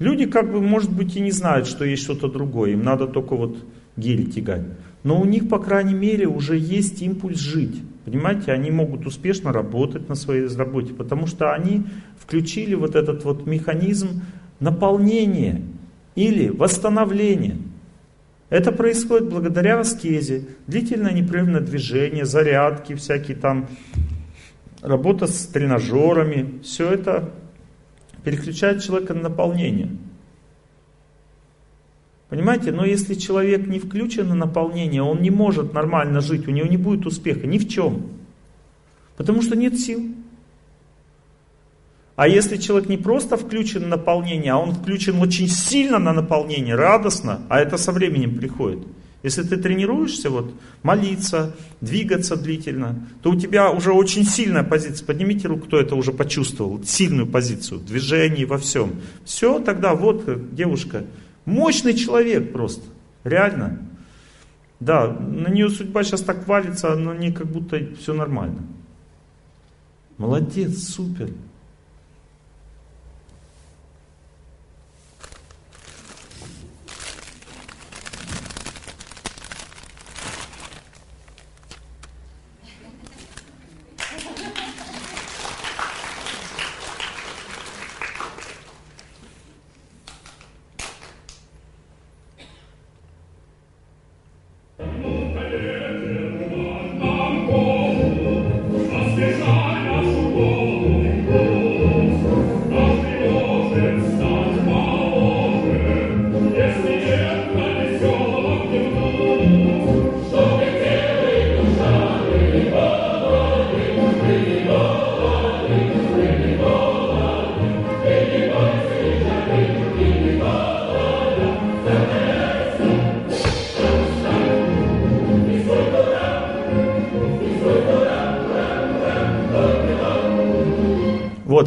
[0.00, 2.72] Люди как бы, может быть, и не знают, что есть что-то другое.
[2.72, 3.56] Им надо только вот
[3.96, 4.66] гель тягать
[5.02, 7.82] но у них, по крайней мере, уже есть импульс жить.
[8.04, 11.84] Понимаете, они могут успешно работать на своей работе, потому что они
[12.18, 14.22] включили вот этот вот механизм
[14.60, 15.62] наполнения
[16.14, 17.56] или восстановления.
[18.50, 23.68] Это происходит благодаря аскезе, длительное непрерывное движение, зарядки, всякие там,
[24.80, 26.60] работа с тренажерами.
[26.62, 27.30] Все это
[28.24, 29.90] переключает человека на наполнение.
[32.28, 36.66] Понимаете, но если человек не включен на наполнение, он не может нормально жить, у него
[36.66, 38.08] не будет успеха ни в чем.
[39.16, 40.02] Потому что нет сил.
[42.16, 46.74] А если человек не просто включен на наполнение, а он включен очень сильно на наполнение,
[46.74, 48.80] радостно, а это со временем приходит.
[49.22, 50.52] Если ты тренируешься, вот,
[50.82, 55.06] молиться, двигаться длительно, то у тебя уже очень сильная позиция.
[55.06, 58.96] Поднимите руку, кто это уже почувствовал, сильную позицию в движении, во всем.
[59.24, 61.04] Все, тогда вот, девушка,
[61.48, 62.84] Мощный человек просто.
[63.24, 63.78] Реально.
[64.80, 68.58] Да, на нее судьба сейчас так валится, но не как будто все нормально.
[70.18, 71.30] Молодец, супер.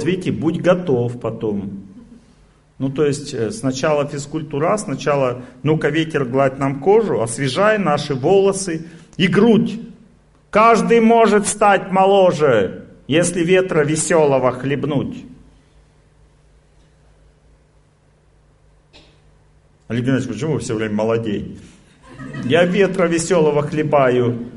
[0.02, 1.84] Вот, видите, будь готов потом.
[2.80, 8.88] Ну, то есть, э, сначала физкультура, сначала, ну-ка, ветер гладь нам кожу, освежай наши волосы
[9.18, 9.80] и грудь.
[10.50, 15.24] Каждый может стать моложе, если ветра веселого хлебнуть.
[19.88, 21.60] Олег Геннадьевич, почему вы все время молодей?
[22.46, 24.48] Я ветра веселого хлебаю,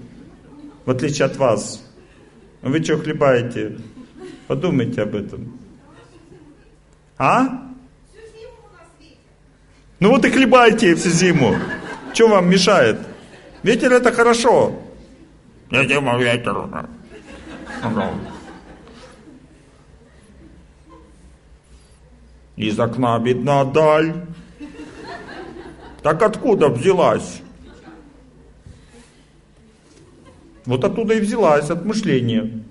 [0.86, 1.84] в отличие от вас.
[2.62, 3.76] Вы что хлебаете?
[4.46, 5.58] Подумайте об этом.
[7.16, 7.62] А?
[10.00, 11.56] Ну вот и хлебайте всю зиму.
[12.12, 12.98] Что вам мешает?
[13.62, 14.78] Ветер это хорошо.
[15.70, 16.68] Зима ветер.
[22.56, 24.14] Из окна видна даль.
[26.02, 27.40] Так откуда взялась?
[30.66, 32.64] Вот оттуда и взялась, от мышления.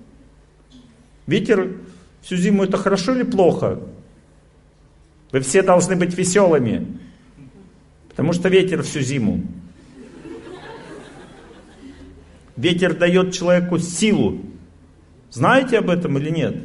[1.26, 1.76] Ветер
[2.22, 3.80] всю зиму это хорошо или плохо?
[5.32, 6.98] Вы все должны быть веселыми.
[8.08, 9.42] Потому что ветер всю зиму.
[12.56, 14.40] Ветер дает человеку силу.
[15.30, 16.56] Знаете об этом или нет?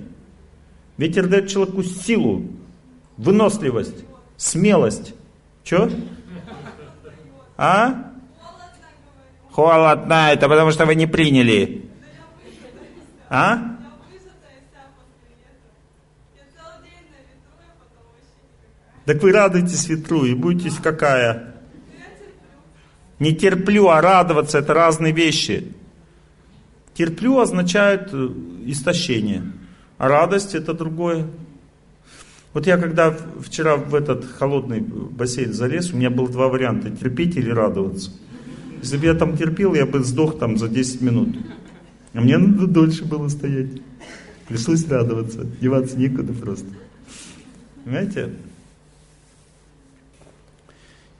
[0.98, 2.45] Ветер дает человеку силу,
[3.18, 4.06] выносливость,
[4.38, 5.15] смелость.
[5.64, 5.90] Че?
[7.57, 8.11] А?
[9.49, 11.90] Холодно, это потому что вы не приняли.
[13.30, 13.78] А?
[19.10, 21.56] Так вы радуйтесь ветру и будете какая?
[23.18, 25.73] Не терплю, а радоваться это разные вещи.
[26.94, 28.30] Терплю означает э,
[28.68, 29.52] истощение,
[29.98, 31.26] а радость это другое.
[32.53, 37.36] Вот я когда вчера в этот холодный бассейн залез, у меня было два варианта, терпеть
[37.36, 38.11] или радоваться.
[38.84, 41.36] Если бы я там терпел, я бы сдох там за 10 минут.
[42.14, 43.72] А мне надо дольше было стоять.
[44.48, 46.68] Пришлось радоваться, деваться некуда просто.
[47.84, 48.36] Понимаете?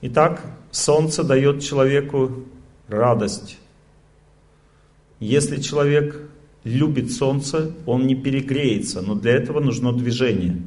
[0.02, 2.46] Итак, солнце дает человеку
[2.88, 3.58] радость.
[5.20, 6.22] Если человек
[6.64, 10.62] любит солнце, он не перегреется, но для этого нужно движение.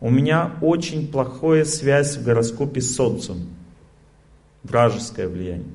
[0.00, 3.48] У меня очень плохая связь в гороскопе с солнцем.
[4.62, 5.66] Вражеское влияние.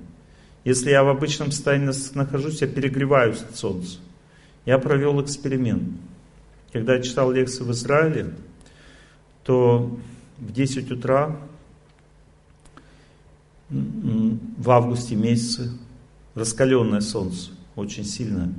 [0.64, 3.99] Если я в обычном состоянии нахожусь, я перегреваюсь от солнца.
[4.66, 5.84] Я провел эксперимент.
[6.72, 8.34] Когда я читал лекции в Израиле,
[9.44, 9.98] то
[10.38, 11.38] в 10 утра
[13.70, 15.72] в августе месяце,
[16.36, 18.54] раскаленное солнце, очень сильное.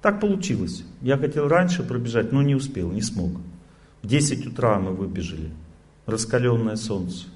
[0.00, 0.84] Так получилось.
[1.00, 3.32] Я хотел раньше пробежать, но не успел, не смог.
[4.02, 5.50] В 10 утра мы выбежали.
[6.06, 7.26] Раскаленное солнце.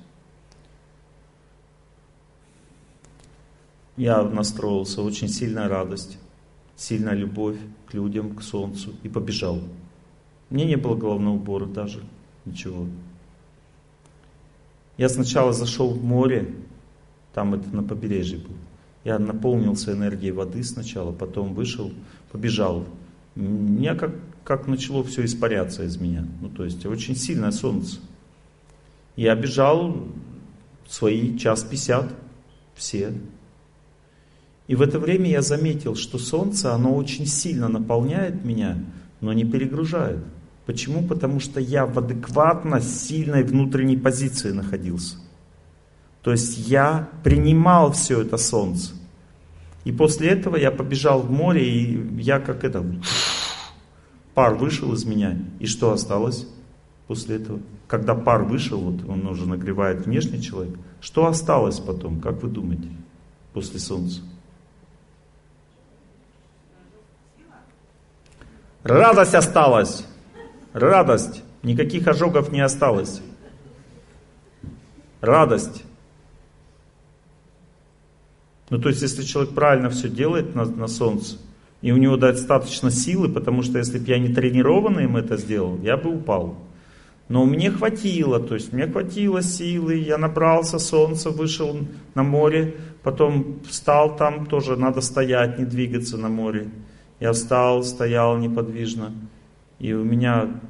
[3.96, 6.18] Я настроился, очень сильная радость,
[6.76, 7.56] сильная любовь
[7.86, 9.60] к людям, к солнцу и побежал.
[10.50, 12.04] Мне не было головного убора даже,
[12.44, 12.86] ничего.
[14.98, 16.54] Я сначала зашел в море,
[17.32, 18.54] там это на побережье был.
[19.04, 21.92] Я наполнился энергией воды сначала, потом вышел,
[22.32, 22.84] побежал.
[23.36, 24.12] Меня как,
[24.44, 26.26] как начало все испаряться из меня.
[26.40, 28.00] Ну, то есть очень сильное солнце.
[29.14, 30.08] Я бежал
[30.88, 32.12] свои час пятьдесят,
[32.74, 33.12] все.
[34.66, 38.84] И в это время я заметил, что солнце, оно очень сильно наполняет меня,
[39.20, 40.18] но не перегружает.
[40.68, 41.02] Почему?
[41.02, 45.16] Потому что я в адекватно сильной внутренней позиции находился.
[46.20, 48.92] То есть я принимал все это солнце.
[49.84, 52.84] И после этого я побежал в море, и я как это,
[54.34, 55.38] пар вышел из меня.
[55.58, 56.46] И что осталось
[57.06, 57.60] после этого?
[57.86, 62.90] Когда пар вышел, вот он уже нагревает внешний человек, что осталось потом, как вы думаете,
[63.54, 64.20] после солнца?
[68.82, 70.04] Радость осталась
[70.78, 73.20] радость, никаких ожогов не осталось.
[75.20, 75.84] Радость.
[78.70, 81.38] Ну, то есть, если человек правильно все делает на, на солнце,
[81.80, 85.78] и у него достаточно силы, потому что если бы я не тренированно им это сделал,
[85.82, 86.56] я бы упал.
[87.28, 91.78] Но мне хватило, то есть мне хватило силы, я набрался солнца, вышел
[92.14, 96.68] на море, потом встал там, тоже надо стоять, не двигаться на море.
[97.20, 99.12] Я встал, стоял неподвижно.
[99.78, 100.60] И у меня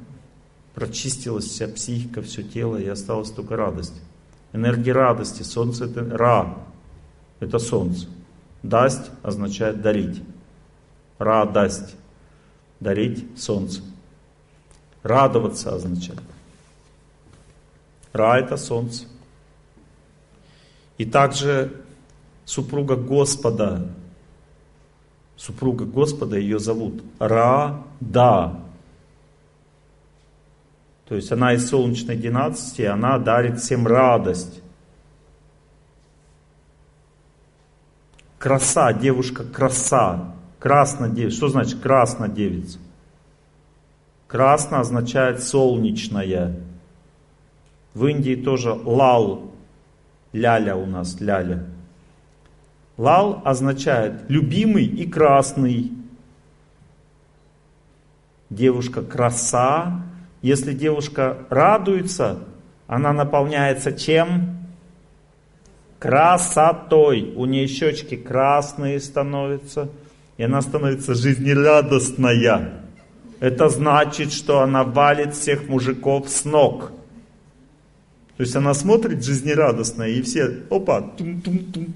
[0.75, 3.99] прочистилась вся психика, все тело, и осталась только радость.
[4.53, 5.43] Энергия радости.
[5.43, 6.57] Солнце это Ра.
[7.39, 8.07] Это солнце.
[8.63, 10.21] Дасть означает дарить.
[11.17, 11.95] Радость.
[12.79, 13.81] Дарить солнце.
[15.03, 16.21] Радоваться означает.
[18.13, 19.05] Ра это солнце.
[20.97, 21.71] И также
[22.45, 23.89] супруга Господа,
[25.37, 28.59] супруга Господа, ее зовут Ра-да.
[31.09, 34.61] То есть она из солнечной династии, она дарит всем радость.
[38.37, 40.35] Краса, девушка краса.
[40.61, 41.35] Девица.
[41.35, 42.77] Что значит красная девица?
[44.27, 46.59] Красно означает солнечная.
[47.95, 49.51] В Индии тоже лал,
[50.31, 51.65] ляля у нас, ляля.
[52.97, 55.91] Лал означает любимый и красный.
[58.51, 60.03] Девушка краса.
[60.41, 62.39] Если девушка радуется,
[62.87, 64.57] она наполняется чем?
[65.99, 67.33] Красотой.
[67.35, 69.89] У нее щечки красные становятся.
[70.37, 72.83] И она становится жизнерадостная.
[73.39, 76.91] Это значит, что она валит всех мужиков с ног.
[78.37, 81.93] То есть она смотрит жизнерадостно, и все, опа, тум-тум-тум,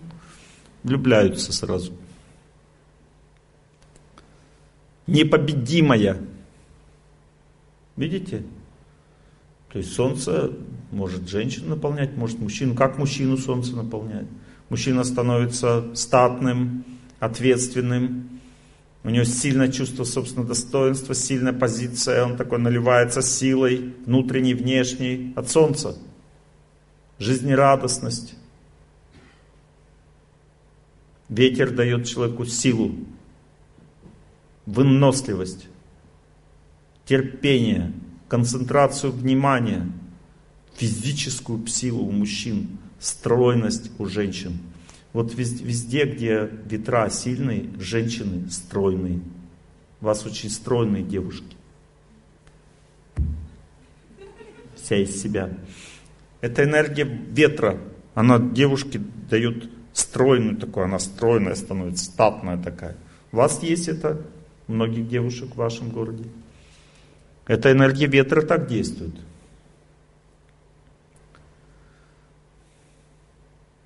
[0.84, 1.94] влюбляются сразу.
[5.08, 6.18] Непобедимая.
[7.96, 8.44] Видите?
[9.72, 10.52] То есть солнце
[10.92, 12.76] может женщину наполнять, может мужчину.
[12.76, 14.28] Как мужчину солнце наполняет?
[14.70, 16.86] Мужчина становится статным,
[17.20, 18.34] ответственным,
[19.04, 25.50] у него сильное чувство собственного достоинства, сильная позиция, он такой наливается силой, внутренней, внешней, от
[25.50, 25.98] солнца.
[27.20, 28.36] Жизнерадостность.
[31.28, 32.96] Ветер дает человеку силу,
[34.66, 35.68] выносливость,
[37.06, 37.92] терпение,
[38.28, 39.92] концентрацию внимания,
[40.76, 44.58] физическую силу у мужчин, стройность у женщин–
[45.14, 49.22] вот везде, где ветра сильные, женщины стройные.
[50.02, 51.56] У вас очень стройные девушки.
[54.76, 55.56] Вся из себя.
[56.42, 57.80] Это энергия ветра.
[58.16, 59.00] Она девушке
[59.30, 62.98] дает стройную такую, она стройная становится, статная такая.
[63.32, 64.26] У вас есть это,
[64.68, 66.26] многих девушек в вашем городе.
[67.46, 69.16] Эта энергия ветра так действует.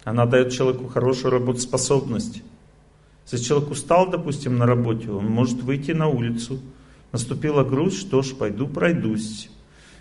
[0.03, 2.43] Она дает человеку хорошую работоспособность.
[3.29, 6.61] Если человек устал, допустим, на работе, он может выйти на улицу.
[7.11, 9.49] Наступила грусть, что ж, пойду пройдусь.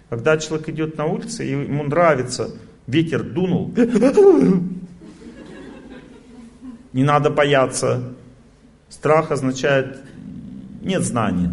[0.09, 2.55] Когда человек идет на улице, ему нравится,
[2.87, 3.74] ветер дунул,
[6.93, 8.15] не надо бояться.
[8.89, 9.99] Страх означает
[10.83, 11.53] нет знания.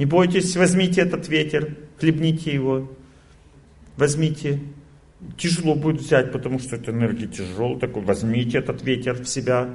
[0.00, 2.90] Не бойтесь, возьмите этот ветер, хлебните его,
[3.98, 4.58] возьмите,
[5.36, 7.78] Тяжело будет взять, потому что эта энергия тяжелая.
[7.78, 9.68] Такой возьмите этот ветер в себя,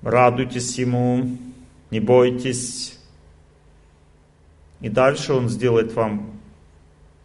[0.00, 1.36] радуйтесь ему,
[1.90, 2.98] не бойтесь.
[4.80, 6.40] И дальше он сделает вам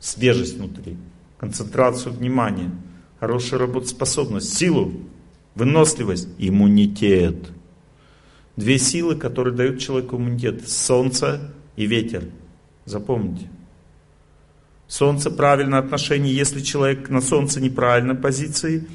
[0.01, 0.97] свежесть внутри,
[1.37, 2.69] концентрацию внимания,
[3.21, 4.91] хорошую работоспособность, силу,
[5.55, 7.37] выносливость, иммунитет.
[8.57, 10.67] Две силы, которые дают человеку иммунитет.
[10.67, 12.23] Солнце и ветер.
[12.85, 13.47] Запомните.
[14.87, 18.87] Солнце правильное отношение, если человек на Солнце неправильной позиции,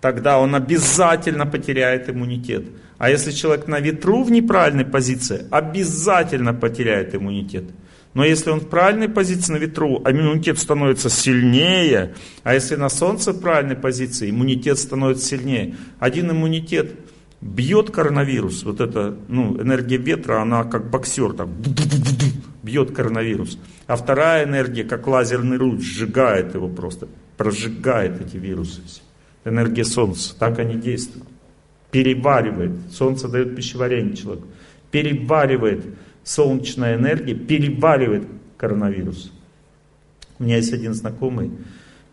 [0.00, 2.64] тогда он обязательно потеряет иммунитет.
[2.98, 7.64] А если человек на ветру в неправильной позиции, обязательно потеряет иммунитет.
[8.14, 13.32] Но если он в правильной позиции на ветру, иммунитет становится сильнее, а если на солнце
[13.32, 15.76] в правильной позиции, иммунитет становится сильнее.
[16.00, 16.92] Один иммунитет
[17.40, 21.48] бьет коронавирус, вот эта ну, энергия ветра, она как боксер, так
[22.62, 23.58] бьет коронавирус.
[23.86, 28.82] А вторая энергия, как лазерный луч, сжигает его просто, прожигает эти вирусы.
[29.44, 31.26] Энергия Солнца, так они действуют.
[31.90, 32.72] Переваривает.
[32.92, 34.46] Солнце дает пищеварение человеку.
[34.90, 35.84] Переваривает
[36.22, 38.24] солнечная энергия, переваривает
[38.58, 39.32] коронавирус.
[40.38, 41.50] У меня есть один знакомый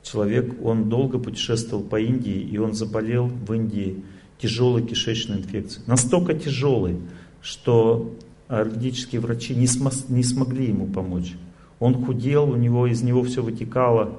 [0.02, 4.04] человек, он долго путешествовал по Индии, и он заболел в Индии
[4.38, 5.84] тяжелой кишечной инфекцией.
[5.88, 7.00] Настолько тяжелой,
[7.42, 8.16] что
[8.48, 11.34] аюрведические врачи не, смо- не смогли ему помочь.
[11.80, 14.18] Он худел, у него из него все вытекало.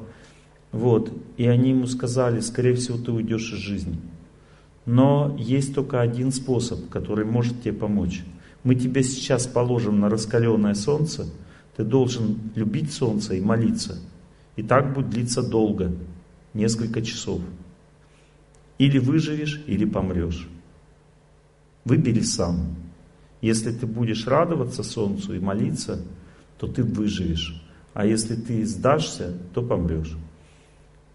[0.73, 1.13] Вот.
[1.37, 3.99] И они ему сказали, скорее всего, ты уйдешь из жизни.
[4.85, 8.23] Но есть только один способ, который может тебе помочь.
[8.63, 11.27] Мы тебе сейчас положим на раскаленное солнце,
[11.77, 13.99] ты должен любить солнце и молиться.
[14.57, 15.93] И так будет длиться долго,
[16.55, 17.41] несколько часов.
[18.79, 20.49] Или выживешь, или помрешь.
[21.85, 22.77] Выбери сам.
[23.41, 26.03] Если ты будешь радоваться солнцу и молиться,
[26.59, 27.63] то ты выживешь.
[27.95, 30.17] А если ты сдашься, то помрешь.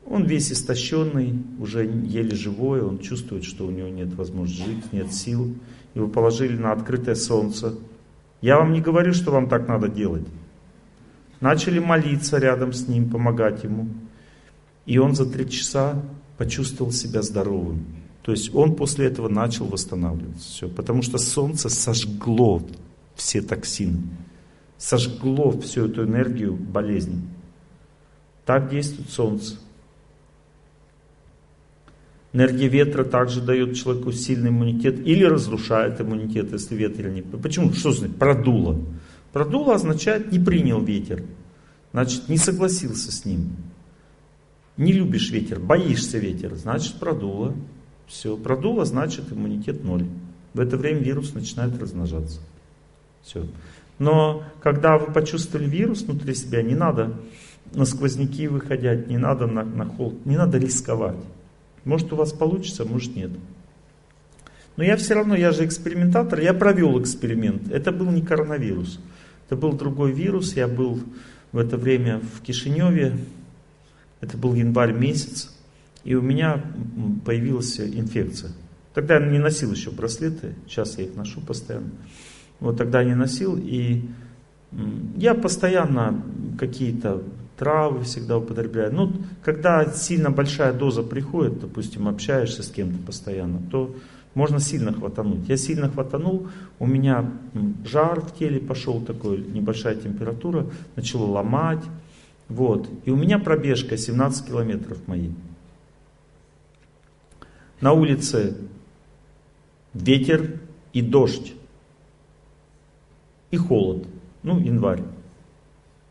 [0.06, 5.14] Он весь истощенный, уже еле живой, он чувствует, что у него нет возможности жить, нет
[5.14, 5.56] сил.
[5.94, 7.76] Его положили на открытое солнце.
[8.42, 10.26] Я вам не говорю, что вам так надо делать.
[11.40, 13.88] Начали молиться рядом с ним, помогать ему.
[14.86, 16.02] И он за три часа
[16.42, 17.86] почувствовал себя здоровым.
[18.24, 20.50] То есть он после этого начал восстанавливаться.
[20.50, 22.64] Все, потому что солнце сожгло
[23.14, 24.02] все токсины,
[24.76, 27.22] сожгло всю эту энергию болезни.
[28.44, 29.60] Так действует Солнце.
[32.34, 37.22] Энергия ветра также дает человеку сильный иммунитет или разрушает иммунитет, если ветер не...
[37.22, 37.72] Почему?
[37.72, 38.82] Что значит продуло?
[39.32, 41.24] Продуло означает не принял ветер.
[41.92, 43.52] Значит, не согласился с ним.
[44.78, 47.54] Не любишь ветер, боишься ветер, значит продуло.
[48.08, 50.06] Все, продуло, значит иммунитет ноль.
[50.54, 52.40] В это время вирус начинает размножаться.
[53.24, 53.46] Все.
[54.00, 57.14] Но когда вы почувствовали вирус внутри себя, не надо
[57.74, 61.18] на сквозняки выходить, не надо на, на холод, не надо рисковать.
[61.86, 63.32] Может у вас получится, может нет.
[64.78, 67.72] Но я все равно, я же экспериментатор, я провел эксперимент.
[67.72, 69.00] Это был не коронавирус,
[69.46, 70.56] это был другой вирус.
[70.56, 71.00] Я был
[71.52, 73.18] в это время в Кишиневе,
[74.22, 75.54] это был январь месяц,
[76.04, 76.64] и у меня
[77.26, 78.52] появилась инфекция.
[78.94, 81.92] Тогда я не носил еще браслеты, сейчас я их ношу постоянно.
[82.60, 84.04] Вот тогда не носил, и
[85.18, 86.24] я постоянно
[86.58, 87.24] какие-то
[87.58, 88.94] травы всегда употребляю.
[88.94, 93.96] Ну, когда сильно большая доза приходит, допустим, общаешься с кем-то постоянно, то
[94.34, 95.48] можно сильно хватануть.
[95.48, 96.48] Я сильно хватанул,
[96.80, 97.32] у меня
[97.86, 101.84] жар в теле пошел такой, небольшая температура, начало ломать.
[102.52, 102.90] Вот.
[103.06, 105.34] И у меня пробежка 17 километров моей.
[107.80, 108.58] На улице
[109.94, 110.60] ветер
[110.92, 111.54] и дождь.
[113.52, 114.06] И холод.
[114.44, 115.02] Ну, январь.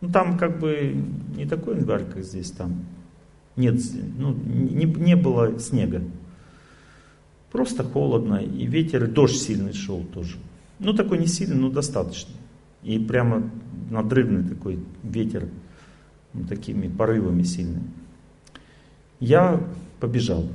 [0.00, 0.96] Ну, там как бы
[1.36, 2.86] не такой январь, как здесь там.
[3.56, 3.78] Нет,
[4.16, 6.02] ну, не, не было снега.
[7.52, 10.36] Просто холодно, и ветер, и дождь сильный шел тоже.
[10.78, 12.32] Ну, такой не сильный, но достаточно.
[12.82, 13.50] И прямо
[13.90, 15.48] надрывный такой ветер,
[16.48, 17.90] такими порывами сильными.
[19.18, 19.60] Я
[20.00, 20.48] побежал.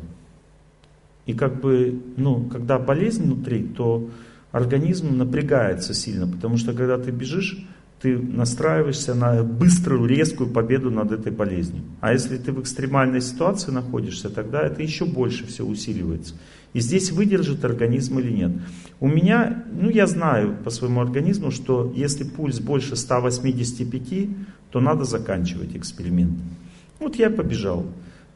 [1.26, 4.10] И как бы, ну, когда болезнь внутри, то
[4.52, 7.66] организм напрягается сильно, потому что когда ты бежишь,
[8.02, 11.84] ты настраиваешься на быструю, резкую победу над этой болезнью.
[12.02, 16.36] А если ты в экстремальной ситуации находишься, тогда это еще больше все усиливается.
[16.74, 18.52] И здесь выдержит организм или нет.
[19.00, 24.30] У меня, ну я знаю по своему организму, что если пульс больше 185,
[24.76, 26.38] то надо заканчивать эксперимент.
[27.00, 27.86] Вот я побежал.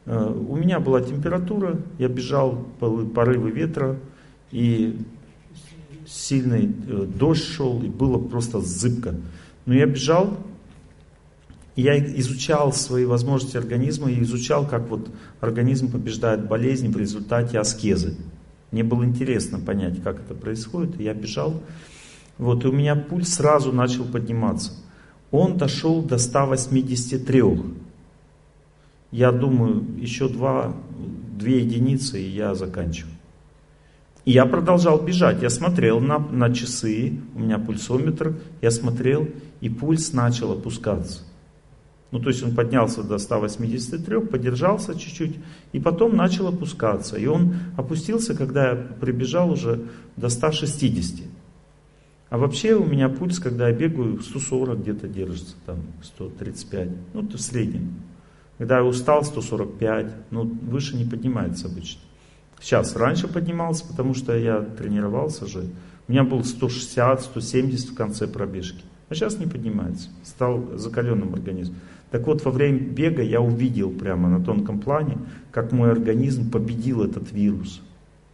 [0.06, 3.98] Э, у меня была температура, я бежал порывы ветра,
[4.50, 4.98] и
[6.06, 9.16] сильный э, дождь шел, и было просто зыбко.
[9.66, 10.38] Но я бежал,
[11.76, 15.10] я изучал свои возможности организма и изучал, как вот
[15.40, 18.16] организм побеждает болезнь в результате аскезы.
[18.70, 21.62] Мне было интересно понять, как это происходит, и я бежал.
[22.38, 24.72] Вот, и у меня пульс сразу начал подниматься.
[25.30, 27.42] Он дошел до 183.
[29.12, 30.74] Я думаю, еще два,
[31.38, 33.14] две единицы, и я заканчиваю.
[34.24, 35.42] И я продолжал бежать.
[35.42, 39.28] Я смотрел на, на часы, у меня пульсометр, я смотрел,
[39.60, 41.22] и пульс начал опускаться.
[42.10, 45.36] Ну, то есть он поднялся до 183, подержался чуть-чуть,
[45.72, 47.16] и потом начал опускаться.
[47.16, 49.82] И он опустился, когда я прибежал уже
[50.16, 51.29] до 160.
[52.30, 57.36] А вообще у меня пульс, когда я бегаю, 140 где-то держится, там 135, ну, то
[57.36, 58.02] в среднем.
[58.56, 62.00] Когда я устал, 145, ну, выше не поднимается обычно.
[62.60, 65.64] Сейчас, раньше поднимался, потому что я тренировался же.
[66.06, 68.84] У меня был 160, 170 в конце пробежки.
[69.08, 70.10] А сейчас не поднимается.
[70.22, 71.74] Стал закаленным организм.
[72.12, 75.18] Так вот, во время бега я увидел прямо на тонком плане,
[75.50, 77.82] как мой организм победил этот вирус.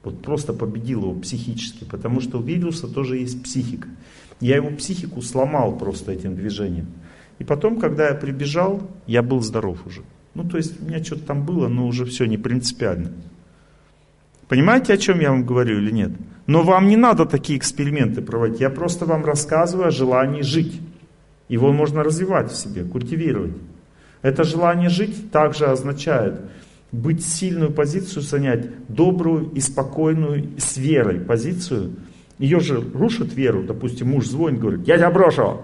[0.07, 3.89] Вот просто победил его психически, потому что у вируса тоже есть психика.
[4.39, 6.87] Я его психику сломал просто этим движением.
[7.41, 10.03] И потом, когда я прибежал, я был здоров уже.
[10.35, 13.11] Ну, то есть, у меня что-то там было, но уже все не принципиально.
[14.47, 16.13] Понимаете, о чем я вам говорю или нет?
[16.47, 18.61] Но вам не надо такие эксперименты проводить.
[18.61, 20.81] Я просто вам рассказываю о желании жить.
[21.49, 23.57] Его можно развивать в себе, культивировать.
[24.23, 26.43] Это желание жить также означает
[26.93, 31.97] быть сильную позицию занять, добрую и спокойную, с верой позицию.
[32.39, 35.63] Ее же рушит веру, допустим, муж звонит, говорит, я тебя брошу.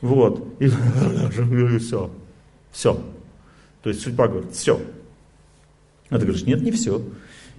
[0.00, 0.54] Вот.
[0.60, 0.68] И
[1.78, 2.10] все.
[2.72, 3.02] Все.
[3.82, 4.80] То есть судьба говорит, все.
[6.08, 7.02] А ты говоришь, нет, не все.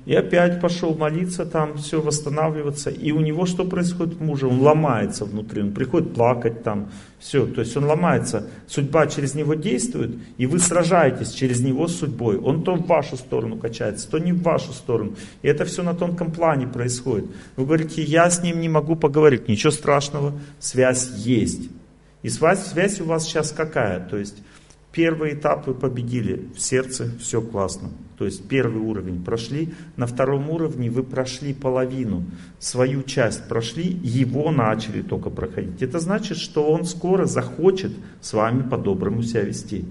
[0.05, 2.89] И опять пошел молиться там, все восстанавливаться.
[2.89, 4.47] И у него что происходит в муже?
[4.47, 7.45] Он ломается внутри, он приходит плакать там, все.
[7.45, 12.37] То есть он ломается, судьба через него действует, и вы сражаетесь через него с судьбой.
[12.37, 15.13] Он то в вашу сторону качается, то не в вашу сторону.
[15.43, 17.25] И это все на тонком плане происходит.
[17.55, 19.47] Вы говорите, я с ним не могу поговорить.
[19.47, 21.69] Ничего страшного, связь есть.
[22.23, 23.99] И связь, связь у вас сейчас какая?
[23.99, 24.37] То есть
[24.91, 27.89] Первый этап вы победили, в сердце все классно.
[28.17, 32.25] То есть первый уровень прошли, на втором уровне вы прошли половину,
[32.59, 35.81] свою часть прошли, его начали только проходить.
[35.81, 39.85] Это значит, что он скоро захочет с вами по-доброму себя вести.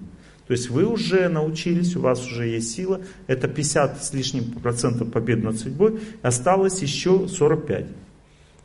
[0.47, 5.10] То есть вы уже научились, у вас уже есть сила, это 50 с лишним процентов
[5.10, 7.86] побед над судьбой, осталось еще 45.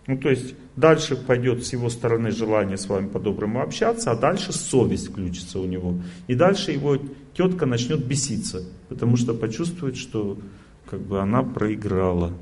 [0.07, 4.53] Ну, то есть дальше пойдет с его стороны желание с вами по-доброму общаться, а дальше
[4.53, 5.99] совесть включится у него.
[6.27, 6.97] И дальше его
[7.33, 10.37] тетка начнет беситься, потому что почувствует, что
[10.85, 12.33] как бы она проиграла.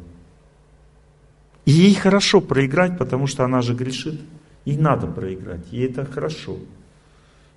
[1.65, 4.19] И ей хорошо проиграть, потому что она же грешит.
[4.65, 6.57] Ей надо проиграть, ей это хорошо.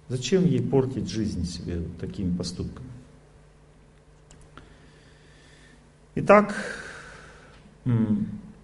[0.08, 2.88] Зачем ей портить жизнь себе вот такими поступками?
[6.14, 6.54] Итак,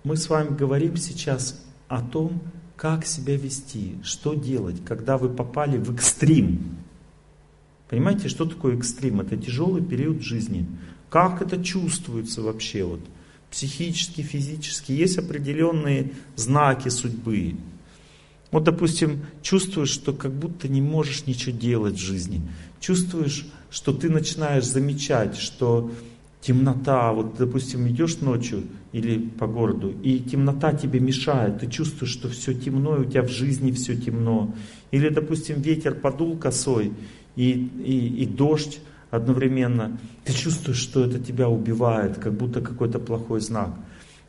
[0.05, 2.41] мы с вами говорим сейчас о том,
[2.77, 6.77] как себя вести, что делать, когда вы попали в экстрим.
[7.89, 9.21] Понимаете, что такое экстрим?
[9.21, 10.67] Это тяжелый период жизни.
[11.11, 13.01] Как это чувствуется вообще вот,
[13.51, 14.93] психически, физически?
[14.93, 17.57] Есть определенные знаки судьбы.
[18.51, 22.43] Вот, допустим, чувствуешь, что как будто не можешь ничего делать в жизни.
[22.81, 25.91] Чувствуешь, что ты начинаешь замечать, что
[26.41, 32.29] темнота, вот, допустим, идешь ночью или по городу, и темнота тебе мешает, ты чувствуешь, что
[32.29, 34.55] все темно, и у тебя в жизни все темно.
[34.91, 36.93] Или, допустим, ветер подул косой,
[37.35, 38.81] и, и, и дождь
[39.11, 39.99] одновременно.
[40.25, 43.75] Ты чувствуешь, что это тебя убивает, как будто какой-то плохой знак.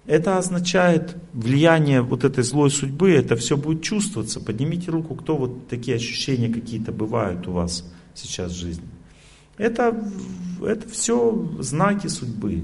[0.05, 4.41] Это означает влияние вот этой злой судьбы, это все будет чувствоваться.
[4.41, 8.83] Поднимите руку, кто вот такие ощущения какие-то бывают у вас сейчас в жизни.
[9.57, 10.03] Это,
[10.61, 12.63] это все знаки судьбы.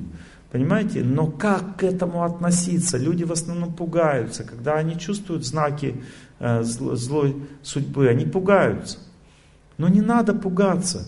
[0.51, 1.03] Понимаете?
[1.03, 2.97] Но как к этому относиться?
[2.97, 4.43] Люди в основном пугаются.
[4.43, 6.01] Когда они чувствуют знаки
[6.39, 8.97] э, злой судьбы, они пугаются.
[9.77, 11.07] Но не надо пугаться.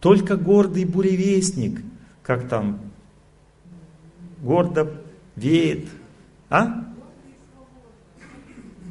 [0.00, 1.80] Только гордый буревестник,
[2.22, 2.78] как там,
[4.42, 4.92] гордо
[5.36, 5.88] веет.
[6.50, 6.84] А?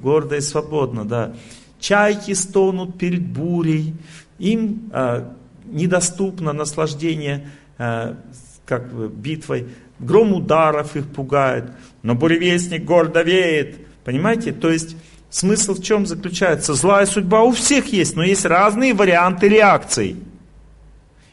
[0.02, 1.36] Гордо и свободно, да.
[1.80, 3.94] Чайки стонут перед бурей,
[4.40, 5.32] им э,
[5.66, 9.68] недоступно наслаждение как битвой,
[10.00, 11.72] гром ударов их пугает,
[12.02, 13.78] но буревестник гордо веет.
[14.04, 14.52] Понимаете?
[14.52, 14.96] То есть
[15.34, 16.76] Смысл в чем заключается?
[16.76, 20.16] Злая судьба у всех есть, но есть разные варианты реакций.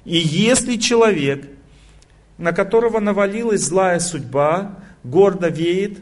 [0.06, 1.46] И если человек,
[2.38, 5.98] на которого навалилась злая судьба, гордо веет,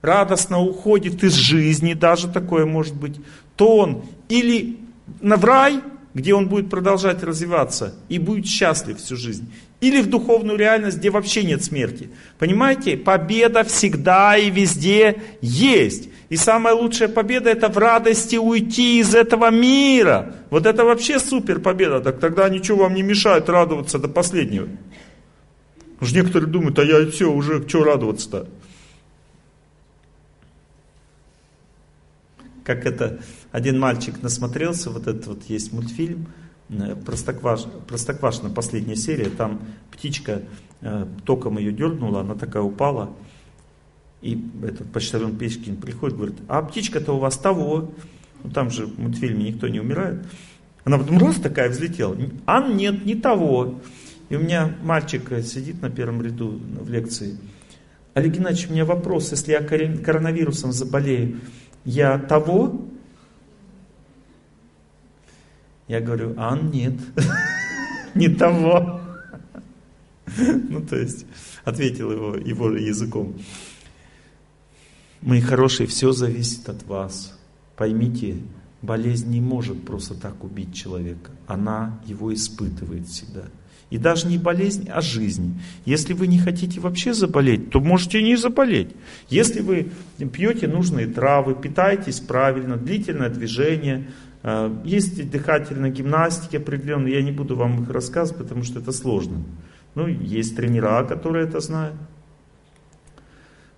[0.00, 3.20] радостно уходит из жизни, даже такое может быть,
[3.56, 4.78] то он или
[5.20, 5.82] в рай,
[6.16, 11.10] где он будет продолжать развиваться и будет счастлив всю жизнь, или в духовную реальность, где
[11.10, 12.08] вообще нет смерти.
[12.38, 16.08] Понимаете, победа всегда и везде есть.
[16.30, 20.34] И самая лучшая победа это в радости уйти из этого мира.
[20.48, 22.00] Вот это вообще супер победа.
[22.00, 24.68] Так тогда ничего вам не мешает радоваться до последнего.
[26.00, 28.48] Уж некоторые думают, а я все, уже что радоваться-то?
[32.66, 33.20] Как это
[33.52, 36.26] один мальчик насмотрелся, вот этот вот есть мультфильм,
[36.68, 39.60] э, Простокваш, Простоквашина последняя серия, там
[39.92, 40.42] птичка,
[40.80, 43.14] э, током ее дернула, она такая упала,
[44.20, 47.94] и этот почтальон Печкин приходит, говорит, а птичка-то у вас того.
[48.42, 50.26] Ну, там же в мультфильме никто не умирает.
[50.82, 52.16] Она потом раз такая взлетела.
[52.46, 53.80] А нет, не того.
[54.28, 57.38] И у меня мальчик сидит на первом ряду в лекции.
[58.14, 59.30] Олег Геннадьевич, у меня вопрос.
[59.30, 61.38] Если я коронавирусом заболею,
[61.86, 62.84] я того?
[65.86, 66.94] Я говорю, а нет,
[68.14, 69.00] не того.
[70.36, 71.24] Ну, то есть,
[71.64, 73.36] ответил его, его языком.
[75.22, 77.38] Мои хорошие, все зависит от вас.
[77.76, 78.42] Поймите,
[78.82, 81.30] болезнь не может просто так убить человека.
[81.46, 83.44] Она его испытывает всегда.
[83.88, 85.60] И даже не болезнь, а жизнь.
[85.84, 88.90] Если вы не хотите вообще заболеть, то можете не заболеть.
[89.28, 89.92] Если вы
[90.32, 94.08] пьете нужные травы, питаетесь правильно, длительное движение,
[94.42, 99.44] э, есть дыхательная гимнастика определенная, я не буду вам их рассказывать, потому что это сложно.
[99.94, 101.94] Ну, есть тренера, которые это знают.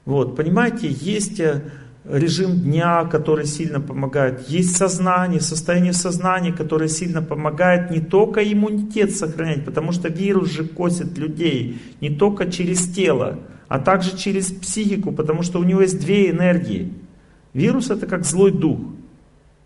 [0.06, 1.70] Вот, понимаете, есть э,
[2.05, 4.49] режим дня, который сильно помогает.
[4.49, 10.65] Есть сознание, состояние сознания, которое сильно помогает не только иммунитет сохранять, потому что вирус же
[10.65, 16.01] косит людей не только через тело, а также через психику, потому что у него есть
[16.01, 16.93] две энергии.
[17.52, 18.81] Вирус это как злой дух.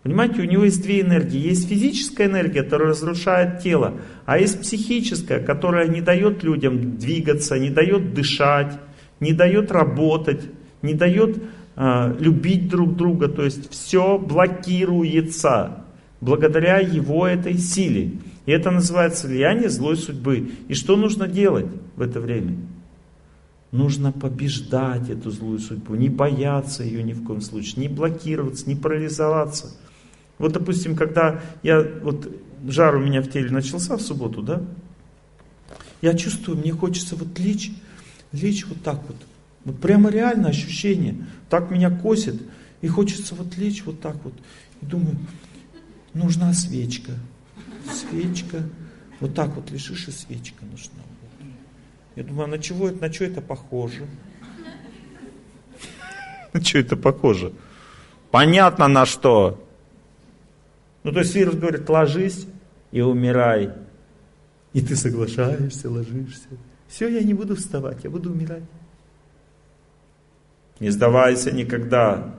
[0.03, 1.39] Понимаете, у него есть две энергии.
[1.39, 3.93] Есть физическая энергия, которая разрушает тело,
[4.25, 8.77] а есть психическая, которая не дает людям двигаться, не дает дышать,
[9.21, 10.41] не дает работать,
[10.81, 11.41] не дает
[11.75, 15.83] любить друг друга, то есть все блокируется
[16.21, 18.13] благодаря его этой силе.
[18.45, 20.51] И это называется влияние злой судьбы.
[20.67, 22.57] И что нужно делать в это время?
[23.71, 28.75] Нужно побеждать эту злую судьбу, не бояться ее ни в коем случае, не блокироваться, не
[28.75, 29.75] парализоваться.
[30.37, 32.29] Вот, допустим, когда я, вот
[32.67, 34.61] жар у меня в теле начался в субботу, да,
[36.01, 37.71] я чувствую, мне хочется вот лечь,
[38.31, 39.17] лечь вот так вот.
[39.65, 41.25] Вот прямо реально ощущение.
[41.49, 42.41] Так меня косит.
[42.81, 44.33] И хочется вот лечь вот так вот.
[44.81, 45.15] И думаю,
[46.13, 47.13] нужна свечка.
[47.91, 48.63] Свечка.
[49.19, 51.01] Вот так вот лежишь, и свечка нужна.
[52.15, 54.05] Я думаю, а на чего это, на что это похоже?
[56.51, 57.53] На что это похоже?
[58.31, 59.63] Понятно на что.
[61.03, 62.47] Ну, то есть вирус говорит, ложись
[62.91, 63.71] и умирай.
[64.73, 66.49] И ты соглашаешься, ложишься.
[66.87, 68.63] Все, я не буду вставать, я буду умирать.
[70.83, 72.35] Не сдавайся никогда.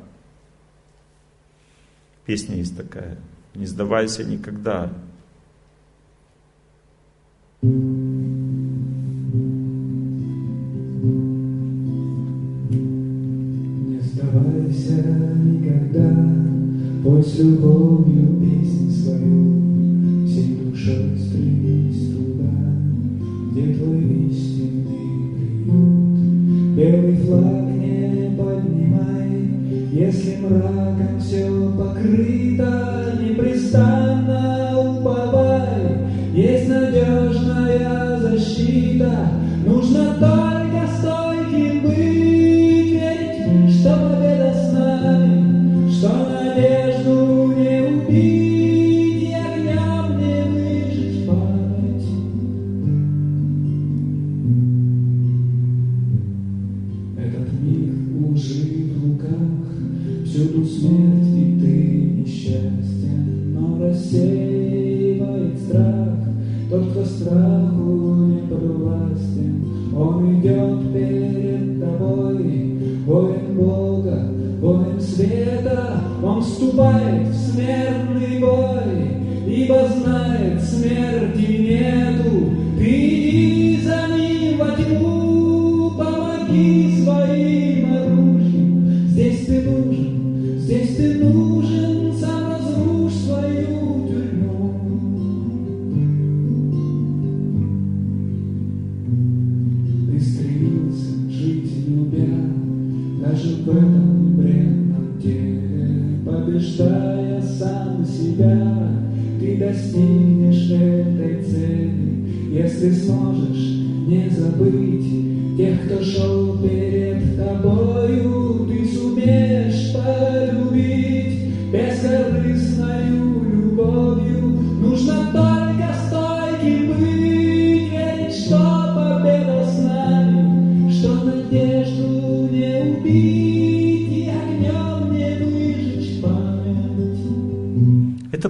[2.27, 3.17] Песня есть такая.
[3.55, 4.93] Не сдавайся никогда.
[7.63, 8.03] Не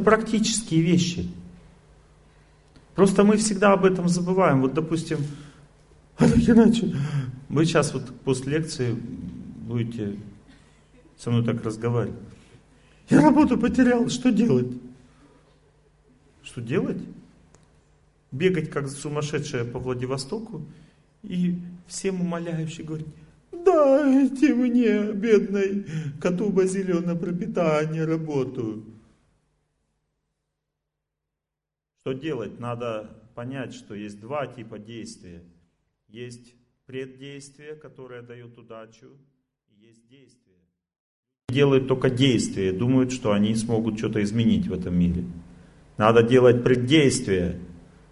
[0.05, 1.28] практические вещи.
[2.94, 4.60] Просто мы всегда об этом забываем.
[4.60, 5.18] Вот, допустим,
[6.20, 6.94] Геннадьевич,
[7.49, 10.16] вы сейчас вот после лекции будете
[11.16, 12.18] со мной так разговаривать.
[13.10, 14.68] Я работу потерял, что делать?
[16.42, 17.02] Что делать?
[18.31, 20.62] Бегать как сумасшедшая по Владивостоку
[21.23, 23.07] и всем умоляюще говорить,
[23.52, 25.86] дайте мне, бедной
[26.20, 28.84] коту Базилио, на пропитание работу.
[32.05, 32.60] Что делать?
[32.60, 35.42] Надо понять, что есть два типа действия.
[36.07, 39.07] Есть преддействие, которое дает удачу,
[39.70, 40.58] и есть действие.
[41.49, 45.24] Делают только действия, думают, что они смогут что-то изменить в этом мире.
[45.97, 47.58] Надо делать преддействие.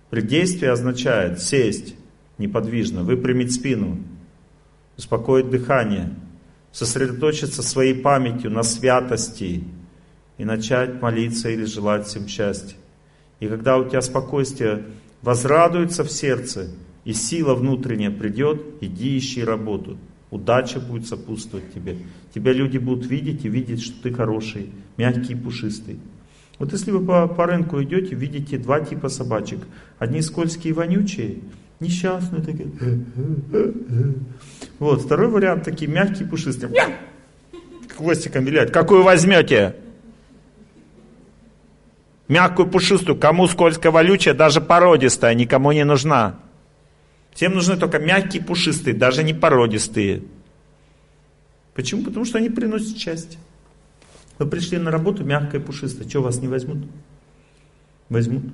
[0.09, 1.95] Преддействие означает сесть
[2.39, 4.03] неподвижно, выпрямить спину,
[4.97, 6.17] успокоить дыхание,
[6.71, 9.65] сосредоточиться своей памятью на святости
[10.39, 12.79] и начать молиться или желать всем счастья.
[13.43, 14.85] И когда у тебя спокойствие
[15.21, 16.71] возрадуется в сердце,
[17.05, 19.99] и сила внутренняя придет, иди ищи работу.
[20.31, 21.97] Удача будет сопутствовать тебе.
[22.33, 25.99] Тебя люди будут видеть и видеть, что ты хороший, мягкий и пушистый.
[26.61, 29.59] Вот если вы по, по рынку идете, видите два типа собачек.
[29.99, 31.39] Одни скользкие и вонючие,
[31.81, 32.69] несчастные такие.
[34.79, 36.73] Вот, второй вариант такие мягкие, пушистые.
[37.97, 38.71] Хвостиком виляют.
[38.71, 39.75] Какую возьмете?
[42.33, 43.19] Мягкую, пушистую.
[43.19, 46.39] Кому скользкая, волючая, даже породистая, никому не нужна.
[47.35, 50.23] Всем нужны только мягкие, пушистые, даже не породистые.
[51.75, 52.05] Почему?
[52.05, 53.39] Потому что они приносят счастье.
[54.39, 56.09] Вы пришли на работу мягкая, пушистая.
[56.09, 56.87] Что, вас не возьмут?
[58.09, 58.45] Возьмут.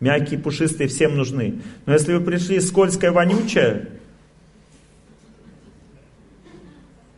[0.00, 1.62] Мягкие, пушистые всем нужны.
[1.86, 3.88] Но если вы пришли скользкая, вонючая,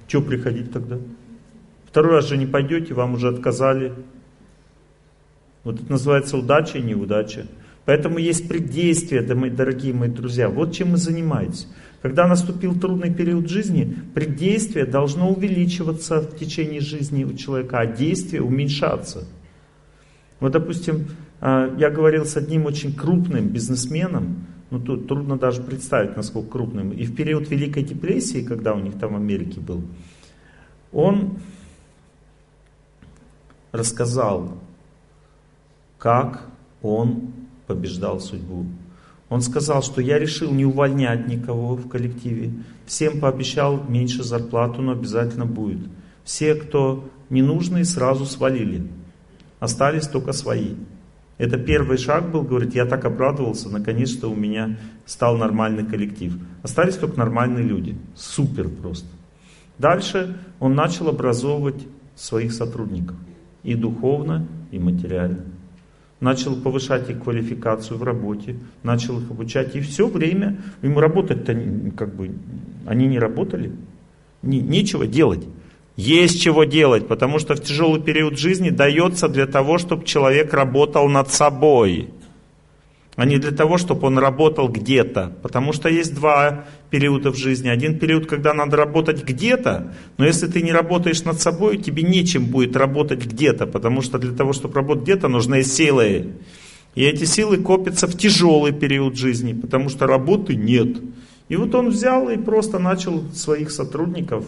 [0.06, 0.98] что приходить тогда?
[1.86, 3.94] Второй раз же не пойдете, вам уже отказали.
[5.64, 7.46] Вот это называется удача и неудача.
[7.86, 10.48] Поэтому есть преддействие, дорогие мои друзья.
[10.48, 11.66] Вот чем мы занимаемся.
[12.00, 18.42] Когда наступил трудный период жизни, преддействие должно увеличиваться в течение жизни у человека, а действие
[18.42, 19.26] уменьшаться.
[20.40, 21.06] Вот, допустим,
[21.40, 26.90] а, я говорил с одним очень крупным бизнесменом, ну тут трудно даже представить, насколько крупным.
[26.90, 29.82] И в период Великой депрессии, когда у них там в Америке был,
[30.92, 31.38] он
[33.72, 34.58] рассказал,
[36.04, 36.42] как
[36.82, 37.32] он
[37.66, 38.66] побеждал судьбу.
[39.30, 42.52] Он сказал, что я решил не увольнять никого в коллективе,
[42.84, 45.78] всем пообещал меньше зарплату, но обязательно будет.
[46.22, 48.86] Все, кто ненужные, сразу свалили.
[49.60, 50.74] Остались только свои.
[51.38, 54.76] Это первый шаг был, говорит, я так обрадовался, наконец-то у меня
[55.06, 56.34] стал нормальный коллектив.
[56.62, 57.96] Остались только нормальные люди.
[58.14, 59.08] Супер просто.
[59.78, 61.82] Дальше он начал образовывать
[62.14, 63.16] своих сотрудников.
[63.62, 65.46] И духовно, и материально.
[66.24, 69.76] Начал повышать их квалификацию в работе, начал их обучать.
[69.76, 71.54] И все время, ему работать-то
[71.98, 72.30] как бы,
[72.86, 73.72] они не работали.
[74.40, 75.44] Не, нечего делать.
[75.96, 81.10] Есть чего делать, потому что в тяжелый период жизни дается для того, чтобы человек работал
[81.10, 82.08] над собой,
[83.16, 85.32] а не для того, чтобы он работал где-то.
[85.42, 87.68] Потому что есть два периода в жизни.
[87.68, 92.46] Один период, когда надо работать где-то, но если ты не работаешь над собой, тебе нечем
[92.46, 96.32] будет работать где-то, потому что для того, чтобы работать где-то, нужны силы.
[96.94, 100.96] И эти силы копятся в тяжелый период жизни, потому что работы нет.
[101.48, 104.44] И вот он взял и просто начал своих сотрудников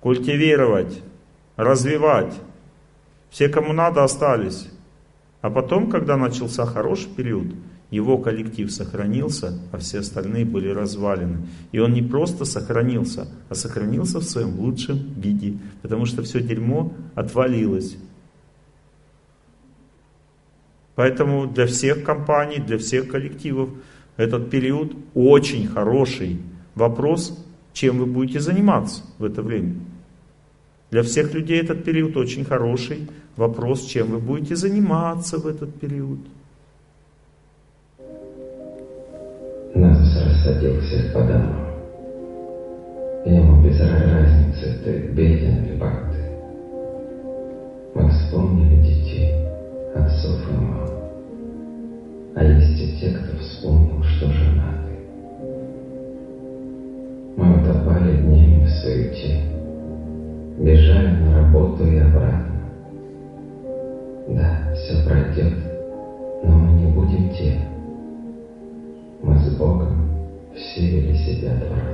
[0.00, 1.02] культивировать,
[1.56, 2.32] развивать.
[3.30, 4.68] Все, кому надо, остались.
[5.42, 7.54] А потом, когда начался хороший период,
[7.90, 11.46] его коллектив сохранился, а все остальные были развалены.
[11.72, 16.92] И он не просто сохранился, а сохранился в своем лучшем виде, потому что все дерьмо
[17.14, 17.96] отвалилось.
[20.96, 23.68] Поэтому для всех компаний, для всех коллективов
[24.16, 26.40] этот период очень хороший.
[26.74, 27.38] Вопрос,
[27.72, 29.74] чем вы будете заниматься в это время.
[30.90, 33.08] Для всех людей этот период очень хороший.
[33.36, 36.18] Вопрос, чем вы будете заниматься в этот период.
[39.74, 41.66] Нас рассадил всех по домам.
[43.26, 46.30] Ему без разницы, ты беден или богатый.
[47.94, 49.34] Мы вспомнили детей,
[49.94, 50.88] отцов и мам.
[52.36, 54.96] А есть и те, кто вспомнил, что женаты.
[57.36, 59.42] Мы утопали днями в суете,
[60.58, 62.55] бежали на работу и обратно.
[64.28, 65.52] Да, все пройдет,
[66.42, 67.54] но мы не будем те.
[69.22, 70.02] Мы с Богом
[70.52, 71.92] все вели себя отвратно.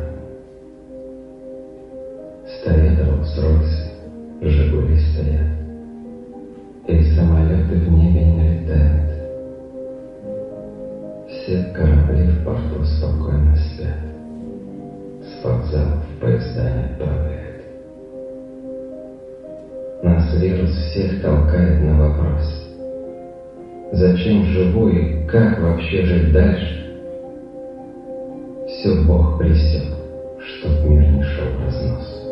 [2.47, 3.91] Стоят Роллс-Ройсы,
[4.41, 5.47] Жигули стоят,
[6.89, 9.13] и самолеты в небе не летают.
[11.29, 13.99] Все корабли в порту спокойно спят,
[15.21, 17.42] с вокзалов поезда не отправляют.
[20.03, 22.69] Нас вирус всех толкает на вопрос.
[23.93, 26.85] Зачем живу и как вообще жить дальше?
[28.67, 29.85] Все Бог присек,
[30.41, 32.23] чтоб мир не шел в разнос.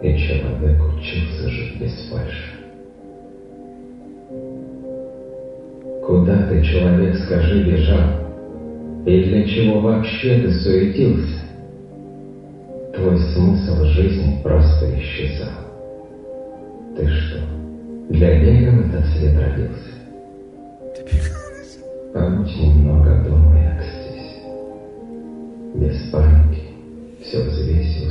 [0.00, 2.54] И человек учился жить без фальши.
[6.06, 8.10] Куда ты, человек, скажи, бежал?
[9.06, 11.40] И для чего вообще ты суетился?
[12.94, 15.65] Твой смысл жизни просто исчезал.
[16.96, 17.38] Ты что,
[18.08, 18.38] для
[18.70, 19.92] в этот свет родился?
[22.14, 24.40] Побудь немного дома и окстись.
[25.74, 26.62] Без паники,
[27.20, 28.02] все взвесь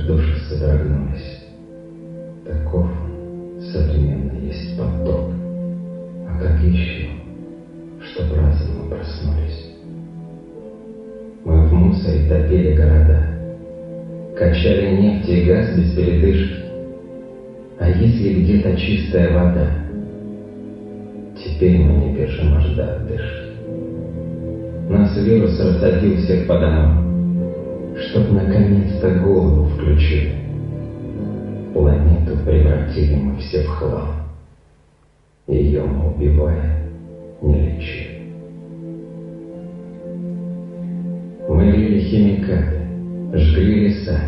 [0.00, 1.40] наши души содрогнулись.
[2.46, 2.88] Таков
[3.72, 5.30] современный есть поток.
[6.28, 7.08] А как еще,
[8.00, 9.70] чтоб разом мы проснулись?
[11.44, 13.26] Мы в мусоре топили города,
[14.36, 16.56] качали нефть и газ без передышки.
[17.78, 19.70] А если где-то чистая вода,
[21.36, 23.50] теперь мы не бежим, аж до отдышки.
[24.90, 27.09] Нас вирус рассадил всех по домам
[28.08, 30.34] чтоб наконец-то голову включили.
[31.72, 34.22] Планету превратили мы все в хлам.
[35.46, 36.78] Ее мы, убивая,
[37.42, 38.20] не лечили.
[41.48, 42.80] Мы лили химикаты,
[43.32, 44.20] жгли леса,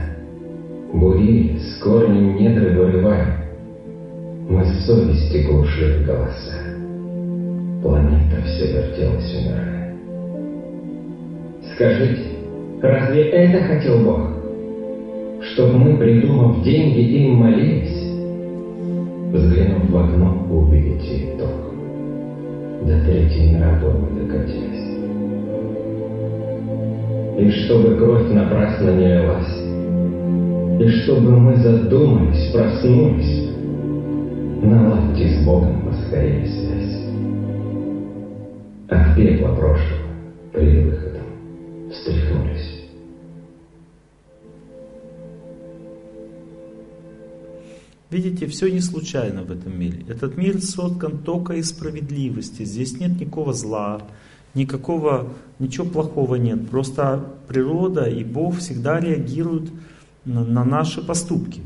[0.93, 3.45] Бурили с корнем недры вырываем.
[4.49, 6.53] Мы с совести глушили голоса.
[7.83, 9.97] Планета все вертелась, умирая.
[11.75, 12.32] Скажите,
[12.89, 14.21] разве это хотел Бог?
[15.53, 18.03] Чтобы мы, придумав деньги, им молились?
[19.33, 21.49] Взглянув в окно, увидите итог.
[22.83, 24.83] До третьей мировой мы докатились.
[27.39, 29.63] И чтобы кровь напрасно не лилась,
[30.81, 33.51] и чтобы мы задумались, проснулись,
[34.63, 37.03] наладьте с Богом поскорее связь.
[38.89, 40.03] От пепла прошлого
[40.53, 41.23] перед выходом
[41.91, 42.62] встряхнулись.
[48.13, 50.05] Видите, все не случайно в этом мире.
[50.07, 52.63] Этот мир соткан только из справедливости.
[52.63, 54.03] Здесь нет никакого зла,
[54.53, 56.69] никакого, ничего плохого нет.
[56.69, 59.71] Просто природа и Бог всегда реагируют
[60.27, 61.63] на, на наши поступки.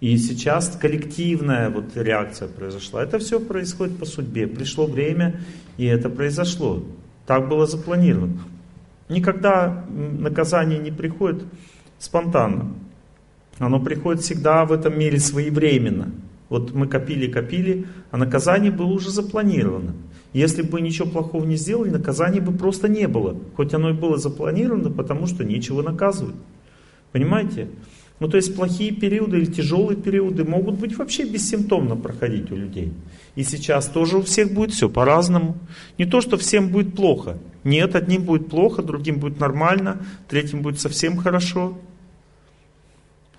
[0.00, 3.04] И сейчас коллективная вот реакция произошла.
[3.04, 4.48] Это все происходит по судьбе.
[4.48, 5.40] Пришло время,
[5.76, 6.82] и это произошло.
[7.26, 8.40] Так было запланировано.
[9.08, 11.44] Никогда наказание не приходит
[12.00, 12.74] спонтанно.
[13.60, 16.12] Оно приходит всегда в этом мире своевременно.
[16.48, 19.94] Вот мы копили-копили, а наказание было уже запланировано.
[20.32, 23.36] Если бы ничего плохого не сделали, наказания бы просто не было.
[23.56, 26.36] Хоть оно и было запланировано, потому что нечего наказывать.
[27.12, 27.68] Понимаете?
[28.18, 32.92] Ну то есть плохие периоды или тяжелые периоды могут быть вообще бессимптомно проходить у людей.
[33.34, 35.58] И сейчас тоже у всех будет все по-разному.
[35.98, 37.36] Не то, что всем будет плохо.
[37.62, 39.98] Нет, одним будет плохо, другим будет нормально,
[40.28, 41.76] третьим будет совсем хорошо.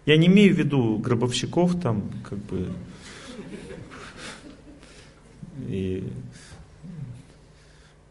[0.05, 2.71] Я не имею в виду гробовщиков там, как бы,
[5.67, 6.03] и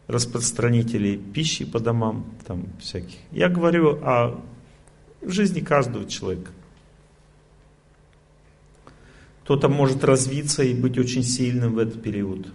[0.07, 3.17] распространителей пищи по домам, там всяких.
[3.31, 4.41] Я говорю о
[5.21, 6.51] жизни каждого человека.
[9.43, 12.47] Кто-то может развиться и быть очень сильным в этот период.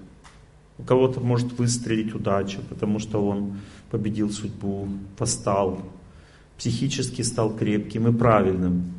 [0.78, 3.58] У кого-то может выстрелить удача, потому что он
[3.90, 5.82] победил судьбу, постал,
[6.58, 8.95] психически стал крепким и правильным.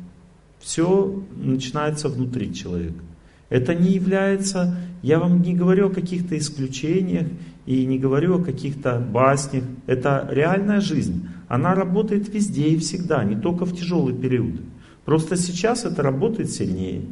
[0.60, 3.02] Все начинается внутри человека.
[3.48, 7.28] Это не является, я вам не говорю о каких-то исключениях
[7.64, 9.64] и не говорю о каких-то баснях.
[9.86, 11.28] Это реальная жизнь.
[11.48, 14.60] Она работает везде и всегда, не только в тяжелый период.
[15.04, 17.02] Просто сейчас это работает сильнее.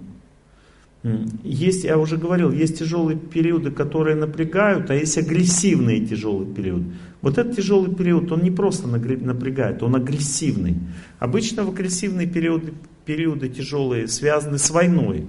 [1.42, 6.86] Есть, я уже говорил, есть тяжелые периоды, которые напрягают, а есть агрессивные тяжелые периоды.
[7.20, 10.76] Вот этот тяжелый период, он не просто напрягает, он агрессивный.
[11.18, 12.72] Обычно в агрессивные периоды
[13.06, 15.26] периоды тяжелые связаны с войной.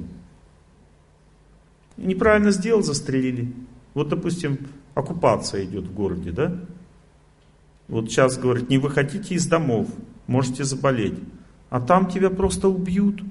[1.96, 3.54] Неправильно сделал, застрелили.
[3.94, 4.58] Вот, допустим,
[4.96, 6.60] оккупация идет в городе, да?
[7.88, 9.88] Вот сейчас говорят, не выходите из домов,
[10.26, 11.18] можете заболеть.
[11.70, 13.22] А там тебя просто убьют.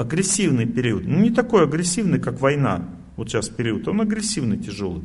[0.00, 1.06] Агрессивный период.
[1.06, 2.88] Ну, не такой агрессивный, как война.
[3.16, 3.86] Вот сейчас период.
[3.86, 5.02] Он агрессивный, тяжелый.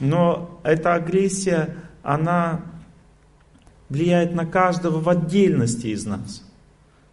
[0.00, 2.62] Но эта агрессия, она
[3.88, 6.42] влияет на каждого в отдельности из нас.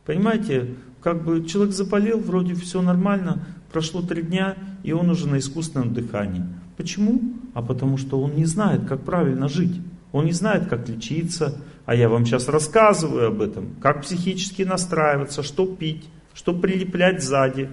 [0.03, 5.37] Понимаете, как бы человек заболел, вроде все нормально, прошло три дня, и он уже на
[5.37, 6.43] искусственном дыхании.
[6.75, 7.21] Почему?
[7.53, 9.79] А потому что он не знает, как правильно жить.
[10.11, 11.61] Он не знает, как лечиться.
[11.85, 13.75] А я вам сейчас рассказываю об этом.
[13.79, 17.69] Как психически настраиваться, что пить, что прилеплять сзади.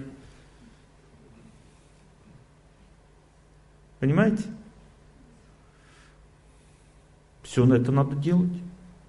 [3.99, 4.43] Понимаете?
[7.43, 8.51] Все на это надо делать.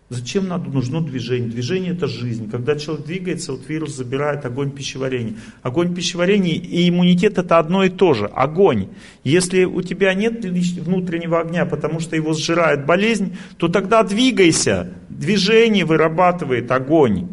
[0.08, 1.48] Зачем надо, нужно движение?
[1.48, 2.50] Движение это жизнь.
[2.50, 5.34] Когда человек двигается, вот вирус забирает огонь пищеварения.
[5.62, 8.26] Огонь пищеварения и иммунитет это одно и то же.
[8.26, 8.88] Огонь.
[9.22, 14.92] Если у тебя нет внутреннего огня, потому что его сжирает болезнь, то тогда двигайся.
[15.08, 17.28] Движение вырабатывает огонь.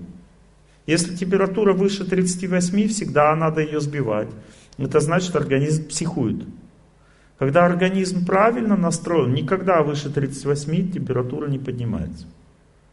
[0.88, 4.30] Если температура выше 38, всегда надо ее сбивать.
[4.77, 6.45] Это значит, организм психует.
[7.38, 12.25] Когда организм правильно настроен, никогда выше 38 температура не поднимается.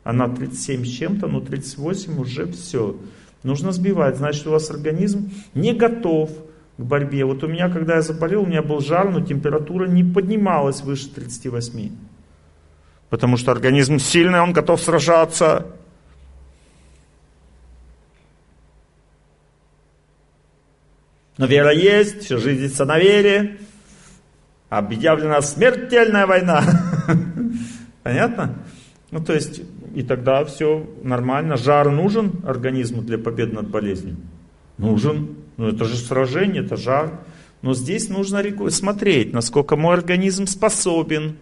[0.03, 2.97] Она 37 с чем-то, но 38 уже все.
[3.43, 4.17] Нужно сбивать.
[4.17, 6.31] Значит, у вас организм не готов
[6.77, 7.25] к борьбе.
[7.25, 11.09] Вот у меня, когда я заболел, у меня был жар, но температура не поднималась выше
[11.11, 11.93] 38.
[13.09, 15.67] Потому что организм сильный, он готов сражаться.
[21.37, 23.59] Но вера есть, все жизнится на вере.
[24.69, 26.63] Объявлена смертельная война.
[28.03, 28.59] Понятно?
[29.11, 29.63] Ну, то есть,
[29.95, 31.57] и тогда все нормально.
[31.57, 34.17] Жар нужен организму для победы над болезнью?
[34.79, 35.37] Нужен.
[35.57, 37.21] Ну, это же сражение, это жар.
[37.63, 41.37] Но здесь нужно смотреть, насколько мой организм способен,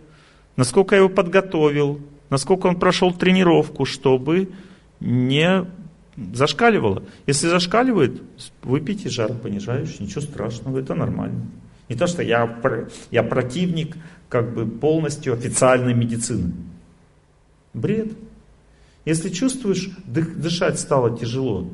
[0.57, 4.51] насколько я его подготовил, насколько он прошел тренировку, чтобы
[5.01, 5.67] не
[6.17, 7.03] зашкаливало.
[7.27, 8.23] Если зашкаливает,
[8.63, 11.47] выпейте жаропонижающий, ничего страшного, это нормально.
[11.89, 12.59] Не то, что я,
[13.11, 13.97] я противник
[14.29, 16.53] как бы полностью официальной медицины.
[17.75, 18.13] Бред.
[19.05, 21.69] Если чувствуешь, дышать стало тяжело,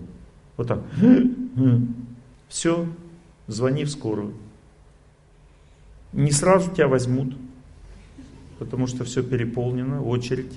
[0.57, 0.81] вот так,
[2.49, 2.87] все,
[3.47, 4.35] звони в скорую.
[6.13, 7.37] Не сразу тебя возьмут,
[8.59, 10.53] потому что все переполнено, очередь.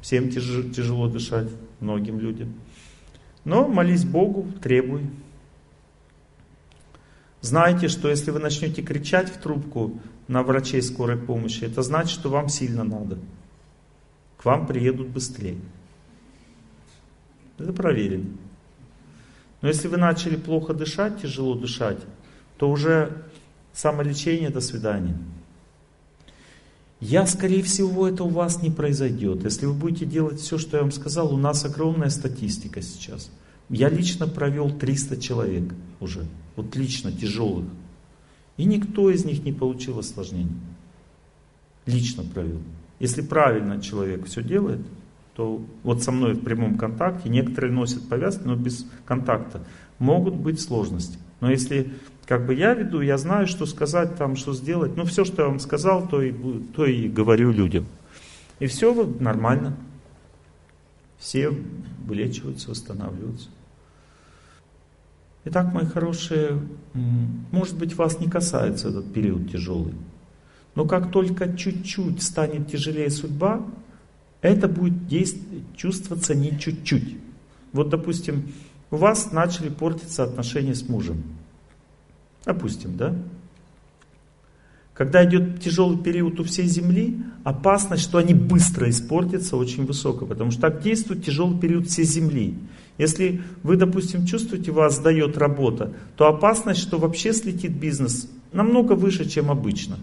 [0.00, 1.48] Всем тяжело дышать,
[1.80, 2.54] многим людям.
[3.44, 5.02] Но молись Богу, требуй.
[7.40, 12.30] Знайте, что если вы начнете кричать в трубку на врачей скорой помощи, это значит, что
[12.30, 13.18] вам сильно надо.
[14.38, 15.58] К вам приедут быстрее.
[17.58, 18.30] Это проверено.
[19.60, 22.00] Но если вы начали плохо дышать, тяжело дышать,
[22.56, 23.24] то уже
[23.72, 25.16] самолечение, до свидания.
[27.04, 29.44] Я, скорее всего, это у вас не произойдет.
[29.44, 33.30] Если вы будете делать все, что я вам сказал, у нас огромная статистика сейчас.
[33.68, 36.24] Я лично провел 300 человек уже
[36.56, 37.66] вот лично тяжелых.
[38.56, 40.56] И никто из них не получил осложнений.
[41.84, 42.62] Лично провел.
[43.00, 44.80] Если правильно человек все делает,
[45.34, 49.62] то вот со мной в прямом контакте, некоторые носят повязки, но без контакта,
[49.98, 51.18] могут быть сложности.
[51.42, 51.92] Но если
[52.26, 54.96] как бы я веду, я знаю, что сказать там, что сделать.
[54.96, 56.32] Ну, все, что я вам сказал, то и,
[56.74, 57.86] то и говорю людям.
[58.58, 59.76] И все нормально.
[61.18, 61.50] Все
[62.06, 63.48] вылечиваются, восстанавливаются.
[65.46, 66.62] Итак, мои хорошие,
[67.50, 69.94] может быть, вас не касается этот период тяжелый.
[70.74, 73.64] Но как только чуть-чуть станет тяжелее судьба,
[74.40, 77.18] это будет действовать, чувствоваться не чуть-чуть.
[77.72, 78.52] Вот, допустим,
[78.90, 81.22] у вас начали портиться отношения с мужем.
[82.44, 83.14] Допустим, да?
[84.94, 90.52] Когда идет тяжелый период у всей Земли, опасность, что они быстро испортятся, очень высокая, потому
[90.52, 92.54] что так действует тяжелый период всей Земли.
[92.96, 99.28] Если вы, допустим, чувствуете, вас сдает работа, то опасность, что вообще слетит бизнес, намного выше,
[99.28, 99.98] чем обычно.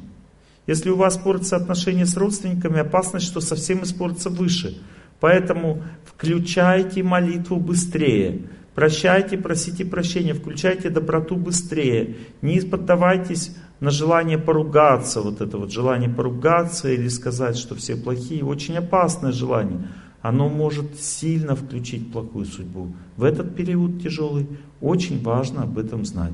[0.68, 4.78] Если у вас портятся отношения с родственниками, опасность, что совсем испортится выше.
[5.22, 8.42] Поэтому включайте молитву быстрее.
[8.76, 12.16] Прощайте, просите прощения, включайте доброту быстрее.
[12.42, 18.44] Не поддавайтесь на желание поругаться, вот это вот желание поругаться или сказать, что все плохие,
[18.46, 19.88] очень опасное желание
[20.22, 22.94] оно может сильно включить плохую судьбу.
[23.18, 24.48] В этот период тяжелый
[24.80, 26.34] очень важно об этом знать.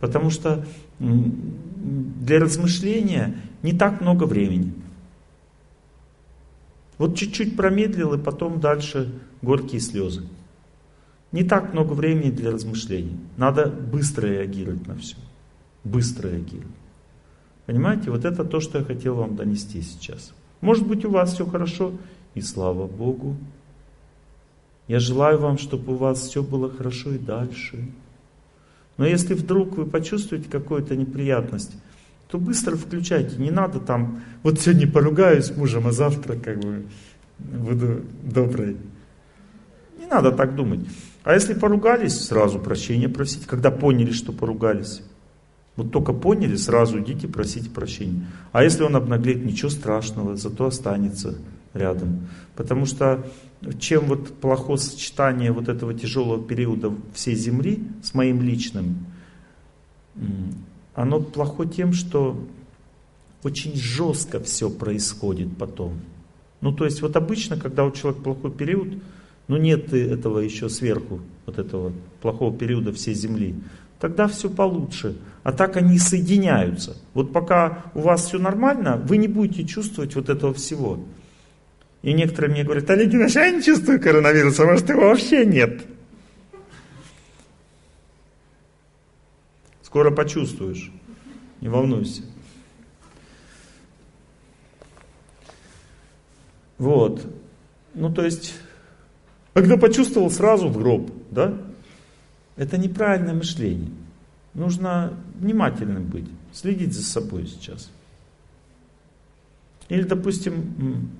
[0.00, 0.66] Потому что
[0.98, 4.74] для размышления не так много времени.
[6.98, 10.22] Вот чуть-чуть промедлил, и потом дальше горькие слезы.
[11.32, 13.16] Не так много времени для размышлений.
[13.36, 15.16] Надо быстро реагировать на все.
[15.84, 16.74] Быстро реагировать.
[17.66, 20.32] Понимаете, вот это то, что я хотел вам донести сейчас.
[20.60, 21.92] Может быть у вас все хорошо,
[22.34, 23.36] и слава Богу.
[24.88, 27.88] Я желаю вам, чтобы у вас все было хорошо и дальше.
[28.96, 31.72] Но если вдруг вы почувствуете какую-то неприятность,
[32.28, 33.36] то быстро включайте.
[33.36, 36.86] Не надо там, вот сегодня поругаюсь с мужем, а завтра как бы
[37.38, 38.76] буду доброй.
[39.98, 40.80] Не надо так думать.
[41.22, 45.02] А если поругались, сразу прощения просить, когда поняли, что поругались.
[45.76, 48.26] Вот только поняли, сразу идите просите прощения.
[48.52, 51.38] А если он обнаглеет, ничего страшного, зато останется
[51.74, 52.28] рядом.
[52.56, 53.24] Потому что
[53.78, 59.06] чем вот плохое сочетание вот этого тяжелого периода всей Земли с моим личным,
[60.94, 62.46] оно плохо тем, что
[63.42, 66.00] очень жестко все происходит потом.
[66.60, 68.88] Ну, то есть вот обычно, когда у человека плохой период,
[69.50, 73.56] ну нет этого еще сверху, вот этого плохого периода всей Земли,
[73.98, 75.16] тогда все получше.
[75.42, 76.96] А так они соединяются.
[77.14, 81.04] Вот пока у вас все нормально, вы не будете чувствовать вот этого всего.
[82.02, 85.82] И некоторые мне говорят, Олег Иванович, я не чувствую коронавируса, может его вообще нет.
[89.82, 90.92] Скоро почувствуешь,
[91.60, 92.22] не волнуйся.
[96.78, 97.26] Вот.
[97.94, 98.54] Ну, то есть,
[99.54, 101.56] когда почувствовал, сразу в гроб, да?
[102.56, 103.90] Это неправильное мышление.
[104.54, 107.90] Нужно внимательным быть, следить за собой сейчас.
[109.88, 111.10] Или, допустим,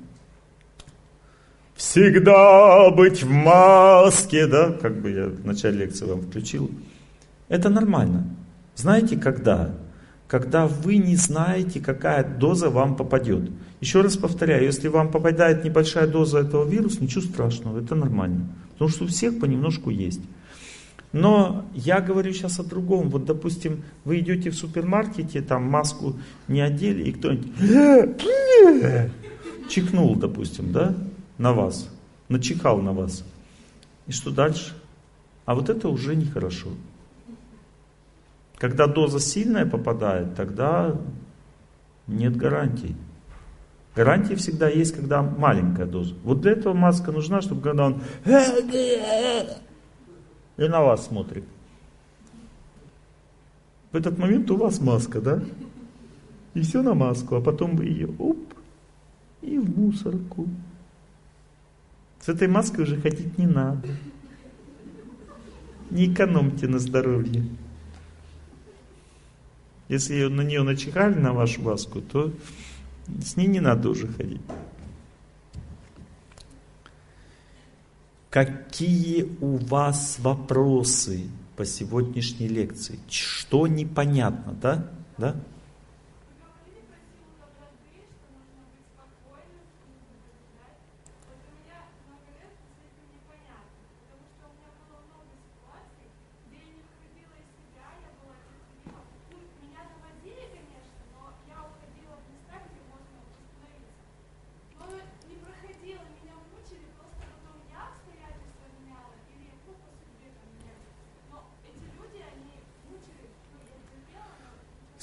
[1.74, 6.70] всегда быть в маске, да, как бы я в начале лекции вам включил.
[7.48, 8.26] Это нормально.
[8.76, 9.74] Знаете, когда?
[10.30, 13.50] Когда вы не знаете, какая доза вам попадет.
[13.80, 18.48] Еще раз повторяю, если вам попадает небольшая доза этого вируса, ничего страшного, это нормально.
[18.74, 20.20] Потому что у всех понемножку есть.
[21.10, 23.08] Но я говорю сейчас о другом.
[23.10, 26.14] Вот, допустим, вы идете в супермаркете, там маску
[26.46, 28.22] не одели, и кто-нибудь
[29.68, 30.94] чихнул, допустим, да?
[31.38, 31.90] на вас,
[32.28, 33.24] начихал на вас.
[34.06, 34.76] И что дальше?
[35.44, 36.68] А вот это уже нехорошо.
[38.60, 40.94] Когда доза сильная попадает, тогда
[42.06, 42.94] нет гарантий.
[43.96, 46.14] Гарантии всегда есть, когда маленькая доза.
[46.22, 48.02] Вот для этого маска нужна, чтобы когда он
[50.58, 51.44] и на вас смотрит.
[53.92, 55.42] В этот момент у вас маска, да?
[56.52, 58.38] И все на маску, а потом вы ее оп,
[59.40, 60.46] и в мусорку.
[62.20, 63.88] С этой маской уже ходить не надо.
[65.88, 67.42] Не экономьте на здоровье.
[69.90, 72.32] Если на нее начихали, на вашу маску, то
[73.08, 74.40] с ней не надо уже ходить.
[78.30, 81.24] Какие у вас вопросы
[81.56, 83.00] по сегодняшней лекции?
[83.08, 84.92] Что непонятно, да?
[85.18, 85.34] Да?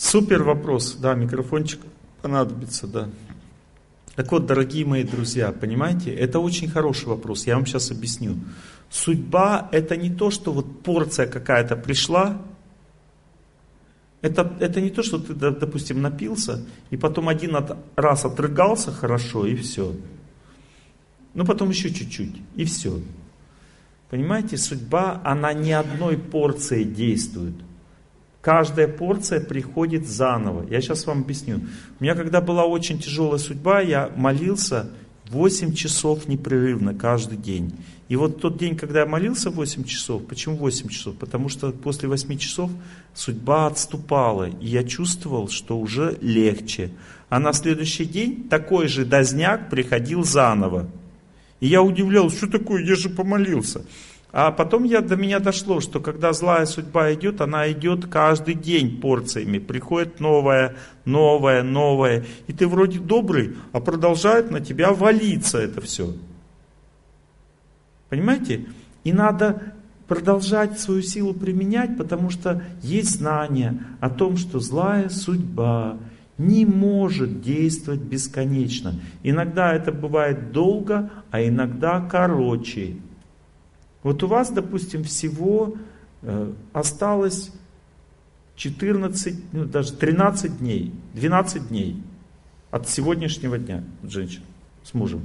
[0.10, 1.82] Супер вопрос, да, микрофончик
[2.22, 3.10] понадобится, да.
[4.16, 8.38] Так вот, дорогие мои друзья, понимаете, это очень хороший вопрос, я вам сейчас объясню.
[8.90, 12.42] Судьба это не то, что вот порция какая-то пришла,
[14.22, 17.58] это, это не то, что ты, допустим, напился, и потом один
[17.98, 19.94] раз отрыгался хорошо, и все.
[21.34, 23.02] Ну, потом еще чуть-чуть, и все.
[24.10, 27.56] Понимаете, судьба, она не одной порцией действует.
[28.48, 30.66] Каждая порция приходит заново.
[30.70, 31.60] Я сейчас вам объясню.
[32.00, 34.90] У меня когда была очень тяжелая судьба, я молился
[35.32, 37.74] 8 часов непрерывно каждый день.
[38.08, 41.18] И вот тот день, когда я молился 8 часов, почему 8 часов?
[41.18, 42.72] Потому что после 8 часов
[43.14, 46.92] судьба отступала, и я чувствовал, что уже легче.
[47.28, 50.88] А на следующий день такой же дозняк приходил заново.
[51.60, 53.84] И я удивлялся, что такое, я же помолился.
[54.32, 59.00] А потом я, до меня дошло, что когда злая судьба идет, она идет каждый день
[59.00, 59.58] порциями.
[59.58, 60.76] Приходит новая,
[61.06, 62.26] новая, новая.
[62.48, 66.14] И ты вроде добрый, а продолжает на тебя валиться это все.
[68.10, 68.66] Понимаете?
[69.04, 69.74] И надо
[70.08, 75.98] продолжать свою силу применять, потому что есть знание о том, что злая судьба
[76.38, 78.96] не может действовать бесконечно.
[79.24, 82.98] Иногда это бывает долго, а иногда короче.
[84.04, 85.76] Вот у вас, допустим, всего
[86.22, 87.52] э, осталось
[88.56, 92.02] 14, ну, даже 13 дней, 12 дней
[92.72, 94.46] от сегодняшнего дня, женщина
[94.84, 95.22] с мужем.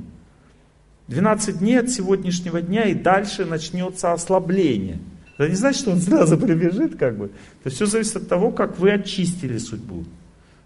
[1.08, 4.98] 12 дней от сегодняшнего дня и дальше начнется ослабление.
[5.36, 7.30] Это не значит, что он сразу прибежит, как бы.
[7.60, 10.04] Это все зависит от того, как вы очистили судьбу.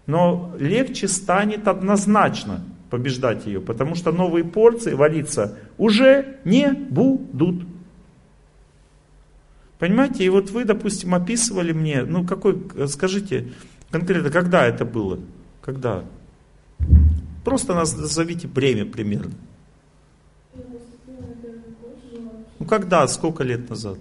[0.05, 7.65] Но легче станет однозначно побеждать ее, потому что новые порции валиться уже не будут.
[9.79, 13.53] Понимаете, и вот вы, допустим, описывали мне, ну какой, скажите
[13.91, 15.19] конкретно, когда это было?
[15.61, 16.03] Когда?
[17.45, 19.33] Просто назовите время примерно.
[22.59, 23.99] Ну когда, сколько лет назад?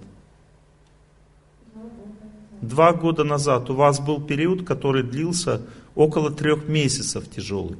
[2.62, 5.60] Два года назад у вас был период, который длился
[5.94, 7.76] около трех месяцев тяжелый.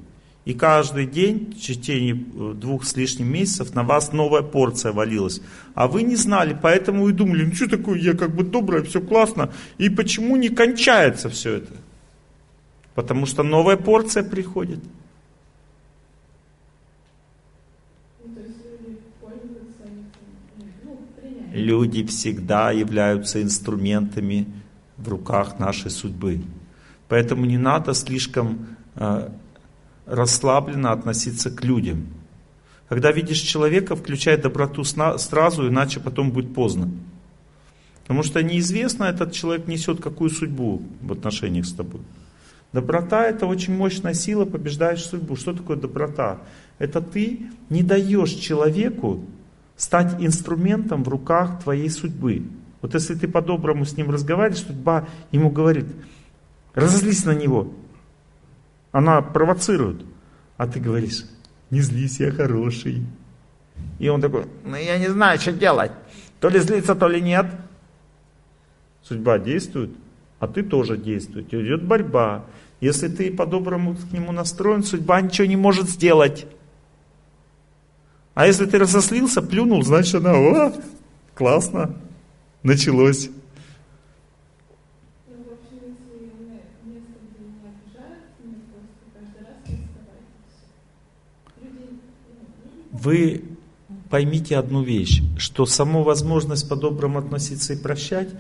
[0.47, 5.43] И каждый день, в течение э, двух с лишним месяцев, на вас новая порция валилась.
[5.75, 9.01] А вы не знали, поэтому и думали, ну что такое, я как бы добрая, все
[9.01, 9.53] классно.
[9.77, 11.73] И почему не кончается все это?
[12.95, 14.79] Потому что новая порция приходит.
[21.53, 24.47] Люди всегда являются инструментами
[24.97, 26.41] в руках нашей судьбы.
[27.09, 29.29] Поэтому не надо слишком э,
[30.07, 32.07] расслабленно относиться к людям.
[32.89, 36.91] Когда видишь человека, включай доброту сразу, иначе потом будет поздно.
[38.03, 42.01] Потому что неизвестно, этот человек несет какую судьбу в отношениях с тобой.
[42.73, 45.35] Доброта это очень мощная сила, побеждаешь судьбу.
[45.35, 46.39] Что такое доброта?
[46.79, 49.25] Это ты не даешь человеку
[49.77, 52.45] стать инструментом в руках твоей судьбы.
[52.83, 55.87] Вот если ты по-доброму с ним разговариваешь, судьба ему говорит,
[56.75, 57.73] разозлись на него,
[58.99, 60.05] она провоцирует.
[60.57, 61.25] А ты говоришь,
[61.71, 63.05] не злись, я хороший.
[63.99, 65.93] И он такой, ну я не знаю, что делать.
[66.41, 67.47] То ли злиться, то ли нет.
[69.03, 69.91] Судьба действует,
[70.41, 71.47] а ты тоже действуешь.
[71.51, 72.45] Идет борьба.
[72.81, 76.47] Если ты по-доброму к нему настроен, судьба ничего не может сделать.
[78.35, 80.73] А если ты разослился, плюнул, значит она, о,
[81.35, 81.95] Классно.
[82.63, 83.29] Началось.
[85.29, 90.27] Ну, в общем, если не- место, где не обижают, мне просто каждый раз рисковать.
[91.63, 91.99] Люди,
[92.93, 93.45] ну, Вы
[94.11, 98.31] поймите одну вещь, что саму возможность по-доброму относиться и прощать,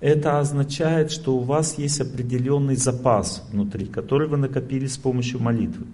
[0.00, 5.86] это означает, что у вас есть определенный запас внутри, который вы накопили с помощью молитвы.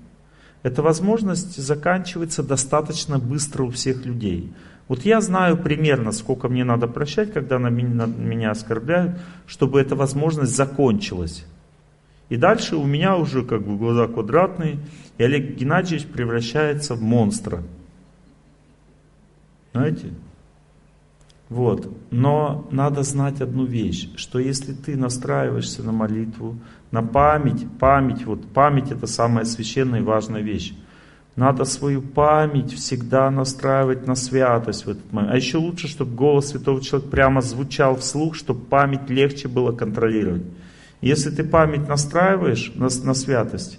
[0.63, 4.51] Эта возможность заканчивается достаточно быстро у всех людей.
[4.89, 10.57] Вот я знаю примерно, сколько мне надо прощать, когда на меня, оскорбляют, чтобы эта возможность
[10.57, 11.45] закончилась.
[12.31, 14.79] И дальше у меня уже как бы глаза квадратные,
[15.19, 17.63] и Олег Геннадьевич превращается в монстра.
[19.73, 20.13] Знаете?
[21.49, 21.91] Вот.
[22.11, 26.57] Но надо знать одну вещь, что если ты настраиваешься на молитву,
[26.91, 30.75] на память, память, вот память это самая священная и важная вещь.
[31.37, 35.33] Надо свою память всегда настраивать на святость в этот момент.
[35.33, 40.45] А еще лучше, чтобы голос святого человека прямо звучал вслух, чтобы память легче было контролировать.
[41.01, 43.79] Если ты память настраиваешь на, на святость,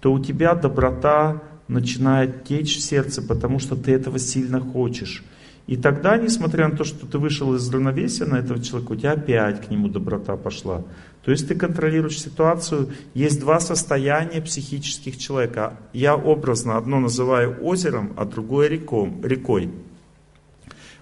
[0.00, 5.24] то у тебя доброта начинает течь в сердце, потому что ты этого сильно хочешь.
[5.68, 9.12] И тогда, несмотря на то, что ты вышел из равновесия на этого человека, у тебя
[9.12, 10.82] опять к нему доброта пошла.
[11.22, 12.88] То есть ты контролируешь ситуацию.
[13.12, 15.76] Есть два состояния психических человека.
[15.92, 19.70] Я образно одно называю озером, а другое реком, рекой.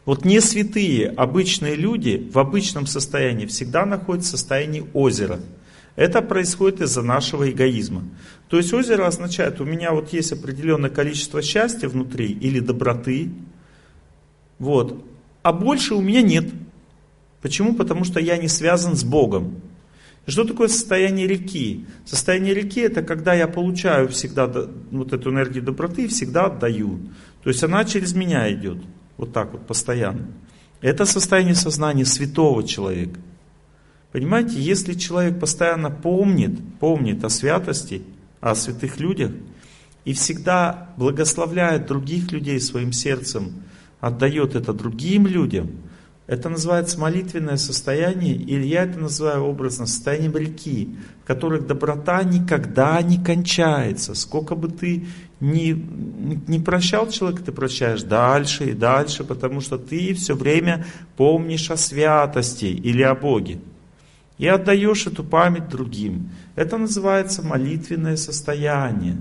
[0.05, 5.39] Вот не святые, обычные люди в обычном состоянии всегда находятся в состоянии озера.
[5.97, 8.05] Это происходит из-за нашего эгоизма.
[8.49, 13.31] То есть озеро означает, у меня вот есть определенное количество счастья внутри или доброты,
[14.58, 15.05] вот,
[15.42, 16.50] а больше у меня нет.
[17.42, 17.75] Почему?
[17.75, 19.60] Потому что я не связан с Богом.
[20.26, 21.86] Что такое состояние реки?
[22.05, 24.47] Состояние реки это когда я получаю всегда
[24.91, 26.99] вот эту энергию доброты и всегда отдаю.
[27.42, 28.78] То есть она через меня идет.
[29.16, 30.26] Вот так вот постоянно.
[30.81, 33.20] Это состояние сознания святого человека.
[34.17, 38.01] Понимаете, если человек постоянно помнит, помнит о святости,
[38.41, 39.31] о святых людях,
[40.07, 43.53] и всегда благословляет других людей своим сердцем,
[44.01, 45.69] отдает это другим людям,
[46.27, 53.03] это называется молитвенное состояние, или я это называю образно состоянием реки, в которой доброта никогда
[53.03, 54.15] не кончается.
[54.15, 55.05] Сколько бы ты
[55.41, 55.73] ни,
[56.51, 60.86] не прощал человека, ты прощаешь дальше и дальше, потому что ты все время
[61.19, 63.59] помнишь о святости или о Боге.
[64.39, 66.31] И отдаешь эту память другим.
[66.56, 69.16] Это называется молитвенное состояние.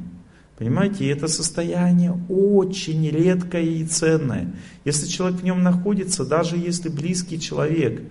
[0.58, 4.54] Понимаете, и это состояние очень редкое и ценное.
[4.86, 8.02] Если человек в нем находится, даже если близкий человек,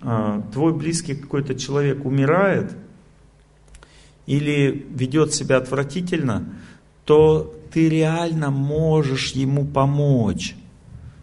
[0.00, 2.72] а, твой близкий какой-то человек умирает
[4.26, 6.54] или ведет себя отвратительно,
[7.04, 10.56] то ты реально можешь ему помочь.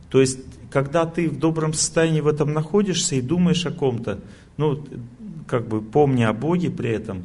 [0.09, 4.19] То есть, когда ты в добром состоянии в этом находишься и думаешь о ком-то,
[4.57, 4.83] ну,
[5.47, 7.23] как бы помня о Боге при этом,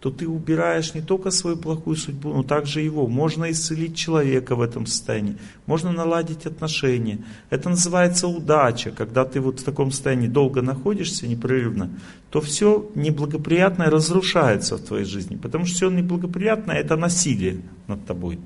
[0.00, 3.06] то ты убираешь не только свою плохую судьбу, но также его.
[3.06, 5.36] Можно исцелить человека в этом состоянии,
[5.66, 7.18] можно наладить отношения.
[7.50, 11.90] Это называется удача, когда ты вот в таком состоянии долго находишься непрерывно,
[12.30, 18.38] то все неблагоприятное разрушается в твоей жизни, потому что все неблагоприятное это насилие над тобой.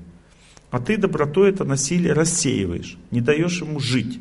[0.71, 4.19] А ты добротой это насилие рассеиваешь, не даешь ему жить.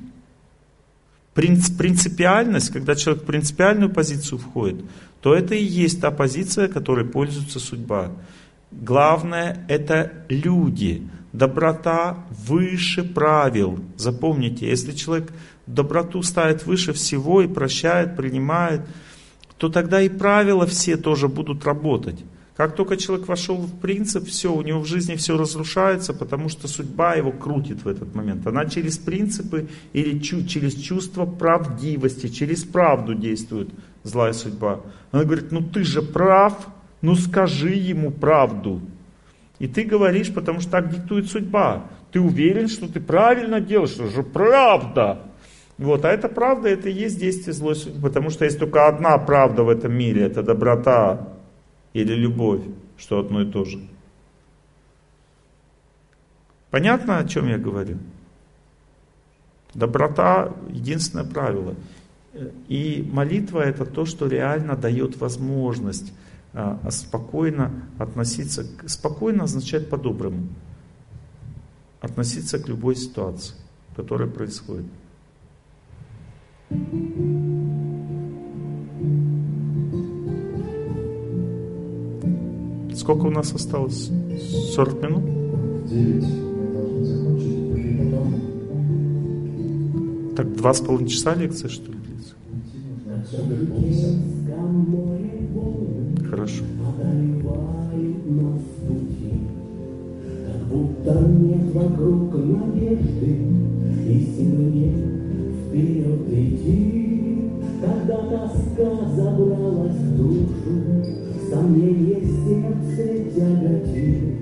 [1.35, 4.85] Принц- Принципиальность, когда человек в принципиальную позицию входит,
[5.21, 8.13] то это и есть та позиция, которой пользуется судьба.
[8.71, 11.03] Главное это люди.
[11.33, 13.81] Доброта выше правил.
[13.97, 15.33] Запомните, если человек
[15.67, 18.83] доброту ставит выше всего и прощает, принимает,
[19.59, 22.21] то тогда и правила все тоже будут работать.
[22.57, 26.69] Как только человек вошел в принцип, все, у него в жизни все разрушается, потому что
[26.69, 28.47] судьба его крутит в этот момент.
[28.47, 33.71] Она через принципы или чу- через чувство правдивости, через правду действует
[34.05, 34.83] злая судьба.
[35.11, 36.69] Она говорит, ну ты же прав,
[37.03, 38.81] ну скажи ему правду.
[39.59, 41.87] И ты говоришь, потому что так диктует судьба.
[42.13, 45.23] Ты уверен, что ты правильно делаешь, что же правда.
[45.77, 49.19] Вот, а это правда, это и есть действие злой судьбы, потому что есть только одна
[49.19, 51.34] правда в этом мире, это доброта
[51.95, 52.61] или любовь,
[52.99, 53.81] что одно и то же.
[56.71, 57.99] Понятно, о чем я говорю?
[59.73, 61.75] Доброта– единственное правило.
[62.69, 66.13] И молитва– это то, что реально дает возможность
[66.53, 70.49] а, спокойно относиться, спокойно означает по-доброму,
[72.01, 73.55] относиться к любой ситуации,
[73.95, 74.87] которая происходит.
[82.95, 84.11] Сколько у нас осталось?
[84.75, 85.25] 40 минут?
[85.25, 88.35] В 9 мы должны закончить, и потом
[90.37, 92.35] Так два с половиной часа лекция, что ли, длится?
[96.31, 96.65] Хорошо.
[100.71, 103.31] Будто нет вокруг надежды
[104.09, 104.97] И силы нет
[105.69, 107.51] вперед идти
[107.81, 110.73] Когда тоска забралась в душу
[111.51, 114.35] Сомнение сердце тяготит.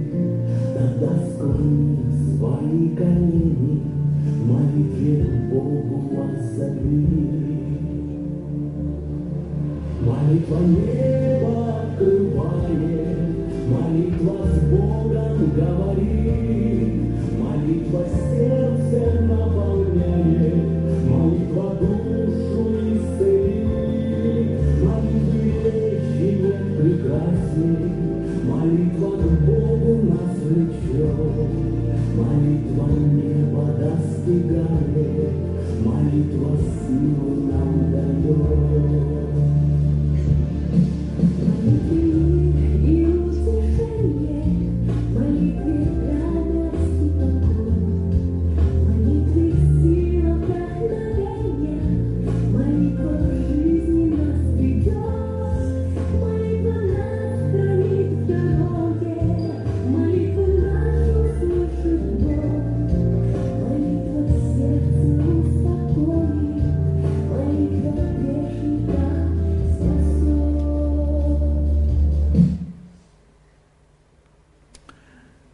[0.75, 1.99] Тогда склони
[2.37, 3.83] свои колени
[4.47, 7.07] Молитве Богу воззови
[10.05, 11.22] Молитва небо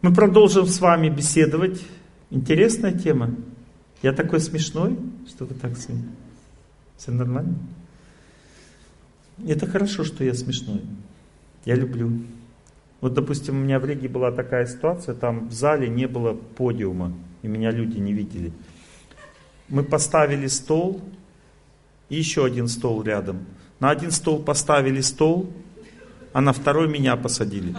[0.09, 1.85] Мы продолжим с вами беседовать.
[2.31, 3.29] Интересная тема.
[4.01, 4.97] Я такой смешной,
[5.27, 6.09] что вы так смеетесь.
[6.97, 7.53] Все нормально?
[9.47, 10.81] Это хорошо, что я смешной.
[11.63, 12.11] Я люблю.
[13.01, 17.13] Вот, допустим, у меня в Риге была такая ситуация, там в зале не было подиума,
[17.43, 18.51] и меня люди не видели.
[19.67, 21.01] Мы поставили стол,
[22.09, 23.45] и еще один стол рядом.
[23.79, 25.53] На один стол поставили стол,
[26.33, 27.75] а на второй меня посадили.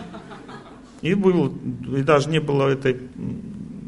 [1.02, 1.54] И, был,
[1.96, 3.00] и даже не было этой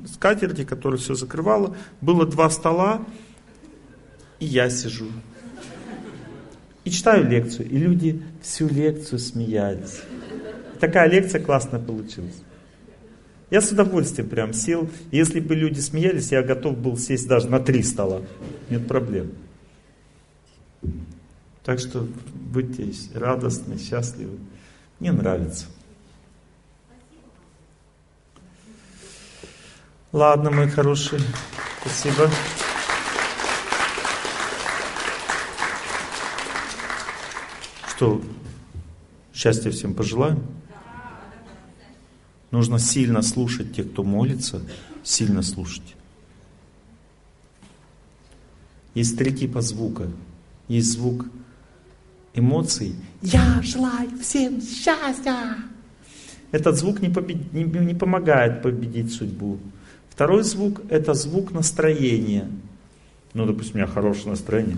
[0.07, 1.77] скатерти, которая все закрывала.
[2.01, 3.05] Было два стола,
[4.39, 5.07] и я сижу.
[6.85, 7.69] И читаю лекцию.
[7.69, 10.01] И люди всю лекцию смеялись.
[10.81, 12.43] Такая лекция классная получилась.
[13.51, 14.89] Я с удовольствием прям сел.
[15.11, 18.23] Если бы люди смеялись, я готов был сесть даже на три стола.
[18.71, 19.33] Нет проблем.
[21.63, 24.39] Так что будьте радостны, счастливы.
[24.99, 25.67] Мне нравится.
[30.13, 31.23] Ладно, мои хорошие.
[31.81, 32.31] Спасибо.
[37.89, 38.21] Что,
[39.33, 40.43] счастья всем пожелаем?
[42.51, 44.61] Нужно сильно слушать тех, кто молится,
[45.03, 45.95] сильно слушать.
[48.95, 50.09] Есть три типа звука.
[50.69, 51.25] Есть звук
[52.35, 52.95] эмоций.
[53.23, 55.57] Я желаю всем счастья.
[56.51, 59.59] Этот звук не, побед- не, не помогает победить судьбу.
[60.23, 62.49] Второй звук– это звук настроения.
[63.35, 64.77] Ну, допустим, у меня хорошее настроение.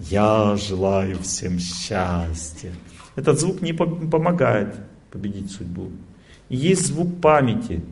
[0.00, 2.72] Я желаю всем счастья.
[3.14, 4.74] Этот звук не по- помогает
[5.12, 5.92] победить судьбу.
[6.48, 7.84] И есть звук памяти.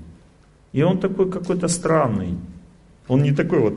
[0.73, 2.35] И он такой какой-то странный.
[3.07, 3.75] Он не такой вот,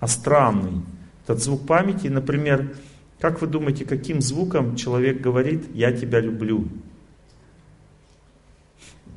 [0.00, 0.82] а странный.
[1.22, 2.74] Этот звук памяти, например,
[3.20, 6.66] как вы думаете, каким звуком человек говорит «я тебя люблю»?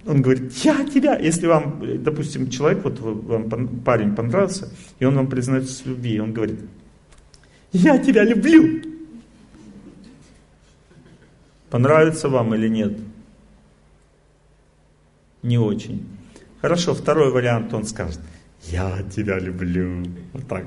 [0.06, 4.70] Он говорит, я тебя, если вам, допустим, человек, вот вам парень понравился,
[5.00, 6.60] и он вам признается в любви, он говорит,
[7.72, 8.84] я тебя люблю.
[11.70, 12.98] Понравится вам или нет?
[15.42, 16.08] Не очень.
[16.62, 18.20] Хорошо, второй вариант он скажет,
[18.64, 20.06] я тебя люблю.
[20.34, 20.66] Вот так.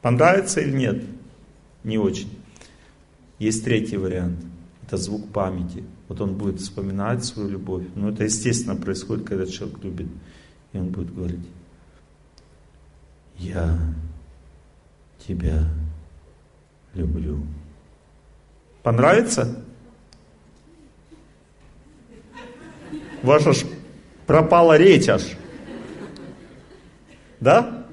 [0.00, 1.02] Понравится или нет?
[1.84, 2.30] Не очень.
[3.38, 4.38] Есть третий вариант.
[4.86, 5.84] Это звук памяти.
[6.12, 7.84] Вот он будет вспоминать свою любовь.
[7.94, 10.08] Но это естественно происходит, когда человек любит.
[10.74, 11.40] И он будет говорить,
[13.38, 13.78] я
[15.26, 15.70] тебя
[16.92, 17.40] люблю.
[18.82, 19.64] Понравится?
[23.22, 23.64] Ваша ж
[24.26, 25.22] пропала речь аж.
[27.40, 27.86] Да?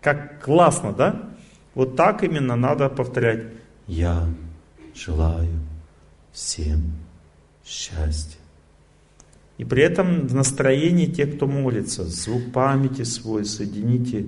[0.00, 1.28] Как классно, да?
[1.74, 3.44] Вот так именно надо повторять.
[3.86, 4.26] Я
[4.94, 5.60] желаю
[6.32, 7.01] всем
[7.64, 8.38] счастья.
[9.58, 14.26] И при этом в настроении те, кто молится, звук памяти свой соедините,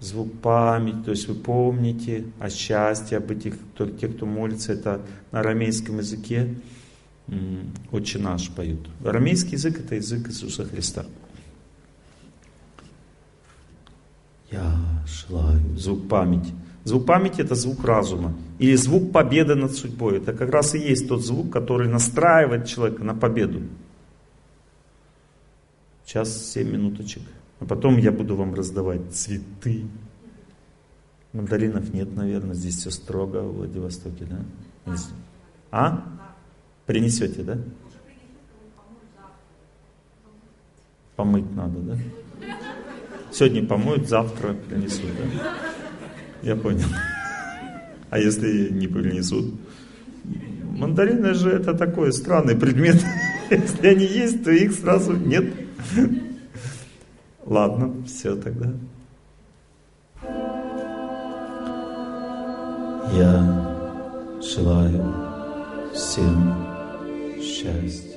[0.00, 5.00] звук памяти, то есть вы помните о счастье, об этих, кто, те, кто молится, это
[5.32, 6.54] на арамейском языке
[7.90, 8.88] «Отче наш» поют.
[9.04, 11.04] Арамейский язык– это язык Иисуса Христа.
[14.50, 14.74] Я
[15.06, 15.60] желаю.
[15.76, 16.52] Звук памяти.
[16.84, 18.34] Звук памяти это звук разума.
[18.58, 20.18] Или звук победы над судьбой.
[20.18, 23.62] Это как раз и есть тот звук, который настраивает человека на победу.
[26.04, 27.22] Сейчас 7 минуточек.
[27.60, 29.84] А потом я буду вам раздавать цветы.
[31.32, 32.54] Мандаринов нет, наверное.
[32.54, 34.94] Здесь все строго в Владивостоке, да?
[35.70, 36.04] А?
[36.86, 37.58] Принесете, да?
[41.16, 41.98] Помыть надо, да?
[43.30, 45.52] Сегодня помоют, завтра принесут, да?
[46.42, 46.86] Я понял.
[48.10, 49.54] А если не принесут?
[50.78, 53.02] Мандарины же это такой странный предмет.
[53.50, 55.52] Если они есть, то их сразу нет.
[57.44, 58.72] Ладно, все тогда.
[63.16, 65.14] Я желаю
[65.94, 66.54] всем
[67.42, 68.07] счастья.